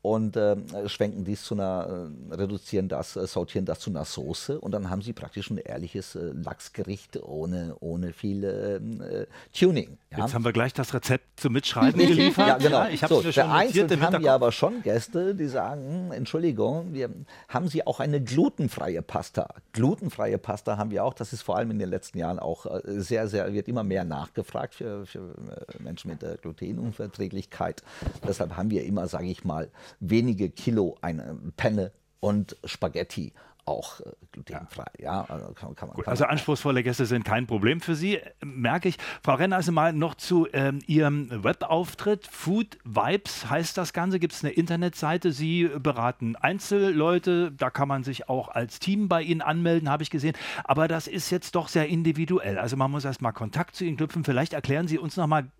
Und 0.04 0.36
äh, 0.36 0.54
schwenken 0.86 1.24
dies 1.24 1.44
zu 1.44 1.54
einer, 1.54 2.10
äh, 2.30 2.34
reduzieren 2.34 2.90
das, 2.90 3.16
äh, 3.16 3.26
sortieren 3.26 3.64
das 3.64 3.80
zu 3.80 3.88
einer 3.88 4.04
Soße. 4.04 4.60
Und 4.60 4.72
dann 4.72 4.90
haben 4.90 5.00
sie 5.00 5.14
praktisch 5.14 5.48
ein 5.48 5.56
ehrliches 5.56 6.14
äh, 6.14 6.30
Lachsgericht 6.44 7.22
ohne, 7.22 7.74
ohne 7.80 8.12
viel 8.12 8.44
äh, 8.44 9.26
Tuning. 9.58 9.96
Ja? 10.10 10.18
Jetzt 10.18 10.34
haben 10.34 10.44
wir 10.44 10.52
gleich 10.52 10.74
das 10.74 10.92
Rezept 10.92 11.40
zum 11.40 11.54
Mitschreiben 11.54 11.98
geliefert. 12.06 12.46
Ja, 12.46 12.58
genau. 12.58 12.86
ich 12.88 13.02
habe 13.02 13.14
so, 13.14 13.22
mir 13.22 13.32
schon 13.32 13.48
notiert 13.48 13.90
im 13.90 14.02
haben 14.02 14.12
wir 14.12 14.18
Hinterkopf. 14.18 14.28
aber 14.28 14.52
schon 14.52 14.82
Gäste, 14.82 15.34
die 15.34 15.46
sagen, 15.46 16.10
Entschuldigung, 16.12 16.92
wir 16.92 17.08
haben 17.48 17.68
Sie 17.68 17.86
auch 17.86 17.98
eine 17.98 18.22
glutenfreie 18.22 19.00
Pasta. 19.00 19.54
Glutenfreie 19.72 20.36
Pasta 20.36 20.76
haben 20.76 20.90
wir 20.90 21.02
auch. 21.02 21.14
Das 21.14 21.32
ist 21.32 21.40
vor 21.40 21.56
allem 21.56 21.70
in 21.70 21.78
den 21.78 21.88
letzten 21.88 22.18
Jahren 22.18 22.38
auch 22.38 22.66
sehr, 22.84 23.26
sehr, 23.26 23.54
wird 23.54 23.68
immer 23.68 23.84
mehr 23.84 24.04
nachgefragt 24.04 24.74
für, 24.74 25.06
für 25.06 25.34
Menschen 25.78 26.10
mit 26.10 26.20
der 26.20 26.36
Glutenunverträglichkeit. 26.36 27.82
Deshalb 28.28 28.54
haben 28.58 28.68
wir 28.68 28.84
immer, 28.84 29.08
sage 29.08 29.28
ich 29.28 29.44
mal, 29.44 29.70
wenige 30.00 30.50
Kilo 30.50 30.96
eine 31.00 31.38
Penne 31.56 31.92
und 32.20 32.56
Spaghetti 32.64 33.32
auch 33.66 34.00
äh, 34.00 34.04
glutenfrei. 34.32 34.86
Ja, 34.98 35.24
also 35.28 35.52
kann, 35.52 35.74
kann 35.74 35.88
man, 35.88 35.96
Gut, 35.96 36.04
kann 36.04 36.12
also 36.12 36.24
anspruchsvolle 36.24 36.82
Gäste 36.82 37.06
sind 37.06 37.24
kein 37.24 37.46
Problem 37.46 37.80
für 37.80 37.94
Sie, 37.94 38.20
merke 38.44 38.88
ich. 38.88 38.98
Frau 39.22 39.34
Renner, 39.34 39.56
also 39.56 39.72
mal 39.72 39.92
noch 39.92 40.14
zu 40.14 40.46
ähm, 40.52 40.80
Ihrem 40.86 41.30
Webauftritt. 41.30 42.26
Food 42.26 42.78
Vibes 42.84 43.48
heißt 43.48 43.76
das 43.76 43.92
Ganze. 43.92 44.18
Gibt 44.18 44.34
es 44.34 44.44
eine 44.44 44.52
Internetseite? 44.52 45.32
Sie 45.32 45.70
beraten 45.78 46.36
Einzelleute. 46.36 47.52
Da 47.52 47.70
kann 47.70 47.88
man 47.88 48.04
sich 48.04 48.28
auch 48.28 48.48
als 48.48 48.78
Team 48.78 49.08
bei 49.08 49.22
Ihnen 49.22 49.40
anmelden, 49.40 49.88
habe 49.88 50.02
ich 50.02 50.10
gesehen. 50.10 50.36
Aber 50.64 50.88
das 50.88 51.06
ist 51.06 51.30
jetzt 51.30 51.54
doch 51.54 51.68
sehr 51.68 51.88
individuell. 51.88 52.58
Also 52.58 52.76
man 52.76 52.90
muss 52.90 53.04
erst 53.04 53.22
mal 53.22 53.32
Kontakt 53.32 53.76
zu 53.76 53.84
Ihnen 53.84 53.96
knüpfen. 53.96 54.24
Vielleicht 54.24 54.52
erklären 54.52 54.88
Sie 54.88 54.98
uns 54.98 55.16
noch 55.16 55.26
mal 55.26 55.50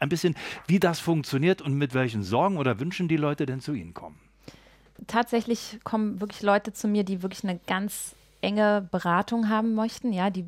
ein 0.00 0.08
bisschen, 0.08 0.34
wie 0.66 0.80
das 0.80 1.00
funktioniert 1.00 1.62
und 1.62 1.74
mit 1.74 1.94
welchen 1.94 2.22
Sorgen 2.22 2.56
oder 2.56 2.80
Wünschen 2.80 3.08
die 3.08 3.16
Leute 3.16 3.46
denn 3.46 3.60
zu 3.60 3.72
Ihnen 3.74 3.94
kommen. 3.94 4.18
tatsächlich 5.06 5.78
kommen 5.84 6.20
wirklich 6.20 6.42
Leute 6.42 6.72
zu 6.72 6.88
mir, 6.88 7.04
die 7.04 7.22
wirklich 7.22 7.44
eine 7.44 7.58
ganz 7.66 8.14
enge 8.44 8.86
Beratung 8.90 9.48
haben 9.48 9.74
möchten. 9.74 10.12
Ja, 10.12 10.30
die, 10.30 10.46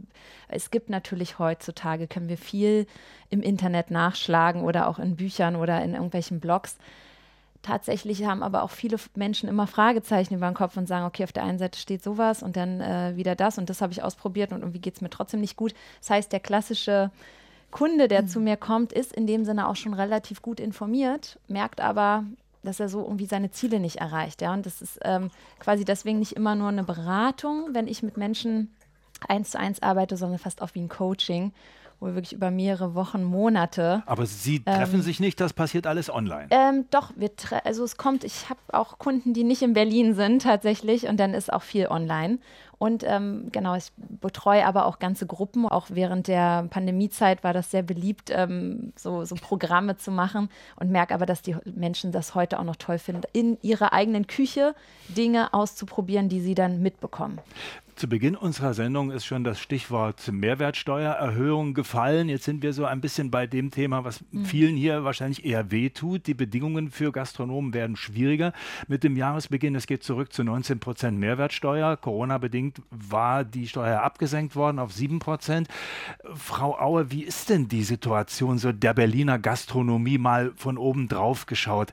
es 0.49 0.71
gibt 0.71 0.91
natürlich 0.91 1.39
heutzutage, 1.39 2.07
können 2.07 2.29
wir 2.29 2.39
viel 2.39 2.87
im 3.31 3.43
Internet 3.43 3.91
nachschlagen 3.91 4.63
oder 4.63 4.89
auch 4.89 4.99
in 4.99 5.17
Büchern 5.17 5.57
oder 5.57 5.83
in 5.83 5.95
irgendwelchen 5.95 6.39
Blogs. 6.39 6.77
Tatsächlich 7.63 8.25
haben 8.25 8.45
aber 8.45 8.63
auch 8.63 8.71
viele 8.71 8.97
Menschen 9.17 9.49
immer 9.49 9.67
Fragezeichen 9.67 10.35
über 10.35 10.47
den 10.47 10.55
Kopf 10.55 10.77
und 10.77 10.87
sagen, 10.87 11.05
okay, 11.05 11.25
auf 11.25 11.33
der 11.33 11.43
einen 11.43 11.59
Seite 11.59 11.81
steht 11.81 12.03
sowas 12.05 12.43
und 12.43 12.57
dann 12.57 12.81
äh, 12.81 13.17
wieder 13.17 13.35
das 13.35 13.59
und 13.59 13.69
das 13.69 13.81
habe 13.81 13.93
ich 13.93 14.05
ausprobiert 14.05 14.53
und 14.53 14.61
irgendwie 14.61 14.79
geht 14.79 14.95
es 14.95 15.01
mir 15.01 15.11
trotzdem 15.11 15.41
nicht 15.41 15.57
gut. 15.57 15.75
Das 16.01 16.11
heißt, 16.11 16.33
der 16.33 16.41
klassische 16.41 17.11
Kunde, 17.77 18.09
der 18.09 18.27
zu 18.27 18.41
mir 18.41 18.57
kommt, 18.57 18.95
ist 18.95 19.13
in 19.13 19.27
dem 19.27 19.45
Sinne 19.45 19.69
auch 19.69 19.77
schon 19.77 19.93
relativ 19.93 20.41
gut 20.41 20.61
informiert, 20.61 21.39
merkt 21.47 21.83
aber, 21.83 22.25
dass 22.63 22.81
er 22.81 22.89
so 22.89 23.03
irgendwie 23.03 23.27
seine 23.27 23.51
Ziele 23.51 23.81
nicht 23.81 23.97
erreicht. 23.97 24.41
Ja? 24.41 24.55
Und 24.55 24.65
das 24.65 24.81
ist 24.81 24.99
ähm, 25.03 25.31
quasi 25.61 25.85
deswegen 25.85 26.19
nicht 26.19 26.33
immer 26.33 26.55
nur 26.55 26.69
eine 26.69 26.85
Beratung, 26.85 27.69
wenn 27.75 27.87
ich 27.87 28.03
mit 28.03 28.17
Menschen 28.17 28.75
eins 29.29 29.51
zu 29.51 29.59
eins 29.59 29.83
arbeite, 29.83 30.17
sondern 30.17 30.39
fast 30.39 30.63
auch 30.63 30.71
wie 30.73 30.81
ein 30.81 30.89
Coaching. 30.89 31.53
Wohl 32.01 32.15
wirklich 32.15 32.33
über 32.33 32.51
mehrere 32.51 32.95
Wochen, 32.95 33.25
Monate. 33.25 34.03
Aber 34.07 34.27
Sie 34.27 34.63
treffen 34.63 34.97
ähm, 34.97 35.03
sich 35.03 35.21
nicht, 35.21 35.41
das 35.41 35.53
passiert 35.53 35.87
alles 35.87 36.11
online. 36.11 36.49
Ähm, 36.51 36.87
doch, 36.91 37.13
wir 37.17 37.31
also 37.65 37.85
es 37.85 37.97
kommt, 37.97 38.25
ich 38.25 38.51
habe 38.51 38.61
auch 38.73 38.99
Kunden, 38.99 39.33
die 39.33 39.45
nicht 39.45 39.63
in 39.63 39.73
Berlin 39.73 40.15
sind 40.15 40.43
tatsächlich 40.43 41.09
und 41.09 41.19
dann 41.19 41.35
ist 41.35 41.53
auch 41.53 41.63
viel 41.63 41.87
online. 41.87 42.39
Und 42.79 43.05
ähm, 43.07 43.49
genau, 43.53 43.75
ich 43.75 43.91
betreue 43.97 44.67
aber 44.67 44.85
auch 44.85 44.99
ganze 44.99 45.27
Gruppen. 45.27 45.67
Auch 45.67 45.87
während 45.89 46.29
der 46.29 46.65
Pandemiezeit 46.69 47.43
war 47.43 47.55
das 47.55 47.71
sehr 47.71 47.83
beliebt, 47.83 48.31
ähm, 48.31 48.93
so, 48.97 49.25
so 49.25 49.35
Programme 49.35 49.97
zu 49.97 50.11
machen 50.11 50.51
und 50.79 50.91
merke 50.91 51.15
aber, 51.15 51.25
dass 51.25 51.41
die 51.41 51.57
Menschen 51.65 52.13
das 52.13 52.35
heute 52.35 52.59
auch 52.61 52.65
noch 52.65 52.77
toll 52.77 52.99
finden, 52.99 53.23
in 53.33 53.57
ihrer 53.63 53.95
eigenen 53.95 54.27
Küche 54.27 54.75
Dinge 55.09 55.55
auszuprobieren, 55.55 56.29
die 56.29 56.41
sie 56.41 56.55
dann 56.55 56.83
mitbekommen. 56.83 57.39
Zu 57.97 58.11
Beginn 58.11 58.37
unserer 58.37 58.75
Sendung 58.75 59.11
ist 59.11 59.25
schon 59.25 59.43
das 59.43 59.59
Stichwort 59.59 60.31
Mehrwertsteuererhöhung 60.31 61.73
gefallen. 61.73 62.29
Jetzt 62.29 62.45
sind 62.45 62.63
wir 62.63 62.75
so 62.75 62.85
ein 62.85 63.01
bisschen 63.01 63.31
bei 63.31 63.47
dem 63.47 63.71
Thema, 63.71 64.05
was 64.05 64.23
mhm. 64.33 64.45
vielen 64.45 64.77
hier 64.77 65.03
wahrscheinlich 65.05 65.47
eher 65.47 65.71
wehtut. 65.71 66.27
Die 66.27 66.35
Bedingungen 66.35 66.91
für 66.91 67.11
Gastronomen 67.11 67.73
werden 67.73 67.97
schwieriger 67.97 68.53
mit 68.87 69.03
dem 69.03 69.17
Jahresbeginn. 69.17 69.75
Es 69.75 69.87
geht 69.87 70.03
zurück 70.03 70.31
zu 70.35 70.45
19 70.45 70.79
Prozent 70.79 71.19
Mehrwertsteuer. 71.19 71.97
Corona-bedingt 71.97 72.83
war 72.91 73.45
die 73.45 73.67
Steuer 73.67 74.03
abgesenkt 74.03 74.57
worden 74.57 74.79
auf 74.79 74.93
7 74.93 75.19
Prozent. 75.19 75.67
Frau 76.35 76.79
Aue, 76.79 77.11
wie 77.11 77.23
ist 77.23 77.49
denn 77.49 77.67
die 77.67 77.83
Situation 77.83 78.59
so 78.59 78.73
der 78.73 78.93
Berliner 78.93 79.39
Gastronomie 79.39 80.19
mal 80.19 80.53
von 80.55 80.77
oben 80.77 81.09
drauf 81.09 81.47
geschaut? 81.47 81.93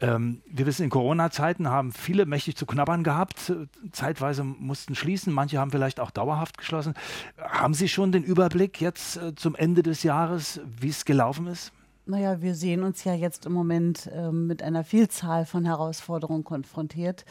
Ähm, 0.00 0.42
wir 0.46 0.66
wissen, 0.66 0.82
in 0.82 0.90
Corona-Zeiten 0.90 1.68
haben 1.68 1.92
viele 1.92 2.26
mächtig 2.26 2.56
zu 2.56 2.66
knabbern 2.66 3.02
gehabt. 3.02 3.52
Zeitweise 3.92 4.44
mussten 4.44 4.94
schließen, 4.94 5.32
manche 5.32 5.58
haben 5.58 5.70
vielleicht 5.70 6.00
auch 6.00 6.10
dauerhaft 6.10 6.58
geschlossen. 6.58 6.94
Haben 7.38 7.74
Sie 7.74 7.88
schon 7.88 8.12
den 8.12 8.22
Überblick 8.22 8.80
jetzt 8.80 9.16
äh, 9.16 9.34
zum 9.34 9.54
Ende 9.54 9.82
des 9.82 10.02
Jahres, 10.02 10.60
wie 10.78 10.88
es 10.88 11.04
gelaufen 11.04 11.46
ist? 11.46 11.72
Naja, 12.08 12.40
wir 12.40 12.54
sehen 12.54 12.84
uns 12.84 13.02
ja 13.02 13.14
jetzt 13.14 13.46
im 13.46 13.52
Moment 13.52 14.08
äh, 14.14 14.30
mit 14.30 14.62
einer 14.62 14.84
Vielzahl 14.84 15.44
von 15.44 15.64
Herausforderungen 15.64 16.44
konfrontiert. 16.44 17.24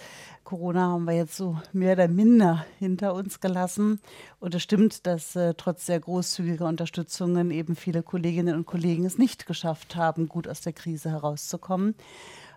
Corona 0.43 0.89
haben 0.89 1.05
wir 1.05 1.15
jetzt 1.15 1.37
so 1.37 1.57
mehr 1.71 1.93
oder 1.93 2.09
minder 2.09 2.65
hinter 2.77 3.13
uns 3.13 3.39
gelassen. 3.39 4.01
Und 4.41 4.53
es 4.53 4.63
stimmt, 4.63 5.07
dass 5.07 5.33
äh, 5.37 5.53
trotz 5.55 5.85
sehr 5.85 6.01
großzügiger 6.01 6.67
Unterstützungen 6.67 7.51
eben 7.51 7.77
viele 7.77 8.03
Kolleginnen 8.03 8.53
und 8.53 8.65
Kollegen 8.65 9.05
es 9.05 9.17
nicht 9.17 9.45
geschafft 9.45 9.95
haben, 9.95 10.27
gut 10.27 10.45
aus 10.45 10.59
der 10.59 10.73
Krise 10.73 11.09
herauszukommen. 11.09 11.95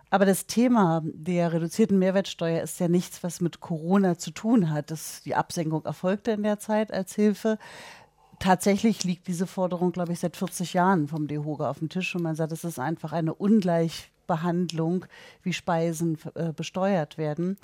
Aber 0.09 0.25
das 0.25 0.47
Thema 0.47 1.01
der 1.05 1.53
reduzierten 1.53 1.99
Mehrwertsteuer 1.99 2.63
ist 2.63 2.79
ja 2.79 2.87
nichts, 2.87 3.23
was 3.23 3.41
mit 3.41 3.59
Corona 3.59 4.17
zu 4.17 4.31
tun 4.31 4.71
hat. 4.71 4.89
Das, 4.91 5.21
die 5.23 5.35
Absenkung 5.35 5.85
erfolgte 5.85 6.31
in 6.31 6.43
der 6.43 6.59
Zeit 6.59 6.91
als 6.91 7.13
Hilfe. 7.13 7.59
Tatsächlich 8.39 9.03
liegt 9.03 9.27
diese 9.27 9.45
Forderung, 9.45 9.91
glaube 9.91 10.13
ich, 10.13 10.19
seit 10.19 10.37
40 10.37 10.73
Jahren 10.73 11.07
vom 11.07 11.27
DEHOGA 11.27 11.69
auf 11.69 11.79
dem 11.79 11.89
Tisch 11.89 12.15
und 12.15 12.23
man 12.23 12.35
sagt, 12.35 12.53
es 12.53 12.63
ist 12.63 12.79
einfach 12.79 13.11
eine 13.11 13.33
Ungleichbehandlung, 13.33 15.05
wie 15.43 15.53
Speisen 15.53 16.17
äh, 16.35 16.53
besteuert 16.53 17.17
werden. 17.17 17.57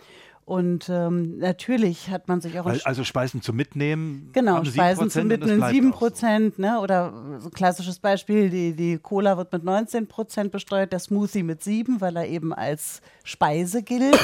Und 0.46 0.90
ähm, 0.90 1.40
natürlich 1.40 2.12
hat 2.12 2.28
man 2.28 2.40
sich 2.40 2.60
auch. 2.60 2.68
Also 2.86 3.04
Speisen 3.04 3.42
zum 3.42 3.56
Mitnehmen. 3.56 4.30
Genau, 4.32 4.64
Speisen 4.64 5.10
zum 5.10 5.28
Mitnehmen 5.28 5.68
7 5.68 5.92
Prozent. 5.92 6.58
So. 6.58 6.62
Ne? 6.62 6.80
Oder 6.80 7.40
so 7.40 7.50
ein 7.50 7.52
klassisches 7.52 7.98
Beispiel: 7.98 8.52
die, 8.52 8.76
die 8.76 9.00
Cola 9.00 9.38
wird 9.38 9.52
mit 9.52 9.64
19 9.64 10.06
Prozent 10.08 10.52
besteuert, 10.52 10.94
der 10.94 11.00
Smoothie 11.00 11.42
mit 11.42 11.64
7, 11.64 12.00
weil 12.00 12.16
er 12.16 12.28
eben 12.28 12.54
als 12.54 13.02
Speise 13.24 13.82
gilt. 13.82 14.20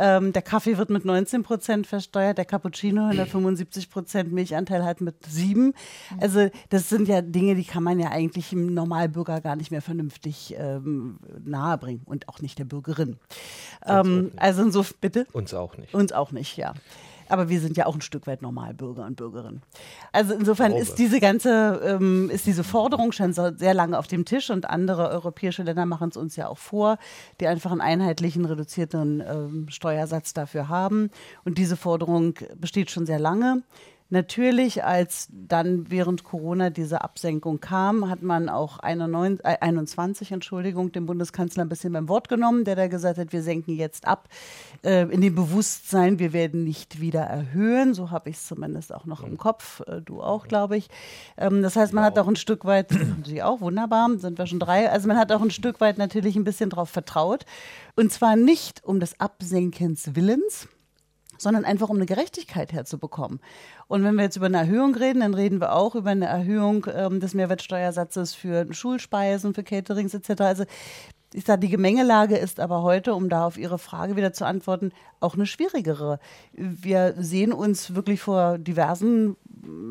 Ähm, 0.00 0.32
der 0.32 0.40
Kaffee 0.40 0.78
wird 0.78 0.88
mit 0.88 1.04
19 1.04 1.42
Prozent 1.42 1.86
versteuert, 1.86 2.38
der 2.38 2.46
Cappuccino 2.46 3.04
175 3.04 3.90
Prozent 3.90 4.32
Milchanteil 4.32 4.82
hat 4.82 5.02
mit 5.02 5.14
7. 5.26 5.74
Also 6.18 6.48
das 6.70 6.88
sind 6.88 7.06
ja 7.06 7.20
Dinge, 7.20 7.54
die 7.54 7.64
kann 7.64 7.82
man 7.82 8.00
ja 8.00 8.10
eigentlich 8.10 8.50
im 8.54 8.72
Normalbürger 8.72 9.42
gar 9.42 9.56
nicht 9.56 9.70
mehr 9.70 9.82
vernünftig 9.82 10.54
ähm, 10.56 11.18
nahebringen 11.44 12.02
und 12.06 12.30
auch 12.30 12.40
nicht 12.40 12.58
der 12.58 12.64
Bürgerin. 12.64 13.18
Ähm, 13.86 14.32
also 14.36 14.62
insofern, 14.62 14.96
bitte? 15.02 15.26
Uns 15.32 15.52
auch 15.52 15.76
nicht. 15.76 15.92
Uns 15.92 16.12
auch 16.12 16.32
nicht, 16.32 16.56
ja. 16.56 16.72
Aber 17.30 17.48
wir 17.48 17.60
sind 17.60 17.76
ja 17.76 17.86
auch 17.86 17.94
ein 17.94 18.00
Stück 18.00 18.26
weit 18.26 18.42
Normalbürger 18.42 19.04
und 19.04 19.16
Bürgerinnen. 19.16 19.62
Also 20.12 20.34
insofern 20.34 20.72
ist 20.72 20.98
diese 20.98 21.20
ganze, 21.20 21.80
ähm, 21.84 22.30
ist 22.30 22.46
diese 22.46 22.64
Forderung 22.64 23.12
schon 23.12 23.32
so 23.32 23.50
sehr 23.56 23.74
lange 23.74 23.98
auf 23.98 24.06
dem 24.06 24.24
Tisch 24.24 24.50
und 24.50 24.68
andere 24.68 25.08
europäische 25.08 25.62
Länder 25.62 25.86
machen 25.86 26.10
es 26.10 26.16
uns 26.16 26.36
ja 26.36 26.48
auch 26.48 26.58
vor, 26.58 26.98
die 27.40 27.46
einfach 27.46 27.70
einen 27.72 27.80
einheitlichen, 27.80 28.44
reduzierten 28.44 29.22
ähm, 29.26 29.66
Steuersatz 29.70 30.34
dafür 30.34 30.68
haben. 30.68 31.10
Und 31.44 31.58
diese 31.58 31.76
Forderung 31.76 32.34
besteht 32.56 32.90
schon 32.90 33.06
sehr 33.06 33.18
lange. 33.18 33.62
Natürlich, 34.12 34.82
als 34.82 35.28
dann 35.30 35.88
während 35.88 36.24
Corona 36.24 36.70
diese 36.70 37.02
Absenkung 37.02 37.60
kam, 37.60 38.10
hat 38.10 38.22
man 38.22 38.48
auch 38.48 38.80
21, 38.80 39.44
äh, 39.44 39.58
21 39.60 40.32
Entschuldigung, 40.32 40.90
den 40.90 41.06
Bundeskanzler 41.06 41.64
ein 41.64 41.68
bisschen 41.68 41.92
beim 41.92 42.08
Wort 42.08 42.28
genommen, 42.28 42.64
der 42.64 42.74
da 42.74 42.88
gesagt 42.88 43.18
hat, 43.18 43.32
wir 43.32 43.42
senken 43.44 43.76
jetzt 43.76 44.08
ab, 44.08 44.28
äh, 44.82 45.02
in 45.10 45.20
dem 45.20 45.36
Bewusstsein, 45.36 46.18
wir 46.18 46.32
werden 46.32 46.64
nicht 46.64 47.00
wieder 47.00 47.20
erhöhen. 47.20 47.94
So 47.94 48.10
habe 48.10 48.30
ich 48.30 48.36
es 48.36 48.48
zumindest 48.48 48.92
auch 48.92 49.06
noch 49.06 49.22
im 49.22 49.38
Kopf, 49.38 49.80
äh, 49.86 50.00
du 50.00 50.20
auch, 50.20 50.48
glaube 50.48 50.76
ich. 50.76 50.88
Ähm, 51.36 51.62
das 51.62 51.76
heißt, 51.76 51.92
man 51.92 52.02
hat 52.02 52.18
auch 52.18 52.26
ein 52.26 52.34
Stück 52.34 52.64
weit, 52.64 52.88
Sie 53.24 53.44
auch, 53.44 53.60
wunderbar, 53.60 54.10
sind 54.18 54.38
wir 54.38 54.46
schon 54.48 54.58
drei, 54.58 54.90
also 54.90 55.06
man 55.06 55.18
hat 55.18 55.30
auch 55.30 55.42
ein 55.42 55.52
Stück 55.52 55.80
weit 55.80 55.98
natürlich 55.98 56.34
ein 56.34 56.44
bisschen 56.44 56.70
darauf 56.70 56.90
vertraut. 56.90 57.44
Und 57.94 58.10
zwar 58.10 58.34
nicht 58.34 58.84
um 58.84 58.98
des 58.98 59.20
Absenkens 59.20 60.16
Willens, 60.16 60.66
sondern 61.40 61.64
einfach 61.64 61.88
um 61.88 61.96
eine 61.96 62.06
Gerechtigkeit 62.06 62.72
herzubekommen. 62.72 63.40
Und 63.88 64.04
wenn 64.04 64.14
wir 64.14 64.24
jetzt 64.24 64.36
über 64.36 64.46
eine 64.46 64.58
Erhöhung 64.58 64.94
reden, 64.94 65.20
dann 65.20 65.34
reden 65.34 65.60
wir 65.60 65.74
auch 65.74 65.94
über 65.94 66.10
eine 66.10 66.26
Erhöhung 66.26 66.86
ähm, 66.94 67.20
des 67.20 67.34
Mehrwertsteuersatzes 67.34 68.34
für 68.34 68.72
Schulspeisen, 68.72 69.54
für 69.54 69.62
Caterings 69.62 70.14
etc. 70.14 70.40
Also 70.42 70.64
ich 71.32 71.44
sage, 71.44 71.60
die 71.60 71.68
Gemengelage 71.68 72.36
ist 72.36 72.58
aber 72.58 72.82
heute, 72.82 73.14
um 73.14 73.28
da 73.28 73.46
auf 73.46 73.56
Ihre 73.56 73.78
Frage 73.78 74.16
wieder 74.16 74.32
zu 74.32 74.44
antworten, 74.44 74.92
auch 75.20 75.34
eine 75.34 75.46
schwierigere. 75.46 76.18
Wir 76.52 77.14
sehen 77.16 77.52
uns 77.52 77.94
wirklich 77.94 78.20
vor 78.20 78.58
diversen 78.58 79.36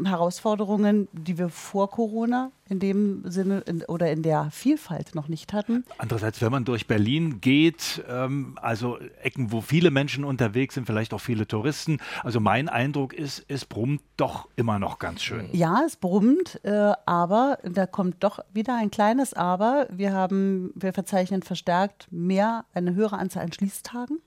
Herausforderungen, 0.04 1.08
die 1.14 1.38
wir 1.38 1.50
vor 1.50 1.90
Corona 1.90 2.52
in 2.70 2.80
dem 2.80 3.24
Sinne 3.26 3.62
in, 3.62 3.84
oder 3.84 4.12
in 4.12 4.22
der 4.22 4.50
Vielfalt 4.52 5.16
noch 5.16 5.28
nicht 5.28 5.54
hatten. 5.54 5.84
Andererseits, 5.98 6.42
wenn 6.42 6.52
man 6.52 6.66
durch 6.66 6.88
Berlin 6.88 7.42
geht, 7.42 8.04
ähm, 8.08 8.58
also 8.62 9.00
Ecken, 9.22 9.52
wo 9.52 9.62
viele 9.62 9.92
Menschen 9.92 10.24
unterwegs 10.24 10.76
sind, 10.76 10.86
vielleicht 10.86 11.14
auch 11.14 11.22
viele 11.22 11.48
Touristen, 11.48 11.98
also 12.24 12.40
mein 12.40 12.70
Eindruck 12.70 13.14
ist, 13.14 13.44
es 13.48 13.66
brummt 13.66 14.02
doch 14.18 14.48
immer 14.56 14.80
noch 14.80 15.00
ganz 15.00 15.24
schön. 15.24 15.50
Ja, 15.52 15.82
es 15.86 15.98
brummt, 15.98 16.60
äh, 16.64 16.94
aber 17.06 17.58
da 17.64 17.88
kommt 17.88 18.24
doch 18.24 18.40
wieder 18.54 18.78
ein 18.78 18.92
kleines 18.92 19.34
Aber. 19.34 19.88
Wir 19.92 20.14
haben, 20.14 20.72
wir 20.76 20.94
verzeichnen 20.94 21.42
verstärkt 21.42 22.08
mehr, 22.12 22.66
eine 22.74 22.94
höhere 22.94 23.18
Anzahl 23.18 23.44
an 23.44 23.54
Schließtagen. 23.54 24.20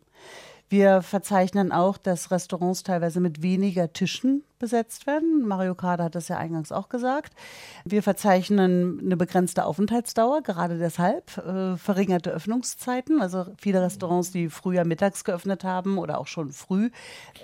Wir 0.73 1.03
verzeichnen 1.03 1.70
auch, 1.70 1.99
dass 1.99 2.31
Restaurants 2.31 2.83
teilweise 2.83 3.20
mit 3.20 3.43
weniger 3.43 3.93
Tischen 3.93 4.43
besetzt 4.59 5.07
werden. 5.07 5.47
Mario 5.47 5.75
Kader 5.75 6.05
hat 6.05 6.14
das 6.14 6.29
ja 6.29 6.39
eingangs 6.39 6.73
auch 6.73 6.89
gesagt. 6.89 7.35
Wir 7.85 8.03
verzeichnen 8.03 8.99
eine 9.05 9.18
begrenzte 9.18 9.66
Aufenthaltsdauer, 9.66 10.41
gerade 10.41 10.79
deshalb 10.79 11.37
äh, 11.37 11.77
verringerte 11.77 12.31
Öffnungszeiten. 12.31 13.20
Also 13.20 13.49
viele 13.59 13.83
Restaurants, 13.83 14.31
die 14.31 14.49
früher 14.49 14.87
mittags 14.87 15.25
geöffnet 15.25 15.62
haben 15.62 15.99
oder 15.99 16.18
auch 16.18 16.27
schon 16.27 16.53
früh, 16.53 16.89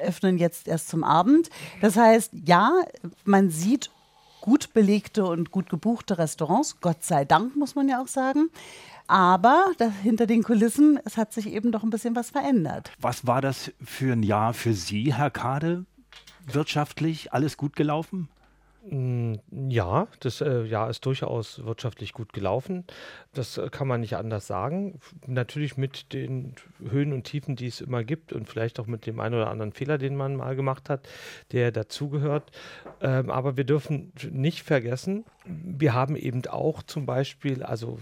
öffnen 0.01 0.39
jetzt 0.39 0.66
erst 0.66 0.89
zum 0.89 1.05
Abend. 1.05 1.51
Das 1.83 1.99
heißt, 1.99 2.33
ja, 2.47 2.72
man 3.26 3.51
sieht 3.51 3.91
gut 4.41 4.72
belegte 4.72 5.26
und 5.26 5.51
gut 5.51 5.68
gebuchte 5.68 6.16
Restaurants, 6.16 6.81
Gott 6.81 7.05
sei 7.05 7.26
Dank, 7.26 7.57
muss 7.57 7.74
man 7.74 7.91
ja 7.91 8.01
auch 8.01 8.09
sagen. 8.09 8.49
Aber 9.09 9.72
das, 9.78 9.92
hinter 10.02 10.26
den 10.26 10.42
Kulissen, 10.42 11.00
es 11.04 11.16
hat 11.16 11.32
sich 11.32 11.48
eben 11.48 11.72
doch 11.72 11.82
ein 11.82 11.88
bisschen 11.88 12.14
was 12.14 12.30
verändert. 12.30 12.92
Was 13.00 13.26
war 13.26 13.40
das 13.40 13.72
für 13.82 14.12
ein 14.12 14.22
Jahr 14.22 14.52
für 14.52 14.74
Sie, 14.74 15.14
Herr 15.14 15.30
Kade? 15.30 15.86
Wirtschaftlich 16.46 17.32
alles 17.32 17.56
gut 17.56 17.74
gelaufen? 17.74 18.28
Mm, 18.83 19.35
ja, 19.68 20.07
das 20.20 20.41
äh, 20.41 20.62
Jahr 20.62 20.89
ist 20.89 21.05
durchaus 21.05 21.64
wirtschaftlich 21.64 22.12
gut 22.12 22.33
gelaufen. 22.33 22.85
Das 23.35 23.59
äh, 23.59 23.68
kann 23.70 23.89
man 23.89 24.01
nicht 24.01 24.16
anders 24.16 24.47
sagen. 24.47 25.01
Natürlich 25.26 25.76
mit 25.76 26.12
den 26.12 26.55
Höhen 26.89 27.12
und 27.12 27.24
Tiefen, 27.24 27.57
die 27.57 27.66
es 27.66 27.81
immer 27.81 28.05
gibt 28.05 28.33
und 28.33 28.49
vielleicht 28.49 28.79
auch 28.79 28.87
mit 28.87 29.07
dem 29.07 29.20
einen 29.20 29.35
oder 29.35 29.51
anderen 29.51 29.72
Fehler, 29.72 29.99
den 29.99 30.16
man 30.16 30.37
mal 30.37 30.55
gemacht 30.55 30.89
hat, 30.89 31.09
der 31.53 31.72
dazugehört. 31.72 32.51
Ähm, 33.01 33.31
aber 33.31 33.57
wir 33.57 33.64
dürfen 33.64 34.12
nicht 34.31 34.62
vergessen, 34.62 35.24
wir 35.49 35.95
haben 35.95 36.16
eben 36.16 36.47
auch 36.47 36.83
zum 36.83 37.07
Beispiel, 37.07 37.62
also 37.62 37.99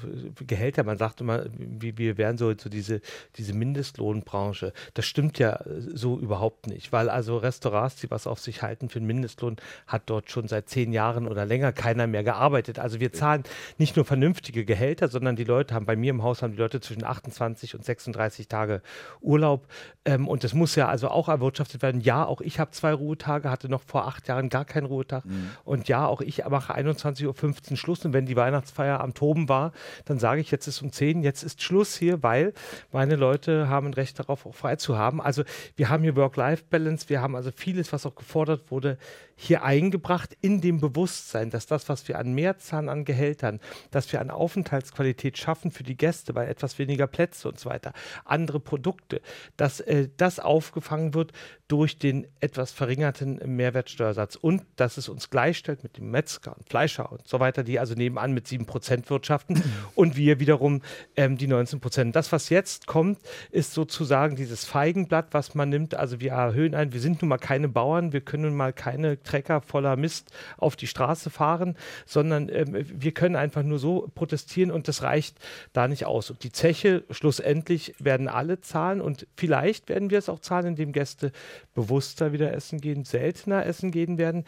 Gehälter, 0.47 0.83
man 0.85 0.99
sagt 0.99 1.21
immer, 1.21 1.47
wie 1.57 1.97
wir 1.97 2.19
wären 2.19 2.39
so, 2.39 2.53
so 2.57 2.69
diese, 2.69 3.01
diese 3.37 3.55
Mindestlohnbranche. 3.55 4.73
Das 4.95 5.07
stimmt 5.07 5.39
ja 5.39 5.61
so 5.67 6.19
überhaupt 6.19 6.67
nicht, 6.67 6.93
weil 6.93 7.09
also 7.09 7.37
Restaurants, 7.37 7.97
die 7.97 8.11
was 8.11 8.27
auf 8.27 8.41
sich 8.41 8.63
halten 8.63 8.89
für 8.89 8.99
den 8.99 9.07
Mindestlohn, 9.07 9.57
hat 9.87 10.03
dort 10.07 10.31
schon 10.31 10.49
seit 10.49 10.69
zehn 10.77 10.93
Jahren 10.93 11.27
oder 11.27 11.47
länger 11.47 11.73
keiner 11.73 12.07
mehr 12.07 12.23
gearbeitet. 12.23 12.79
Also 12.79 13.01
wir 13.01 13.11
zahlen 13.11 13.45
nicht 13.79 13.97
nur 13.97 14.05
vernünftige 14.05 14.67
Gehälter, 14.67 15.09
sondern 15.09 15.35
die 15.35 15.45
Leute 15.45 15.75
haben 15.75 15.87
bei 15.87 15.97
mir 15.97 16.11
im 16.11 16.23
Haus 16.23 16.43
haben 16.43 16.53
die 16.53 16.59
Leute 16.59 16.83
zwischen 16.83 17.03
28 17.03 17.75
und 17.75 17.83
36 17.83 18.47
Tage 18.47 18.83
Urlaub. 19.23 19.67
Ähm, 20.05 20.29
und 20.29 20.45
das 20.45 20.53
muss 20.53 20.75
ja 20.75 20.87
also 20.87 21.09
auch 21.09 21.31
erwirtschaftet 21.31 21.81
werden. 21.81 22.03
Ja, 22.03 22.27
auch 22.27 22.43
ich 22.43 22.61
habe 22.61 22.73
zwei 22.73 22.93
Ruhetage, 22.93 23.49
hatte 23.49 23.71
noch 23.71 23.85
vor 23.85 24.07
acht 24.07 24.29
Jahren 24.29 24.51
gar 24.51 24.67
keinen 24.67 24.85
Ruhetag. 24.85 25.25
Mhm. 25.25 25.51
Und 25.65 25.89
ja, 25.89 26.07
auch 26.07 26.21
ich 26.21 26.45
mache 26.47 26.77
21.15 26.77 27.71
Uhr 27.71 27.77
Schluss. 27.79 28.05
Und 28.05 28.13
wenn 28.13 28.27
die 28.27 28.37
Weihnachtsfeier 28.37 29.01
am 29.01 29.15
Toben 29.15 29.49
war, 29.49 29.73
dann 30.05 30.19
sage 30.19 30.43
ich, 30.43 30.51
jetzt 30.51 30.67
ist 30.67 30.83
um 30.83 30.93
10, 30.93 31.23
jetzt 31.23 31.43
ist 31.43 31.63
Schluss 31.63 31.97
hier, 31.97 32.23
weil 32.23 32.53
meine 32.93 33.17
Leute 33.17 33.71
haben 33.71 33.87
ein 33.87 33.95
Recht 33.95 34.19
darauf, 34.19 34.45
auch 34.45 34.55
frei 34.55 34.77
zu 34.77 34.99
haben. 34.99 35.23
Also 35.23 35.43
wir 35.75 35.89
haben 35.89 36.03
hier 36.03 36.17
Work-Life-Balance, 36.17 37.09
wir 37.09 37.23
haben 37.23 37.35
also 37.35 37.51
vieles, 37.51 37.95
was 37.95 38.05
auch 38.05 38.15
gefordert 38.15 38.71
wurde, 38.71 38.99
hier 39.37 39.63
eingebracht 39.63 40.37
in 40.41 40.63
dem 40.63 40.81
Bewusstsein, 40.81 41.51
dass 41.51 41.67
das, 41.67 41.91
was 41.91 42.09
wir 42.09 42.19
an 42.19 42.33
Mehrzahlen 42.33 42.89
an 42.89 43.05
Gehältern, 43.05 43.61
dass 43.91 44.11
wir 44.11 44.21
an 44.23 44.31
Aufenthaltsqualität 44.31 45.37
schaffen 45.37 45.71
für 45.71 45.85
die 45.85 45.97
Gäste, 45.97 46.33
bei 46.33 46.47
etwas 46.47 46.79
weniger 46.79 47.07
Plätze 47.07 47.49
und 47.49 47.61
so 47.61 47.69
weiter, 47.69 47.93
andere 48.25 48.61
Produkte, 48.61 49.21
dass 49.59 49.81
äh, 49.81 50.09
das 50.17 50.41
aufgefangen 50.41 51.13
wird 51.13 51.33
durch 51.69 51.99
den 51.99 52.29
etwas 52.39 52.71
verringerten 52.71 53.41
Mehrwertsteuersatz 53.45 54.37
und 54.37 54.63
dass 54.77 54.99
es 54.99 55.09
uns 55.09 55.31
gleichstellt 55.31 55.83
mit 55.83 55.97
dem 55.97 56.11
Metzger 56.13 56.57
und 56.57 56.69
Fleischer 56.69 57.11
und 57.11 57.27
so 57.27 57.41
weiter, 57.41 57.65
die 57.65 57.81
also 57.81 57.95
nebenan 57.95 58.33
mit 58.33 58.47
7% 58.47 59.11
wirtschaften 59.11 59.63
und 59.97 60.17
wir 60.17 60.39
wiederum 60.39 60.83
ähm, 61.17 61.37
die 61.37 61.49
19%. 61.49 62.13
Das, 62.13 62.31
was 62.31 62.51
jetzt 62.51 62.87
kommt, 62.87 63.19
ist 63.51 63.73
sozusagen 63.73 64.37
dieses 64.37 64.65
Feigenblatt, 64.65 65.29
was 65.33 65.57
man 65.57 65.69
nimmt. 65.69 65.95
Also 65.97 66.21
wir 66.21 66.33
erhöhen 66.33 66.77
ein, 66.77 66.93
wir 66.93 67.01
sind 67.01 67.21
nun 67.21 67.31
mal 67.31 67.39
keine 67.39 67.69
Bauern, 67.69 68.13
wir 68.13 68.21
können 68.21 68.45
nun 68.45 68.57
mal 68.57 68.73
keine 68.73 69.21
Trecker 69.23 69.61
voller 69.61 69.97
Mist 69.97 70.31
auf 70.59 70.77
die 70.77 70.87
Straße 70.87 71.31
fahren, 71.31 71.77
sondern 72.05 72.49
ähm, 72.49 72.77
wir 72.77 73.13
können 73.13 73.35
einfach 73.35 73.65
nur 73.65 73.81
so 73.81 74.09
protestieren 74.15 74.71
und 74.71 74.87
das 74.87 75.03
reicht 75.03 75.39
da 75.73 75.89
nicht 75.89 76.07
aus. 76.07 76.31
Und 76.31 76.45
die 76.45 76.53
Zeche 76.53 77.03
schlussendlich 77.11 77.95
werden 77.99 78.29
alle 78.29 78.61
zahlen 78.61 79.01
und 79.01 79.27
vielleicht 79.37 79.89
werden 79.89 80.11
wir 80.11 80.19
es 80.19 80.29
auch 80.29 80.39
zahlen, 80.39 80.67
indem 80.67 80.93
Gäste 80.93 81.33
bewusster 81.75 82.33
wieder 82.33 82.53
essen 82.53 82.81
gehen, 82.81 83.05
seltener 83.05 83.67
essen 83.67 83.91
gehen 83.91 84.19
werden. 84.19 84.45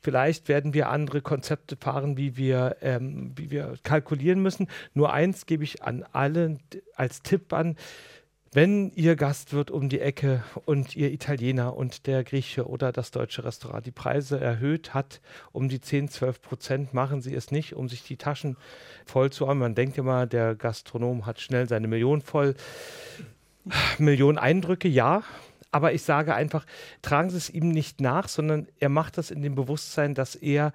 Vielleicht 0.00 0.48
werden 0.48 0.74
wir 0.74 0.88
andere 0.88 1.22
Konzepte 1.22 1.76
fahren, 1.76 2.16
wie 2.16 2.36
wir, 2.36 2.76
ähm, 2.80 3.32
wie 3.36 3.50
wir 3.50 3.74
kalkulieren 3.82 4.42
müssen. 4.42 4.68
Nur 4.94 5.12
eins 5.12 5.46
gebe 5.46 5.64
ich 5.64 5.82
an 5.82 6.04
alle 6.12 6.58
als 6.94 7.22
Tipp 7.22 7.52
an. 7.52 7.76
Wenn 8.52 8.90
Ihr 8.96 9.14
Gastwirt 9.14 9.70
um 9.70 9.88
die 9.88 10.00
Ecke 10.00 10.42
und 10.64 10.96
Ihr 10.96 11.12
Italiener 11.12 11.76
und 11.76 12.08
der 12.08 12.24
Grieche 12.24 12.66
oder 12.66 12.90
das 12.90 13.12
deutsche 13.12 13.44
Restaurant 13.44 13.86
die 13.86 13.92
Preise 13.92 14.40
erhöht 14.40 14.92
hat 14.92 15.20
um 15.52 15.68
die 15.68 15.80
10, 15.80 16.08
12 16.08 16.42
Prozent, 16.42 16.92
machen 16.92 17.20
Sie 17.20 17.32
es 17.32 17.52
nicht, 17.52 17.74
um 17.74 17.88
sich 17.88 18.02
die 18.02 18.16
Taschen 18.16 18.56
voll 19.06 19.30
zu 19.30 19.46
haben. 19.46 19.60
Man 19.60 19.76
denkt 19.76 19.98
immer, 19.98 20.26
der 20.26 20.56
Gastronom 20.56 21.26
hat 21.26 21.38
schnell 21.38 21.68
seine 21.68 21.86
Million 21.86 22.22
voll. 22.22 22.56
Millionen 23.98 24.38
Eindrücke, 24.38 24.88
ja, 24.88 25.22
aber 25.72 25.92
ich 25.92 26.02
sage 26.02 26.34
einfach, 26.34 26.66
tragen 27.02 27.30
Sie 27.30 27.36
es 27.36 27.50
ihm 27.50 27.70
nicht 27.70 28.00
nach, 28.00 28.28
sondern 28.28 28.66
er 28.78 28.88
macht 28.88 29.18
das 29.18 29.30
in 29.30 29.42
dem 29.42 29.54
Bewusstsein, 29.54 30.14
dass 30.14 30.34
er 30.34 30.72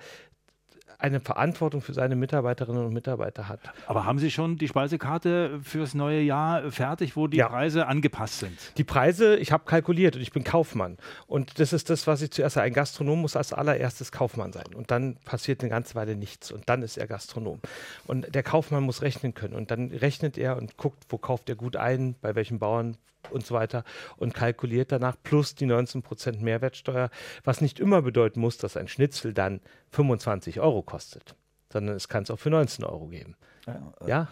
eine 0.97 1.19
Verantwortung 1.19 1.81
für 1.81 1.93
seine 1.93 2.15
Mitarbeiterinnen 2.15 2.85
und 2.85 2.93
Mitarbeiter 2.93 3.47
hat. 3.47 3.59
Aber 3.87 4.05
haben 4.05 4.19
Sie 4.19 4.31
schon 4.31 4.57
die 4.57 4.67
Speisekarte 4.67 5.59
fürs 5.61 5.93
neue 5.93 6.21
Jahr 6.21 6.71
fertig, 6.71 7.15
wo 7.15 7.27
die 7.27 7.37
ja. 7.37 7.47
Preise 7.47 7.87
angepasst 7.87 8.39
sind? 8.39 8.57
Die 8.77 8.83
Preise, 8.83 9.35
ich 9.37 9.51
habe 9.51 9.65
kalkuliert 9.65 10.15
und 10.15 10.21
ich 10.21 10.31
bin 10.31 10.43
Kaufmann. 10.43 10.97
Und 11.27 11.59
das 11.59 11.73
ist 11.73 11.89
das, 11.89 12.07
was 12.07 12.21
ich 12.21 12.31
zuerst 12.31 12.55
sage. 12.55 12.67
Ein 12.67 12.73
Gastronom 12.73 13.21
muss 13.21 13.35
als 13.35 13.53
allererstes 13.53 14.11
Kaufmann 14.11 14.53
sein. 14.53 14.73
Und 14.73 14.91
dann 14.91 15.17
passiert 15.25 15.61
eine 15.61 15.69
ganze 15.69 15.95
Weile 15.95 16.15
nichts. 16.15 16.51
Und 16.51 16.69
dann 16.69 16.81
ist 16.81 16.97
er 16.97 17.07
Gastronom. 17.07 17.59
Und 18.07 18.33
der 18.33 18.43
Kaufmann 18.43 18.83
muss 18.83 19.01
rechnen 19.01 19.33
können. 19.33 19.55
Und 19.55 19.71
dann 19.71 19.91
rechnet 19.91 20.37
er 20.37 20.57
und 20.57 20.77
guckt, 20.77 21.03
wo 21.09 21.17
kauft 21.17 21.49
er 21.49 21.55
gut 21.55 21.75
ein, 21.75 22.15
bei 22.21 22.35
welchen 22.35 22.59
Bauern 22.59 22.97
und 23.31 23.45
so 23.45 23.55
weiter 23.55 23.83
und 24.17 24.33
kalkuliert 24.33 24.91
danach 24.91 25.15
plus 25.23 25.55
die 25.55 25.65
19% 25.65 26.41
Mehrwertsteuer, 26.41 27.09
was 27.43 27.61
nicht 27.61 27.79
immer 27.79 28.01
bedeuten 28.01 28.39
muss, 28.39 28.57
dass 28.57 28.77
ein 28.77 28.87
Schnitzel 28.87 29.33
dann 29.33 29.61
25 29.91 30.59
Euro 30.59 30.81
kostet, 30.81 31.35
sondern 31.71 31.95
es 31.95 32.07
kann 32.07 32.23
es 32.23 32.31
auch 32.31 32.39
für 32.39 32.49
19 32.49 32.85
Euro 32.85 33.07
geben. 33.07 33.35
Ja, 33.65 33.93
äh 34.01 34.09
ja? 34.09 34.27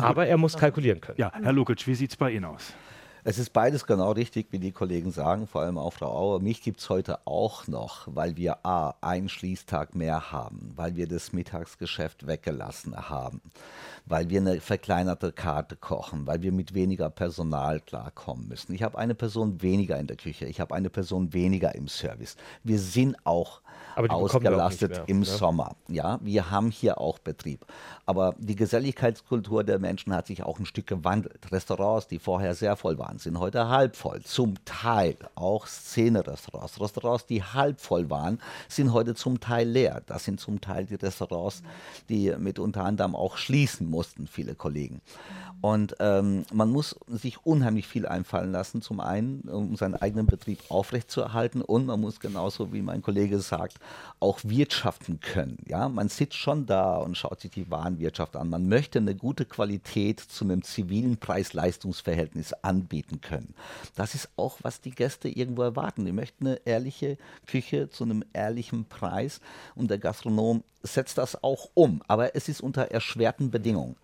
aber 0.00 0.26
er 0.26 0.36
muss 0.36 0.56
kalkulieren 0.56 1.00
können. 1.00 1.18
Ja, 1.18 1.32
Herr 1.34 1.52
Lukic, 1.52 1.86
wie 1.86 1.94
sieht 1.94 2.10
es 2.10 2.16
bei 2.16 2.30
Ihnen 2.30 2.44
aus? 2.44 2.74
Es 3.26 3.38
ist 3.38 3.54
beides 3.54 3.86
genau 3.86 4.12
richtig, 4.12 4.48
wie 4.50 4.58
die 4.58 4.70
Kollegen 4.70 5.10
sagen, 5.10 5.46
vor 5.46 5.62
allem 5.62 5.78
auch 5.78 5.94
Frau 5.94 6.14
Auer. 6.14 6.40
Mich 6.40 6.60
gibt 6.60 6.80
es 6.80 6.90
heute 6.90 7.26
auch 7.26 7.66
noch, 7.66 8.06
weil 8.14 8.36
wir 8.36 8.66
A, 8.66 8.96
einen 9.00 9.30
Schließtag 9.30 9.94
mehr 9.94 10.30
haben, 10.30 10.74
weil 10.76 10.94
wir 10.96 11.08
das 11.08 11.32
Mittagsgeschäft 11.32 12.26
weggelassen 12.26 12.94
haben, 13.08 13.40
weil 14.04 14.28
wir 14.28 14.42
eine 14.42 14.60
verkleinerte 14.60 15.32
Karte 15.32 15.74
kochen, 15.74 16.26
weil 16.26 16.42
wir 16.42 16.52
mit 16.52 16.74
weniger 16.74 17.08
Personal 17.08 17.80
klarkommen 17.80 18.46
müssen. 18.46 18.74
Ich 18.74 18.82
habe 18.82 18.98
eine 18.98 19.14
Person 19.14 19.62
weniger 19.62 19.98
in 19.98 20.06
der 20.06 20.18
Küche, 20.18 20.44
ich 20.44 20.60
habe 20.60 20.74
eine 20.74 20.90
Person 20.90 21.32
weniger 21.32 21.74
im 21.74 21.88
Service. 21.88 22.36
Wir 22.62 22.78
sind 22.78 23.16
auch 23.24 23.62
ausgelastet 23.96 25.02
im 25.06 25.20
ne? 25.20 25.24
Sommer. 25.24 25.76
Ja, 25.88 26.18
wir 26.22 26.50
haben 26.50 26.70
hier 26.70 26.98
auch 27.00 27.18
Betrieb. 27.18 27.64
Aber 28.06 28.34
die 28.38 28.56
Geselligkeitskultur 28.56 29.64
der 29.64 29.78
Menschen 29.78 30.14
hat 30.14 30.26
sich 30.26 30.42
auch 30.42 30.58
ein 30.58 30.66
Stück 30.66 30.86
gewandelt. 30.86 31.50
Restaurants, 31.50 32.06
die 32.06 32.18
vorher 32.18 32.54
sehr 32.54 32.76
voll 32.76 32.98
waren, 32.98 33.18
sind 33.18 33.38
heute 33.38 33.68
halb 33.68 33.96
voll. 33.96 34.22
Zum 34.22 34.54
Teil 34.64 35.16
auch 35.34 35.66
Szene-Restaurants. 35.66 36.80
Restaurants, 36.80 37.26
die 37.26 37.42
halb 37.42 37.80
voll 37.80 38.10
waren, 38.10 38.40
sind 38.68 38.92
heute 38.92 39.14
zum 39.14 39.40
Teil 39.40 39.68
leer. 39.68 40.02
Das 40.06 40.24
sind 40.24 40.40
zum 40.40 40.60
Teil 40.60 40.86
die 40.86 40.96
Restaurants, 40.96 41.62
die 42.08 42.34
mit 42.38 42.58
unter 42.58 42.84
anderem 42.84 43.14
auch 43.14 43.36
schließen 43.36 43.88
mussten, 43.88 44.26
viele 44.26 44.54
Kollegen. 44.54 45.00
Und 45.60 45.96
ähm, 46.00 46.44
man 46.52 46.70
muss 46.70 46.96
sich 47.08 47.46
unheimlich 47.46 47.86
viel 47.86 48.06
einfallen 48.06 48.52
lassen, 48.52 48.82
zum 48.82 49.00
einen, 49.00 49.40
um 49.42 49.76
seinen 49.76 49.94
eigenen 49.94 50.26
Betrieb 50.26 50.58
aufrechtzuerhalten 50.68 51.62
und 51.62 51.86
man 51.86 52.00
muss 52.00 52.20
genauso, 52.20 52.72
wie 52.72 52.82
mein 52.82 53.00
Kollege 53.00 53.38
sagt, 53.38 53.78
auch 54.20 54.40
wirtschaften 54.42 55.20
können. 55.20 55.58
Ja, 55.66 55.88
man 55.88 56.08
sitzt 56.08 56.36
schon 56.36 56.66
da 56.66 56.96
und 56.96 57.16
schaut 57.16 57.40
sich 57.40 57.50
die 57.50 57.70
Warenwirtschaft 57.70 58.36
an. 58.36 58.48
Man 58.48 58.68
möchte 58.68 58.98
eine 58.98 59.14
gute 59.14 59.44
Qualität 59.44 60.20
zu 60.20 60.44
einem 60.44 60.62
zivilen 60.62 61.18
Preis-Leistungs-Verhältnis 61.18 62.52
anbieten 62.62 63.20
können. 63.20 63.54
Das 63.94 64.14
ist 64.14 64.30
auch, 64.36 64.58
was 64.62 64.80
die 64.80 64.92
Gäste 64.92 65.28
irgendwo 65.28 65.62
erwarten. 65.62 66.04
Die 66.06 66.12
möchten 66.12 66.46
eine 66.46 66.60
ehrliche 66.64 67.18
Küche 67.46 67.90
zu 67.90 68.04
einem 68.04 68.24
ehrlichen 68.32 68.86
Preis 68.86 69.40
und 69.74 69.90
der 69.90 69.98
Gastronom 69.98 70.64
setzt 70.82 71.18
das 71.18 71.42
auch 71.42 71.68
um, 71.74 72.02
aber 72.08 72.34
es 72.34 72.48
ist 72.48 72.60
unter 72.60 72.90
erschwerten 72.90 73.50
Bedingungen. 73.50 73.96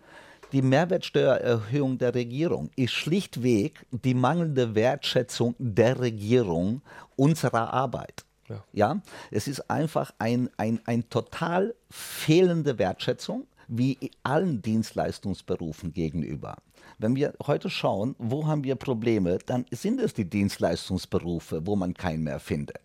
Die 0.51 0.61
Mehrwertsteuererhöhung 0.61 1.97
der 1.97 2.13
Regierung 2.13 2.71
ist 2.75 2.91
schlichtweg 2.91 3.85
die 3.91 4.13
mangelnde 4.13 4.75
Wertschätzung 4.75 5.55
der 5.57 5.99
Regierung 6.01 6.81
unserer 7.15 7.73
Arbeit. 7.73 8.25
Ja. 8.51 8.63
ja, 8.73 9.01
es 9.31 9.47
ist 9.47 9.69
einfach 9.69 10.13
ein, 10.19 10.49
ein, 10.57 10.79
ein 10.85 11.09
total 11.09 11.73
fehlende 11.89 12.77
Wertschätzung 12.77 13.47
wie 13.67 14.11
allen 14.23 14.61
Dienstleistungsberufen 14.61 15.93
gegenüber. 15.93 16.57
Wenn 16.97 17.15
wir 17.15 17.33
heute 17.47 17.69
schauen, 17.69 18.15
wo 18.19 18.45
haben 18.45 18.63
wir 18.63 18.75
Probleme, 18.75 19.39
dann 19.45 19.65
sind 19.71 20.01
es 20.01 20.13
die 20.13 20.29
Dienstleistungsberufe, 20.29 21.65
wo 21.65 21.75
man 21.75 21.93
keinen 21.93 22.23
mehr 22.23 22.39
findet. 22.39 22.81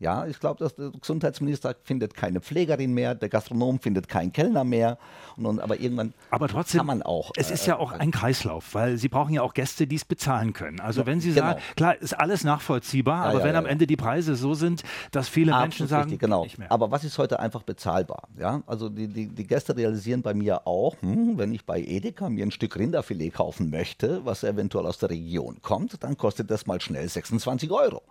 Ja, 0.00 0.24
ich 0.24 0.40
glaube, 0.40 0.66
der 0.66 0.90
Gesundheitsminister 0.98 1.76
findet 1.84 2.14
keine 2.14 2.40
Pflegerin 2.40 2.94
mehr, 2.94 3.14
der 3.14 3.28
Gastronom 3.28 3.80
findet 3.80 4.08
keinen 4.08 4.32
Kellner 4.32 4.64
mehr. 4.64 4.96
Und, 5.36 5.44
und, 5.44 5.60
aber 5.60 5.78
irgendwann 5.78 6.14
aber 6.30 6.48
trotzdem, 6.48 6.78
kann 6.78 6.86
man 6.86 7.02
auch. 7.02 7.32
Es 7.36 7.50
ist 7.50 7.66
ja 7.66 7.76
auch 7.76 7.92
äh, 7.92 7.96
ein 7.96 8.10
Kreislauf, 8.10 8.74
weil 8.74 8.96
Sie 8.96 9.08
brauchen 9.08 9.34
ja 9.34 9.42
auch 9.42 9.52
Gäste, 9.52 9.86
die 9.86 9.96
es 9.96 10.06
bezahlen 10.06 10.54
können. 10.54 10.80
Also 10.80 11.02
ja, 11.02 11.06
wenn 11.06 11.20
Sie 11.20 11.34
genau. 11.34 11.48
sagen, 11.48 11.60
klar, 11.76 12.00
ist 12.00 12.14
alles 12.14 12.44
nachvollziehbar, 12.44 13.24
ja, 13.24 13.30
aber 13.30 13.40
ja, 13.40 13.44
wenn 13.44 13.56
am 13.56 13.66
Ende 13.66 13.86
die 13.86 13.96
Preise 13.96 14.36
so 14.36 14.54
sind, 14.54 14.84
dass 15.10 15.28
viele 15.28 15.52
Absolut 15.52 15.64
Menschen 15.64 15.88
sagen, 15.88 16.10
richtig, 16.10 16.20
genau. 16.20 16.46
Aber 16.70 16.90
was 16.90 17.04
ist 17.04 17.18
heute 17.18 17.38
einfach 17.38 17.62
bezahlbar? 17.62 18.28
Ja, 18.38 18.62
also 18.66 18.88
die, 18.88 19.06
die, 19.06 19.26
die 19.26 19.46
Gäste 19.46 19.76
realisieren 19.76 20.22
bei 20.22 20.32
mir 20.32 20.66
auch, 20.66 20.96
hm, 21.02 21.36
wenn 21.36 21.52
ich 21.52 21.66
bei 21.66 21.78
Edeka 21.78 22.30
mir 22.30 22.46
ein 22.46 22.52
Stück 22.52 22.74
Rinderfilet 22.76 23.34
kaufen 23.34 23.68
möchte, 23.68 24.24
was 24.24 24.44
eventuell 24.44 24.86
aus 24.86 24.96
der 24.96 25.10
Region 25.10 25.60
kommt, 25.60 26.02
dann 26.02 26.16
kostet 26.16 26.50
das 26.50 26.66
mal 26.66 26.80
schnell 26.80 27.06
26 27.06 27.70
Euro 27.70 28.02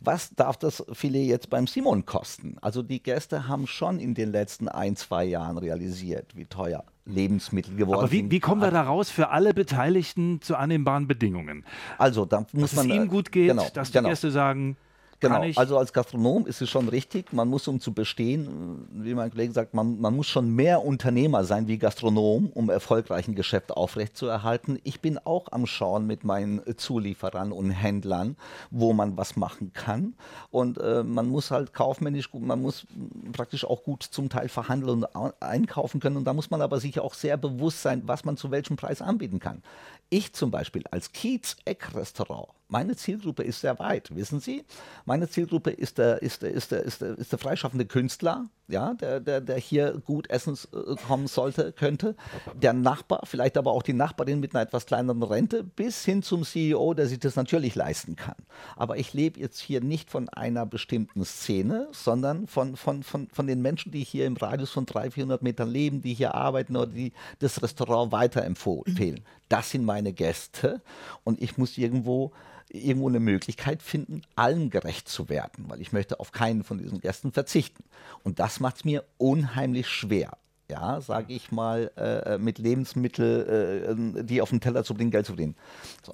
was 0.00 0.30
darf 0.34 0.56
das 0.56 0.84
Filet 0.92 1.26
jetzt 1.26 1.50
beim 1.50 1.66
Simon 1.66 2.06
kosten? 2.06 2.56
Also 2.60 2.82
die 2.82 3.02
Gäste 3.02 3.48
haben 3.48 3.66
schon 3.66 3.98
in 3.98 4.14
den 4.14 4.30
letzten 4.30 4.68
ein, 4.68 4.96
zwei 4.96 5.24
Jahren 5.24 5.58
realisiert, 5.58 6.36
wie 6.36 6.44
teuer 6.44 6.84
Lebensmittel 7.04 7.74
geworden 7.74 8.00
Aber 8.00 8.12
wie, 8.12 8.30
wie 8.30 8.40
kommen 8.40 8.60
wir 8.60 8.70
da 8.70 8.82
raus 8.82 9.10
für 9.10 9.30
alle 9.30 9.54
Beteiligten 9.54 10.40
zu 10.42 10.56
annehmbaren 10.56 11.08
Bedingungen? 11.08 11.64
Also 11.96 12.24
da 12.24 12.40
muss 12.40 12.50
dass 12.50 12.54
man... 12.54 12.88
Dass 12.88 12.96
es 12.96 13.00
ihnen 13.00 13.08
gut 13.08 13.32
geht, 13.32 13.48
genau, 13.48 13.66
dass 13.72 13.88
die 13.88 13.98
genau. 13.98 14.10
Gäste 14.10 14.30
sagen, 14.30 14.76
Genau, 15.20 15.34
also 15.58 15.78
als 15.78 15.92
Gastronom 15.92 16.46
ist 16.46 16.62
es 16.62 16.70
schon 16.70 16.88
richtig, 16.88 17.32
man 17.32 17.48
muss, 17.48 17.66
um 17.66 17.80
zu 17.80 17.92
bestehen, 17.92 18.86
wie 18.92 19.14
mein 19.14 19.30
Kollege 19.30 19.52
sagt, 19.52 19.74
man, 19.74 20.00
man 20.00 20.14
muss 20.14 20.28
schon 20.28 20.50
mehr 20.54 20.84
Unternehmer 20.84 21.42
sein 21.42 21.66
wie 21.66 21.76
Gastronom, 21.76 22.50
um 22.54 22.70
erfolgreich 22.70 23.26
ein 23.26 23.34
Geschäft 23.34 23.72
aufrechtzuerhalten. 23.72 24.78
Ich 24.84 25.00
bin 25.00 25.18
auch 25.18 25.48
am 25.50 25.66
Schauen 25.66 26.06
mit 26.06 26.22
meinen 26.22 26.60
Zulieferern 26.76 27.50
und 27.50 27.70
Händlern, 27.70 28.36
wo 28.70 28.92
man 28.92 29.16
was 29.16 29.34
machen 29.34 29.72
kann. 29.72 30.14
Und 30.50 30.78
äh, 30.78 31.02
man 31.02 31.26
muss 31.28 31.50
halt 31.50 31.74
kaufmännisch 31.74 32.30
gut, 32.30 32.42
man 32.42 32.62
muss 32.62 32.86
praktisch 33.32 33.64
auch 33.64 33.82
gut 33.82 34.04
zum 34.04 34.28
Teil 34.28 34.48
verhandeln 34.48 34.98
und 35.02 35.16
au- 35.16 35.32
einkaufen 35.40 35.98
können. 35.98 36.16
Und 36.16 36.24
da 36.26 36.32
muss 36.32 36.50
man 36.50 36.62
aber 36.62 36.78
sich 36.78 37.00
auch 37.00 37.14
sehr 37.14 37.36
bewusst 37.36 37.82
sein, 37.82 38.02
was 38.06 38.24
man 38.24 38.36
zu 38.36 38.52
welchem 38.52 38.76
Preis 38.76 39.02
anbieten 39.02 39.40
kann. 39.40 39.62
Ich 40.10 40.32
zum 40.32 40.50
Beispiel 40.52 40.84
als 40.90 41.10
Kiez-Eck-Restaurant, 41.12 42.48
meine 42.68 42.96
Zielgruppe 42.96 43.42
ist 43.42 43.60
sehr 43.60 43.78
weit, 43.78 44.14
wissen 44.14 44.40
Sie? 44.40 44.64
Meine 45.06 45.28
Zielgruppe 45.28 45.70
ist 45.70 45.98
der, 45.98 46.22
ist 46.22 46.42
der, 46.42 46.50
ist 46.50 46.70
der, 46.70 46.82
ist 46.82 47.00
der, 47.00 47.18
ist 47.18 47.32
der 47.32 47.38
freischaffende 47.38 47.86
Künstler, 47.86 48.46
ja, 48.68 48.92
der, 48.92 49.20
der, 49.20 49.40
der 49.40 49.56
hier 49.56 50.02
gut 50.04 50.28
essen 50.28 50.54
äh, 50.72 50.96
kommen 51.06 51.26
sollte, 51.26 51.72
könnte. 51.72 52.14
Der 52.54 52.74
Nachbar, 52.74 53.22
vielleicht 53.24 53.56
aber 53.56 53.72
auch 53.72 53.82
die 53.82 53.94
Nachbarin 53.94 54.40
mit 54.40 54.54
einer 54.54 54.62
etwas 54.62 54.84
kleineren 54.84 55.22
Rente, 55.22 55.64
bis 55.64 56.04
hin 56.04 56.22
zum 56.22 56.44
CEO, 56.44 56.92
der 56.92 57.06
sich 57.06 57.18
das 57.18 57.36
natürlich 57.36 57.74
leisten 57.74 58.16
kann. 58.16 58.36
Aber 58.76 58.98
ich 58.98 59.14
lebe 59.14 59.40
jetzt 59.40 59.58
hier 59.58 59.80
nicht 59.80 60.10
von 60.10 60.28
einer 60.28 60.66
bestimmten 60.66 61.24
Szene, 61.24 61.88
sondern 61.92 62.46
von, 62.46 62.76
von, 62.76 63.02
von, 63.02 63.28
von 63.32 63.46
den 63.46 63.62
Menschen, 63.62 63.92
die 63.92 64.04
hier 64.04 64.26
im 64.26 64.36
Radius 64.36 64.70
von 64.70 64.84
300, 64.84 65.14
400 65.14 65.42
Metern 65.42 65.70
leben, 65.70 66.02
die 66.02 66.12
hier 66.12 66.34
arbeiten 66.34 66.76
oder 66.76 66.92
die 66.92 67.14
das 67.38 67.62
Restaurant 67.62 68.12
weiterempfehlen. 68.12 69.24
Das 69.48 69.70
sind 69.70 69.84
meine 69.84 70.12
Gäste 70.12 70.82
und 71.24 71.40
ich 71.40 71.56
muss 71.56 71.78
irgendwo 71.78 72.32
irgendwo 72.70 73.08
eine 73.08 73.20
Möglichkeit 73.20 73.82
finden, 73.82 74.22
allen 74.36 74.70
gerecht 74.70 75.08
zu 75.08 75.28
werden, 75.28 75.64
weil 75.68 75.80
ich 75.80 75.92
möchte 75.92 76.20
auf 76.20 76.32
keinen 76.32 76.64
von 76.64 76.78
diesen 76.78 77.00
Gästen 77.00 77.32
verzichten. 77.32 77.84
Und 78.22 78.38
das 78.38 78.60
macht 78.60 78.76
es 78.76 78.84
mir 78.84 79.04
unheimlich 79.16 79.88
schwer. 79.88 80.36
Ja, 80.70 81.00
sage 81.00 81.32
ich 81.32 81.50
mal, 81.50 81.90
äh, 81.96 82.36
mit 82.36 82.58
Lebensmitteln, 82.58 84.18
äh, 84.18 84.24
die 84.24 84.42
auf 84.42 84.50
den 84.50 84.60
Teller 84.60 84.84
zu 84.84 84.92
bringen, 84.92 85.10
Geld 85.10 85.24
zu 85.24 85.32
verdienen. 85.32 85.54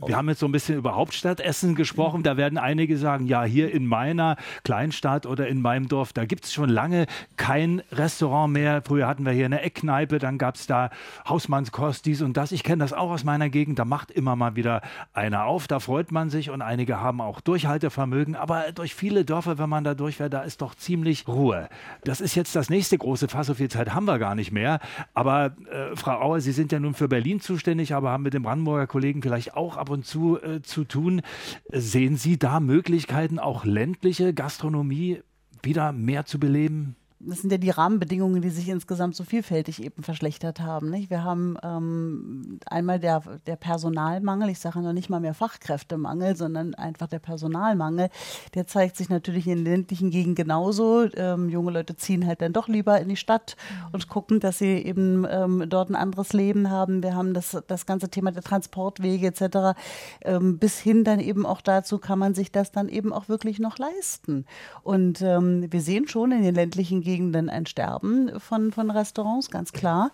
Wir 0.06 0.16
haben 0.16 0.28
jetzt 0.28 0.38
so 0.38 0.46
ein 0.46 0.52
bisschen 0.52 0.76
über 0.76 0.94
Hauptstadtessen 0.94 1.74
gesprochen. 1.74 2.22
Da 2.22 2.36
werden 2.36 2.56
einige 2.56 2.96
sagen, 2.96 3.26
ja, 3.26 3.42
hier 3.42 3.72
in 3.72 3.84
meiner 3.84 4.36
Kleinstadt 4.62 5.26
oder 5.26 5.48
in 5.48 5.60
meinem 5.60 5.88
Dorf, 5.88 6.12
da 6.12 6.24
gibt 6.24 6.44
es 6.44 6.52
schon 6.52 6.68
lange 6.68 7.06
kein 7.36 7.82
Restaurant 7.90 8.52
mehr. 8.52 8.80
Früher 8.86 9.08
hatten 9.08 9.26
wir 9.26 9.32
hier 9.32 9.46
eine 9.46 9.60
Eckkneipe, 9.60 10.20
dann 10.20 10.38
gab 10.38 10.54
es 10.54 10.68
da 10.68 10.90
Hausmannskost, 11.28 12.06
dies 12.06 12.22
und 12.22 12.36
das. 12.36 12.52
Ich 12.52 12.62
kenne 12.62 12.84
das 12.84 12.92
auch 12.92 13.10
aus 13.10 13.24
meiner 13.24 13.48
Gegend. 13.48 13.80
Da 13.80 13.84
macht 13.84 14.12
immer 14.12 14.36
mal 14.36 14.54
wieder 14.54 14.82
einer 15.12 15.46
auf. 15.46 15.66
Da 15.66 15.80
freut 15.80 16.12
man 16.12 16.30
sich 16.30 16.50
und 16.50 16.62
einige 16.62 17.00
haben 17.00 17.20
auch 17.20 17.40
Durchhaltevermögen. 17.40 18.36
Aber 18.36 18.70
durch 18.72 18.94
viele 18.94 19.24
Dörfer, 19.24 19.58
wenn 19.58 19.68
man 19.68 19.82
da 19.82 19.94
durchfährt, 19.94 20.32
da 20.32 20.42
ist 20.42 20.62
doch 20.62 20.76
ziemlich 20.76 21.26
Ruhe. 21.26 21.68
Das 22.04 22.20
ist 22.20 22.36
jetzt 22.36 22.54
das 22.54 22.70
nächste 22.70 22.96
große 22.96 23.26
Fass. 23.26 23.48
So 23.48 23.54
viel 23.54 23.68
Zeit 23.68 23.92
haben 23.92 24.04
wir 24.04 24.20
gar 24.20 24.36
nicht 24.36 24.43
mehr. 24.52 24.80
Aber 25.12 25.56
äh, 25.70 25.96
Frau 25.96 26.20
Auer, 26.20 26.40
Sie 26.40 26.52
sind 26.52 26.72
ja 26.72 26.80
nun 26.80 26.94
für 26.94 27.08
Berlin 27.08 27.40
zuständig, 27.40 27.94
aber 27.94 28.10
haben 28.10 28.22
mit 28.22 28.34
dem 28.34 28.42
Brandenburger 28.42 28.86
Kollegen 28.86 29.22
vielleicht 29.22 29.56
auch 29.56 29.76
ab 29.76 29.90
und 29.90 30.06
zu 30.06 30.40
äh, 30.40 30.62
zu 30.62 30.84
tun. 30.84 31.22
Sehen 31.70 32.16
Sie 32.16 32.38
da 32.38 32.60
Möglichkeiten, 32.60 33.38
auch 33.38 33.64
ländliche 33.64 34.34
Gastronomie 34.34 35.22
wieder 35.62 35.92
mehr 35.92 36.26
zu 36.26 36.38
beleben? 36.38 36.96
Das 37.26 37.40
sind 37.40 37.50
ja 37.50 37.58
die 37.58 37.70
Rahmenbedingungen, 37.70 38.42
die 38.42 38.50
sich 38.50 38.68
insgesamt 38.68 39.16
so 39.16 39.24
vielfältig 39.24 39.82
eben 39.82 40.02
verschlechtert 40.02 40.60
haben. 40.60 40.90
Nicht? 40.90 41.10
Wir 41.10 41.24
haben 41.24 41.56
ähm, 41.62 42.58
einmal 42.66 42.98
der, 42.98 43.22
der 43.46 43.56
Personalmangel, 43.56 44.50
ich 44.50 44.58
sage 44.58 44.80
noch 44.80 44.92
nicht 44.92 45.10
mal 45.10 45.20
mehr 45.20 45.34
Fachkräftemangel, 45.34 46.36
sondern 46.36 46.74
einfach 46.74 47.08
der 47.08 47.18
Personalmangel. 47.18 48.10
Der 48.54 48.66
zeigt 48.66 48.96
sich 48.96 49.08
natürlich 49.08 49.46
in 49.46 49.64
ländlichen 49.64 50.10
Gegenden 50.10 50.34
genauso. 50.34 51.06
Ähm, 51.14 51.48
junge 51.48 51.70
Leute 51.72 51.96
ziehen 51.96 52.26
halt 52.26 52.42
dann 52.42 52.52
doch 52.52 52.68
lieber 52.68 53.00
in 53.00 53.08
die 53.08 53.16
Stadt 53.16 53.56
und 53.92 54.08
gucken, 54.08 54.40
dass 54.40 54.58
sie 54.58 54.74
eben 54.76 55.26
ähm, 55.28 55.64
dort 55.68 55.90
ein 55.90 55.96
anderes 55.96 56.32
Leben 56.32 56.70
haben. 56.70 57.02
Wir 57.02 57.14
haben 57.14 57.34
das, 57.34 57.56
das 57.66 57.86
ganze 57.86 58.08
Thema 58.08 58.32
der 58.32 58.42
Transportwege 58.42 59.28
etc. 59.28 59.78
Ähm, 60.22 60.58
bis 60.58 60.78
hin 60.78 61.04
dann 61.04 61.20
eben 61.20 61.46
auch 61.46 61.60
dazu, 61.60 61.98
kann 61.98 62.18
man 62.18 62.34
sich 62.34 62.52
das 62.52 62.72
dann 62.72 62.88
eben 62.88 63.12
auch 63.12 63.28
wirklich 63.28 63.58
noch 63.58 63.78
leisten. 63.78 64.44
Und 64.82 65.22
ähm, 65.22 65.66
wir 65.70 65.80
sehen 65.80 66.08
schon 66.08 66.32
in 66.32 66.42
den 66.42 66.54
ländlichen 66.54 67.00
Gegenden 67.00 67.13
ein 67.20 67.66
Sterben 67.66 68.38
von, 68.40 68.72
von 68.72 68.90
Restaurants, 68.90 69.50
ganz 69.50 69.72
klar. 69.72 70.10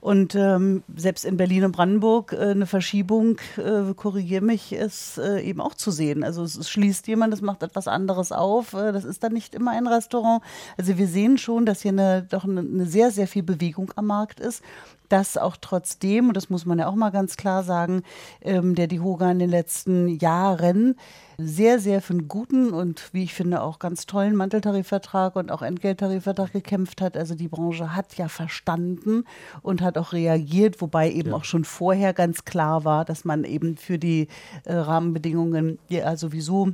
Und 0.00 0.34
ähm, 0.34 0.82
selbst 0.94 1.24
in 1.24 1.36
Berlin 1.36 1.64
und 1.64 1.72
Brandenburg 1.72 2.32
äh, 2.32 2.50
eine 2.50 2.66
Verschiebung, 2.66 3.38
äh, 3.56 3.94
korrigiere 3.94 4.42
mich, 4.42 4.72
ist 4.72 5.18
äh, 5.18 5.40
eben 5.40 5.60
auch 5.60 5.74
zu 5.74 5.90
sehen. 5.90 6.24
Also 6.24 6.42
es, 6.42 6.56
es 6.56 6.68
schließt 6.70 7.06
jemand, 7.08 7.34
es 7.34 7.40
macht 7.40 7.62
etwas 7.62 7.88
anderes 7.88 8.32
auf. 8.32 8.74
Äh, 8.74 8.92
das 8.92 9.04
ist 9.04 9.22
dann 9.22 9.32
nicht 9.32 9.54
immer 9.54 9.72
ein 9.72 9.86
Restaurant. 9.86 10.42
Also 10.76 10.98
wir 10.98 11.08
sehen 11.08 11.38
schon, 11.38 11.66
dass 11.66 11.82
hier 11.82 11.92
eine, 11.92 12.22
doch 12.22 12.44
eine, 12.44 12.60
eine 12.60 12.86
sehr, 12.86 13.10
sehr 13.10 13.26
viel 13.26 13.42
Bewegung 13.42 13.92
am 13.96 14.06
Markt 14.06 14.40
ist 14.40 14.62
dass 15.08 15.36
auch 15.36 15.56
trotzdem, 15.60 16.28
und 16.28 16.36
das 16.36 16.50
muss 16.50 16.66
man 16.66 16.78
ja 16.78 16.86
auch 16.88 16.94
mal 16.94 17.10
ganz 17.10 17.36
klar 17.36 17.62
sagen, 17.62 18.02
ähm, 18.40 18.74
der 18.74 18.86
DIHOGA 18.86 19.30
in 19.30 19.38
den 19.38 19.50
letzten 19.50 20.08
Jahren 20.08 20.96
sehr, 21.38 21.78
sehr 21.80 22.00
für 22.00 22.12
einen 22.12 22.28
guten 22.28 22.72
und 22.72 23.10
wie 23.12 23.24
ich 23.24 23.34
finde 23.34 23.62
auch 23.62 23.78
ganz 23.78 24.06
tollen 24.06 24.36
Manteltarifvertrag 24.36 25.36
und 25.36 25.50
auch 25.50 25.62
Entgelttarifvertrag 25.62 26.52
gekämpft 26.52 27.00
hat. 27.00 27.16
Also 27.16 27.34
die 27.34 27.48
Branche 27.48 27.94
hat 27.94 28.16
ja 28.16 28.28
verstanden 28.28 29.24
und 29.62 29.82
hat 29.82 29.98
auch 29.98 30.12
reagiert, 30.12 30.80
wobei 30.80 31.10
eben 31.10 31.30
ja. 31.30 31.36
auch 31.36 31.44
schon 31.44 31.64
vorher 31.64 32.12
ganz 32.12 32.44
klar 32.44 32.84
war, 32.84 33.04
dass 33.04 33.24
man 33.24 33.44
eben 33.44 33.76
für 33.76 33.98
die 33.98 34.28
äh, 34.64 34.74
Rahmenbedingungen 34.74 35.78
ja 35.88 36.16
sowieso 36.16 36.72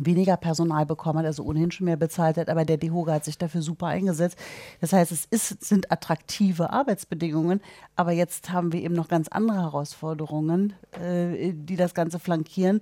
weniger 0.00 0.36
Personal 0.36 0.86
bekommen 0.86 1.18
hat, 1.18 1.26
also 1.26 1.44
ohnehin 1.44 1.70
schon 1.70 1.84
mehr 1.84 1.96
bezahlt 1.96 2.36
hat, 2.36 2.48
aber 2.48 2.64
der 2.64 2.78
DEHOGA 2.78 3.14
hat 3.14 3.24
sich 3.24 3.38
dafür 3.38 3.62
super 3.62 3.88
eingesetzt. 3.88 4.38
Das 4.80 4.92
heißt, 4.92 5.12
es 5.12 5.26
ist, 5.26 5.62
sind 5.64 5.92
attraktive 5.92 6.70
Arbeitsbedingungen, 6.70 7.60
aber 7.94 8.12
jetzt 8.12 8.50
haben 8.50 8.72
wir 8.72 8.82
eben 8.82 8.94
noch 8.94 9.08
ganz 9.08 9.28
andere 9.28 9.60
Herausforderungen, 9.60 10.72
äh, 10.92 11.52
die 11.54 11.76
das 11.76 11.94
Ganze 11.94 12.18
flankieren. 12.18 12.80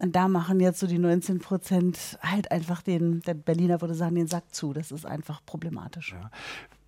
Und 0.00 0.16
da 0.16 0.28
machen 0.28 0.60
jetzt 0.60 0.80
so 0.80 0.86
die 0.86 0.98
19 0.98 1.40
Prozent 1.40 2.18
halt 2.22 2.50
einfach 2.50 2.80
den, 2.80 3.20
der 3.20 3.34
Berliner 3.34 3.80
würde 3.82 3.94
sagen, 3.94 4.14
den 4.14 4.28
Sack 4.28 4.54
zu. 4.54 4.72
Das 4.72 4.90
ist 4.90 5.04
einfach 5.04 5.44
problematisch. 5.44 6.12
Ja. 6.12 6.30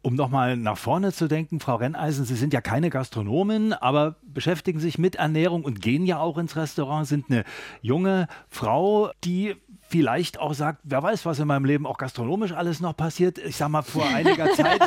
Um 0.03 0.17
nochmal 0.17 0.57
nach 0.57 0.77
vorne 0.77 1.13
zu 1.13 1.29
denken, 1.29 1.61
Frau 1.61 1.77
Renneisen, 1.77 2.25
Sie 2.25 2.35
sind 2.35 2.53
ja 2.53 2.61
keine 2.61 2.91
Gastronomin, 2.91 3.73
aber 3.73 4.17
beschäftigen 4.23 4.81
sich 4.81 4.99
mit 4.99 5.15
Ernährung 5.15 5.65
und 5.65 5.81
gehen 5.81 6.07
ja 6.07 6.19
auch 6.19 6.39
ins 6.39 6.57
Restaurant, 6.57 7.07
sind 7.07 7.27
eine 7.31 7.45
junge 7.83 8.27
Frau, 8.49 9.13
die 9.23 9.55
vielleicht 9.93 10.41
auch 10.41 10.55
sagt, 10.55 10.81
wer 10.85 11.03
weiß, 11.03 11.27
was 11.27 11.39
in 11.39 11.47
meinem 11.47 11.67
Leben 11.67 11.87
auch 11.87 11.99
gastronomisch 11.99 12.53
alles 12.53 12.81
noch 12.81 12.97
passiert. 12.97 13.37
Ich 13.37 13.57
sag 13.57 13.69
mal, 13.69 13.83
vor 13.83 14.07
einiger 14.07 14.51
Zeit, 14.55 14.81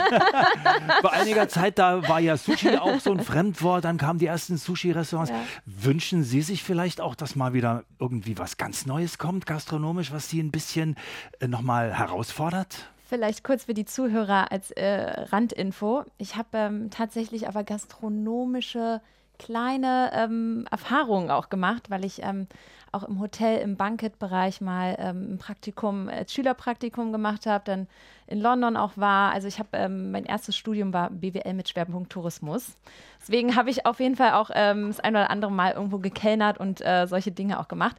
vor 1.01 1.13
einiger 1.13 1.47
Zeit, 1.47 1.77
da 1.77 2.07
war 2.09 2.19
ja 2.19 2.35
Sushi 2.35 2.75
auch 2.77 2.99
so 2.99 3.11
ein 3.11 3.19
Fremdwort, 3.19 3.85
dann 3.85 3.97
kamen 3.97 4.17
die 4.17 4.25
ersten 4.25 4.57
Sushi-Restaurants. 4.57 5.29
Ja. 5.29 5.43
Wünschen 5.65 6.23
Sie 6.23 6.41
sich 6.41 6.63
vielleicht 6.63 7.01
auch, 7.01 7.13
dass 7.13 7.35
mal 7.35 7.53
wieder 7.53 7.83
irgendwie 7.99 8.39
was 8.39 8.57
ganz 8.57 8.87
Neues 8.87 9.19
kommt, 9.19 9.45
gastronomisch, 9.45 10.11
was 10.11 10.29
Sie 10.29 10.41
ein 10.41 10.49
bisschen 10.49 10.95
äh, 11.39 11.47
nochmal 11.47 11.93
herausfordert? 11.93 12.89
Vielleicht 13.07 13.43
kurz 13.43 13.65
für 13.65 13.75
die 13.75 13.85
Zuhörer 13.85 14.51
als 14.51 14.71
äh, 14.71 15.25
Randinfo. 15.31 16.05
Ich 16.17 16.37
habe 16.37 16.49
ähm, 16.53 16.89
tatsächlich 16.89 17.47
aber 17.47 17.63
gastronomische 17.63 18.99
kleine 19.37 20.09
ähm, 20.13 20.65
Erfahrungen 20.71 21.29
auch 21.29 21.49
gemacht, 21.49 21.91
weil 21.91 22.03
ich 22.03 22.23
ähm, 22.23 22.47
auch 22.91 23.03
im 23.03 23.19
Hotel, 23.19 23.59
im 23.59 23.77
Banketbereich 23.77 24.59
mal 24.59 24.95
ähm, 24.97 25.33
ein 25.33 25.37
Praktikum, 25.37 26.09
äh, 26.09 26.27
Schülerpraktikum 26.27 27.11
gemacht 27.11 27.45
habe, 27.45 27.63
dann 27.65 27.87
in 28.25 28.41
London 28.41 28.75
auch 28.75 28.93
war. 28.95 29.33
Also 29.33 29.47
ich 29.47 29.59
habe, 29.59 29.69
ähm, 29.73 30.09
mein 30.09 30.25
erstes 30.25 30.57
Studium 30.57 30.91
war 30.91 31.11
BWL 31.11 31.53
mit 31.53 31.69
Schwerpunkt 31.69 32.11
Tourismus. 32.11 32.75
Deswegen 33.21 33.55
habe 33.55 33.69
ich 33.69 33.85
auf 33.85 33.99
jeden 33.99 34.15
Fall 34.15 34.31
auch 34.31 34.49
ähm, 34.51 34.87
das 34.87 34.99
ein 34.99 35.13
oder 35.13 35.29
andere 35.29 35.51
Mal 35.51 35.73
irgendwo 35.73 35.99
gekellnert 35.99 36.57
und 36.57 36.81
äh, 36.81 37.05
solche 37.05 37.31
Dinge 37.31 37.59
auch 37.59 37.67
gemacht. 37.67 37.97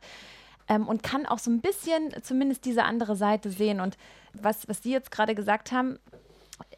Und 0.69 1.05
kann 1.05 1.27
auch 1.27 1.39
so 1.39 1.49
ein 1.49 1.61
bisschen 1.61 2.13
zumindest 2.23 2.65
diese 2.65 2.83
andere 2.83 3.15
Seite 3.15 3.51
sehen. 3.51 3.81
Und 3.81 3.97
was, 4.43 4.69
was 4.69 4.83
Sie 4.83 4.93
jetzt 4.93 5.11
gerade 5.11 5.35
gesagt 5.35 5.73
haben, 5.73 5.99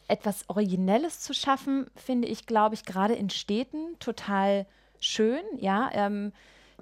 etwas 0.09 0.49
Originelles 0.49 1.21
zu 1.21 1.35
schaffen, 1.35 1.87
finde 1.95 2.29
ich, 2.29 2.47
glaube 2.47 2.75
ich, 2.75 2.85
gerade 2.85 3.15
in 3.15 3.31
Städten 3.31 3.99
total 3.99 4.67
schön. 5.01 5.43
Ja, 5.59 5.91
ähm, 5.93 6.33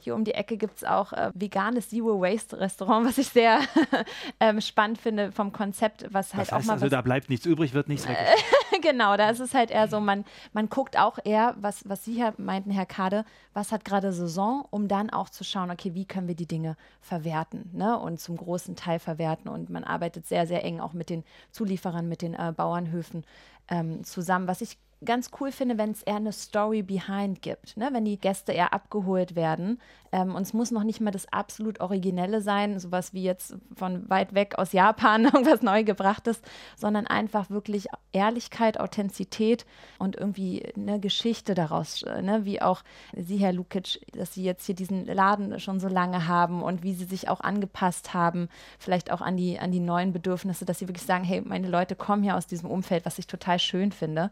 hier 0.01 0.15
um 0.15 0.25
die 0.25 0.35
Ecke 0.35 0.57
gibt 0.57 0.79
es 0.79 0.85
auch 0.85 1.13
äh, 1.13 1.31
veganes 1.35 1.91
Zero 1.91 2.21
Waste 2.21 2.59
Restaurant, 2.59 3.07
was 3.07 3.19
ich 3.19 3.29
sehr 3.29 3.61
ähm, 4.41 4.61
spannend 4.61 4.99
finde 4.99 5.33
vom 5.33 5.53
Konzept, 5.53 6.07
was 6.11 6.35
halt 6.35 6.49
das 6.49 6.53
heißt 6.53 6.65
auch 6.65 6.67
mal. 6.67 6.73
Also 6.75 6.89
da 6.89 7.03
bleibt 7.03 7.29
nichts 7.31 7.47
übrig, 7.47 7.73
wird 7.75 7.89
nichts 7.89 8.09
weg. 8.09 8.17
genau, 8.83 9.17
da 9.17 9.31
ist 9.31 9.41
es 9.41 9.55
halt 9.55 9.71
eher 9.71 9.89
so, 9.89 10.01
man, 10.01 10.25
man 10.53 10.69
guckt 10.69 10.99
auch 10.99 11.19
eher, 11.25 11.55
was, 11.59 11.89
was 11.89 12.05
Sie 12.05 12.15
Herr, 12.21 12.35
meinten, 12.37 12.71
Herr 12.71 12.87
Kade, 12.87 13.25
was 13.55 13.73
hat 13.73 13.85
gerade 13.85 14.13
Saison, 14.13 14.67
um 14.71 14.89
dann 14.89 15.11
auch 15.11 15.29
zu 15.29 15.45
schauen, 15.45 15.71
okay, 15.71 15.95
wie 15.95 16.05
können 16.05 16.29
wir 16.29 16.37
die 16.37 16.47
Dinge 16.47 16.77
verwerten 17.01 17.71
ne? 17.73 17.99
und 17.99 18.21
zum 18.21 18.37
großen 18.37 18.77
Teil 18.77 18.99
verwerten. 18.99 19.49
Und 19.49 19.71
man 19.71 19.85
arbeitet 19.85 20.27
sehr, 20.27 20.47
sehr 20.47 20.65
eng 20.65 20.81
auch 20.81 20.93
mit 20.93 21.11
den 21.11 21.25
Zulieferern, 21.51 22.09
mit 22.09 22.23
den 22.23 22.35
äh, 22.35 22.53
Bauernhöfen 22.55 23.25
ähm, 23.69 24.05
zusammen, 24.05 24.47
was 24.47 24.61
ich 24.61 24.79
ganz 25.05 25.31
cool 25.41 25.53
finde, 25.53 25.77
wenn 25.77 25.91
es 25.91 26.03
eher 26.03 26.17
eine 26.17 26.33
Story 26.33 26.83
behind 26.83 27.43
gibt, 27.43 27.77
ne? 27.77 27.91
wenn 27.93 28.05
die 28.05 28.19
Gäste 28.19 28.53
eher 28.53 28.73
abgeholt 28.73 29.37
werden. 29.37 29.79
Ähm, 30.11 30.35
und 30.35 30.43
es 30.43 30.55
muss 30.55 30.71
noch 30.71 30.85
nicht 30.85 31.01
mal 31.01 31.11
das 31.11 31.31
absolut 31.33 31.81
Originelle 31.81 32.41
sein, 32.41 32.79
sowas 32.79 33.13
wie 33.13 33.23
jetzt 33.23 33.57
von 33.75 34.09
weit 34.09 34.35
weg 34.35 34.55
aus 34.57 34.73
Japan 34.73 35.25
irgendwas 35.27 35.61
neu 35.61 35.85
gebrachtes, 35.85 36.41
sondern 36.77 37.07
einfach 37.07 37.51
wirklich 37.51 37.89
Ehrlichkeit, 38.13 38.81
Authentizität 38.81 39.67
und 39.99 40.17
irgendwie 40.17 40.65
eine 40.75 40.99
Geschichte 40.99 41.55
daraus, 41.55 42.03
ne? 42.23 42.45
wie 42.45 42.63
auch 42.63 42.83
Sie, 43.15 43.37
Herr 43.37 43.53
Lukic, 43.53 44.01
dass 44.13 44.33
Sie 44.33 44.45
jetzt 44.45 44.65
hier 44.65 44.75
diesen 44.75 45.05
Laden 45.05 45.61
schon 45.61 45.79
so 45.79 45.89
lange 45.89 46.27
haben 46.27 46.63
und 46.63 46.83
wie 46.83 46.95
Sie 46.95 47.05
sich 47.05 47.29
auch 47.29 47.41
angepasst 47.41 48.15
haben, 48.15 48.49
vielleicht 48.79 49.13
auch 49.13 49.21
an 49.21 49.37
die, 49.37 49.59
an 49.59 49.73
die 49.73 49.81
neuen 49.81 50.15
Bedürfnisse, 50.15 50.65
dass 50.65 50.79
Sie 50.79 50.89
wirklich 50.89 51.07
sagen, 51.07 51.25
hey, 51.25 51.43
meine 51.43 51.69
Leute 51.69 51.97
kommen 51.97 52.23
hier 52.23 52.37
aus 52.37 52.47
diesem 52.47 52.71
Umfeld, 52.71 53.05
was 53.05 53.19
ich 53.19 53.27
total 53.27 53.59
schön 53.59 53.93
finde. 53.93 54.31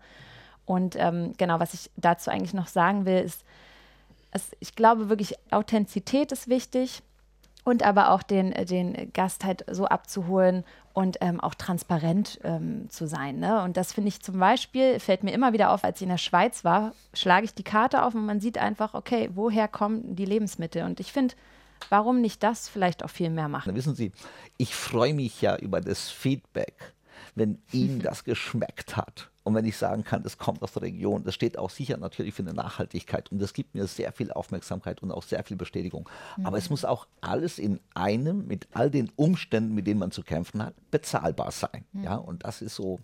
Und 0.66 0.96
ähm, 0.98 1.34
genau, 1.36 1.60
was 1.60 1.74
ich 1.74 1.90
dazu 1.96 2.30
eigentlich 2.30 2.54
noch 2.54 2.68
sagen 2.68 3.04
will, 3.06 3.18
ist, 3.18 3.44
es, 4.30 4.50
ich 4.60 4.74
glaube 4.74 5.08
wirklich, 5.08 5.34
Authentizität 5.50 6.32
ist 6.32 6.48
wichtig 6.48 7.02
und 7.64 7.82
aber 7.82 8.10
auch 8.10 8.22
den, 8.22 8.52
den 8.66 9.12
Gast 9.12 9.44
halt 9.44 9.64
so 9.70 9.86
abzuholen 9.86 10.64
und 10.92 11.18
ähm, 11.20 11.40
auch 11.40 11.54
transparent 11.54 12.38
ähm, 12.44 12.88
zu 12.90 13.06
sein. 13.06 13.38
Ne? 13.38 13.62
Und 13.62 13.76
das 13.76 13.92
finde 13.92 14.08
ich 14.08 14.22
zum 14.22 14.38
Beispiel, 14.38 15.00
fällt 15.00 15.24
mir 15.24 15.32
immer 15.32 15.52
wieder 15.52 15.70
auf, 15.70 15.82
als 15.82 15.98
ich 15.98 16.02
in 16.02 16.10
der 16.10 16.18
Schweiz 16.18 16.64
war, 16.64 16.92
schlage 17.14 17.46
ich 17.46 17.54
die 17.54 17.64
Karte 17.64 18.04
auf 18.04 18.14
und 18.14 18.26
man 18.26 18.40
sieht 18.40 18.58
einfach, 18.58 18.94
okay, 18.94 19.30
woher 19.34 19.66
kommen 19.66 20.14
die 20.14 20.24
Lebensmittel? 20.24 20.84
Und 20.84 21.00
ich 21.00 21.12
finde, 21.12 21.34
warum 21.88 22.20
nicht 22.20 22.42
das 22.42 22.68
vielleicht 22.68 23.04
auch 23.04 23.10
viel 23.10 23.30
mehr 23.30 23.48
machen? 23.48 23.74
Wissen 23.74 23.94
Sie, 23.94 24.12
ich 24.56 24.74
freue 24.74 25.14
mich 25.14 25.40
ja 25.40 25.56
über 25.56 25.80
das 25.80 26.10
Feedback, 26.10 26.92
wenn 27.34 27.58
Ihnen 27.72 28.00
das 28.00 28.24
geschmeckt 28.24 28.96
hat 28.96 29.30
und 29.44 29.54
wenn 29.54 29.66
ich 29.66 29.76
sagen 29.76 30.04
kann, 30.04 30.22
das 30.22 30.38
kommt 30.38 30.62
aus 30.62 30.72
der 30.72 30.82
Region, 30.82 31.22
das 31.22 31.34
steht 31.34 31.58
auch 31.58 31.70
sicher 31.70 31.98
natürlich 31.98 32.34
für 32.34 32.42
eine 32.42 32.54
Nachhaltigkeit 32.54 33.30
und 33.30 33.40
das 33.40 33.52
gibt 33.52 33.74
mir 33.74 33.86
sehr 33.86 34.10
viel 34.12 34.32
Aufmerksamkeit 34.32 35.02
und 35.02 35.12
auch 35.12 35.22
sehr 35.22 35.44
viel 35.44 35.58
Bestätigung. 35.58 36.08
Mhm. 36.36 36.46
Aber 36.46 36.56
es 36.56 36.70
muss 36.70 36.84
auch 36.84 37.06
alles 37.20 37.58
in 37.58 37.78
einem, 37.94 38.46
mit 38.46 38.68
all 38.72 38.90
den 38.90 39.12
Umständen, 39.16 39.74
mit 39.74 39.86
denen 39.86 40.00
man 40.00 40.10
zu 40.10 40.22
kämpfen 40.22 40.62
hat, 40.62 40.74
bezahlbar 40.90 41.50
sein. 41.50 41.84
Mhm. 41.92 42.04
Ja, 42.04 42.16
und 42.16 42.44
das 42.44 42.62
ist 42.62 42.74
so 42.74 43.00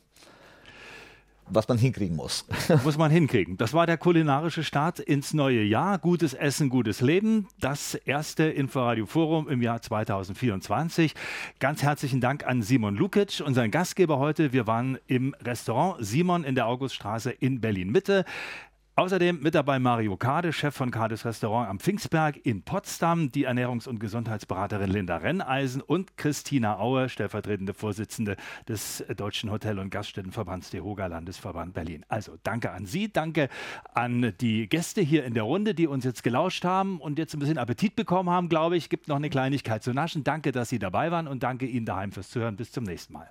was 1.52 1.68
man 1.68 1.78
hinkriegen 1.78 2.16
muss. 2.16 2.46
Muss 2.84 2.96
man 2.96 3.10
hinkriegen. 3.10 3.56
Das 3.56 3.72
war 3.74 3.86
der 3.86 3.96
kulinarische 3.96 4.64
Start 4.64 5.00
ins 5.00 5.34
neue 5.34 5.62
Jahr. 5.62 5.98
Gutes 5.98 6.34
Essen, 6.34 6.68
gutes 6.68 7.00
Leben. 7.00 7.48
Das 7.58 7.94
erste 7.94 8.44
Inforadio 8.44 9.06
Forum 9.06 9.48
im 9.48 9.62
Jahr 9.62 9.82
2024. 9.82 11.14
Ganz 11.58 11.82
herzlichen 11.82 12.20
Dank 12.20 12.46
an 12.46 12.62
Simon 12.62 12.96
Lukic, 12.96 13.42
unseren 13.44 13.70
Gastgeber 13.70 14.18
heute. 14.18 14.52
Wir 14.52 14.66
waren 14.66 14.98
im 15.06 15.34
Restaurant 15.42 15.96
Simon 16.04 16.44
in 16.44 16.54
der 16.54 16.66
Auguststraße 16.66 17.30
in 17.30 17.60
Berlin 17.60 17.90
Mitte. 17.90 18.24
Außerdem 18.96 19.40
mit 19.40 19.54
dabei 19.54 19.78
Mario 19.78 20.16
Kade, 20.16 20.52
Chef 20.52 20.74
von 20.74 20.90
Kades 20.90 21.24
Restaurant 21.24 21.70
am 21.70 21.80
Pfingstberg 21.80 22.44
in 22.44 22.62
Potsdam, 22.62 23.32
die 23.32 23.48
Ernährungs- 23.48 23.88
und 23.88 23.98
Gesundheitsberaterin 23.98 24.90
Linda 24.90 25.16
Renneisen 25.16 25.80
und 25.80 26.16
Christina 26.18 26.78
Aue, 26.78 27.08
stellvertretende 27.08 27.72
Vorsitzende 27.72 28.36
des 28.68 29.02
Deutschen 29.16 29.50
Hotel- 29.50 29.78
und 29.78 29.90
Gaststättenverbands 29.90 30.70
DEHOGA 30.70 31.06
Landesverband 31.06 31.72
Berlin. 31.72 32.04
Also 32.08 32.36
danke 32.42 32.72
an 32.72 32.84
Sie, 32.84 33.10
danke 33.10 33.48
an 33.94 34.34
die 34.40 34.68
Gäste 34.68 35.00
hier 35.00 35.24
in 35.24 35.32
der 35.34 35.44
Runde, 35.44 35.74
die 35.74 35.86
uns 35.86 36.04
jetzt 36.04 36.22
gelauscht 36.22 36.64
haben 36.64 37.00
und 37.00 37.18
jetzt 37.18 37.32
ein 37.32 37.38
bisschen 37.38 37.58
Appetit 37.58 37.96
bekommen 37.96 38.28
haben, 38.28 38.50
glaube 38.50 38.76
ich. 38.76 38.90
Gibt 38.90 39.08
noch 39.08 39.16
eine 39.16 39.30
Kleinigkeit 39.30 39.82
zu 39.82 39.94
naschen. 39.94 40.24
Danke, 40.24 40.52
dass 40.52 40.68
Sie 40.68 40.78
dabei 40.78 41.10
waren 41.10 41.26
und 41.26 41.42
danke 41.42 41.64
Ihnen 41.64 41.86
daheim 41.86 42.12
fürs 42.12 42.28
Zuhören. 42.28 42.56
Bis 42.56 42.70
zum 42.72 42.84
nächsten 42.84 43.14
Mal. 43.14 43.30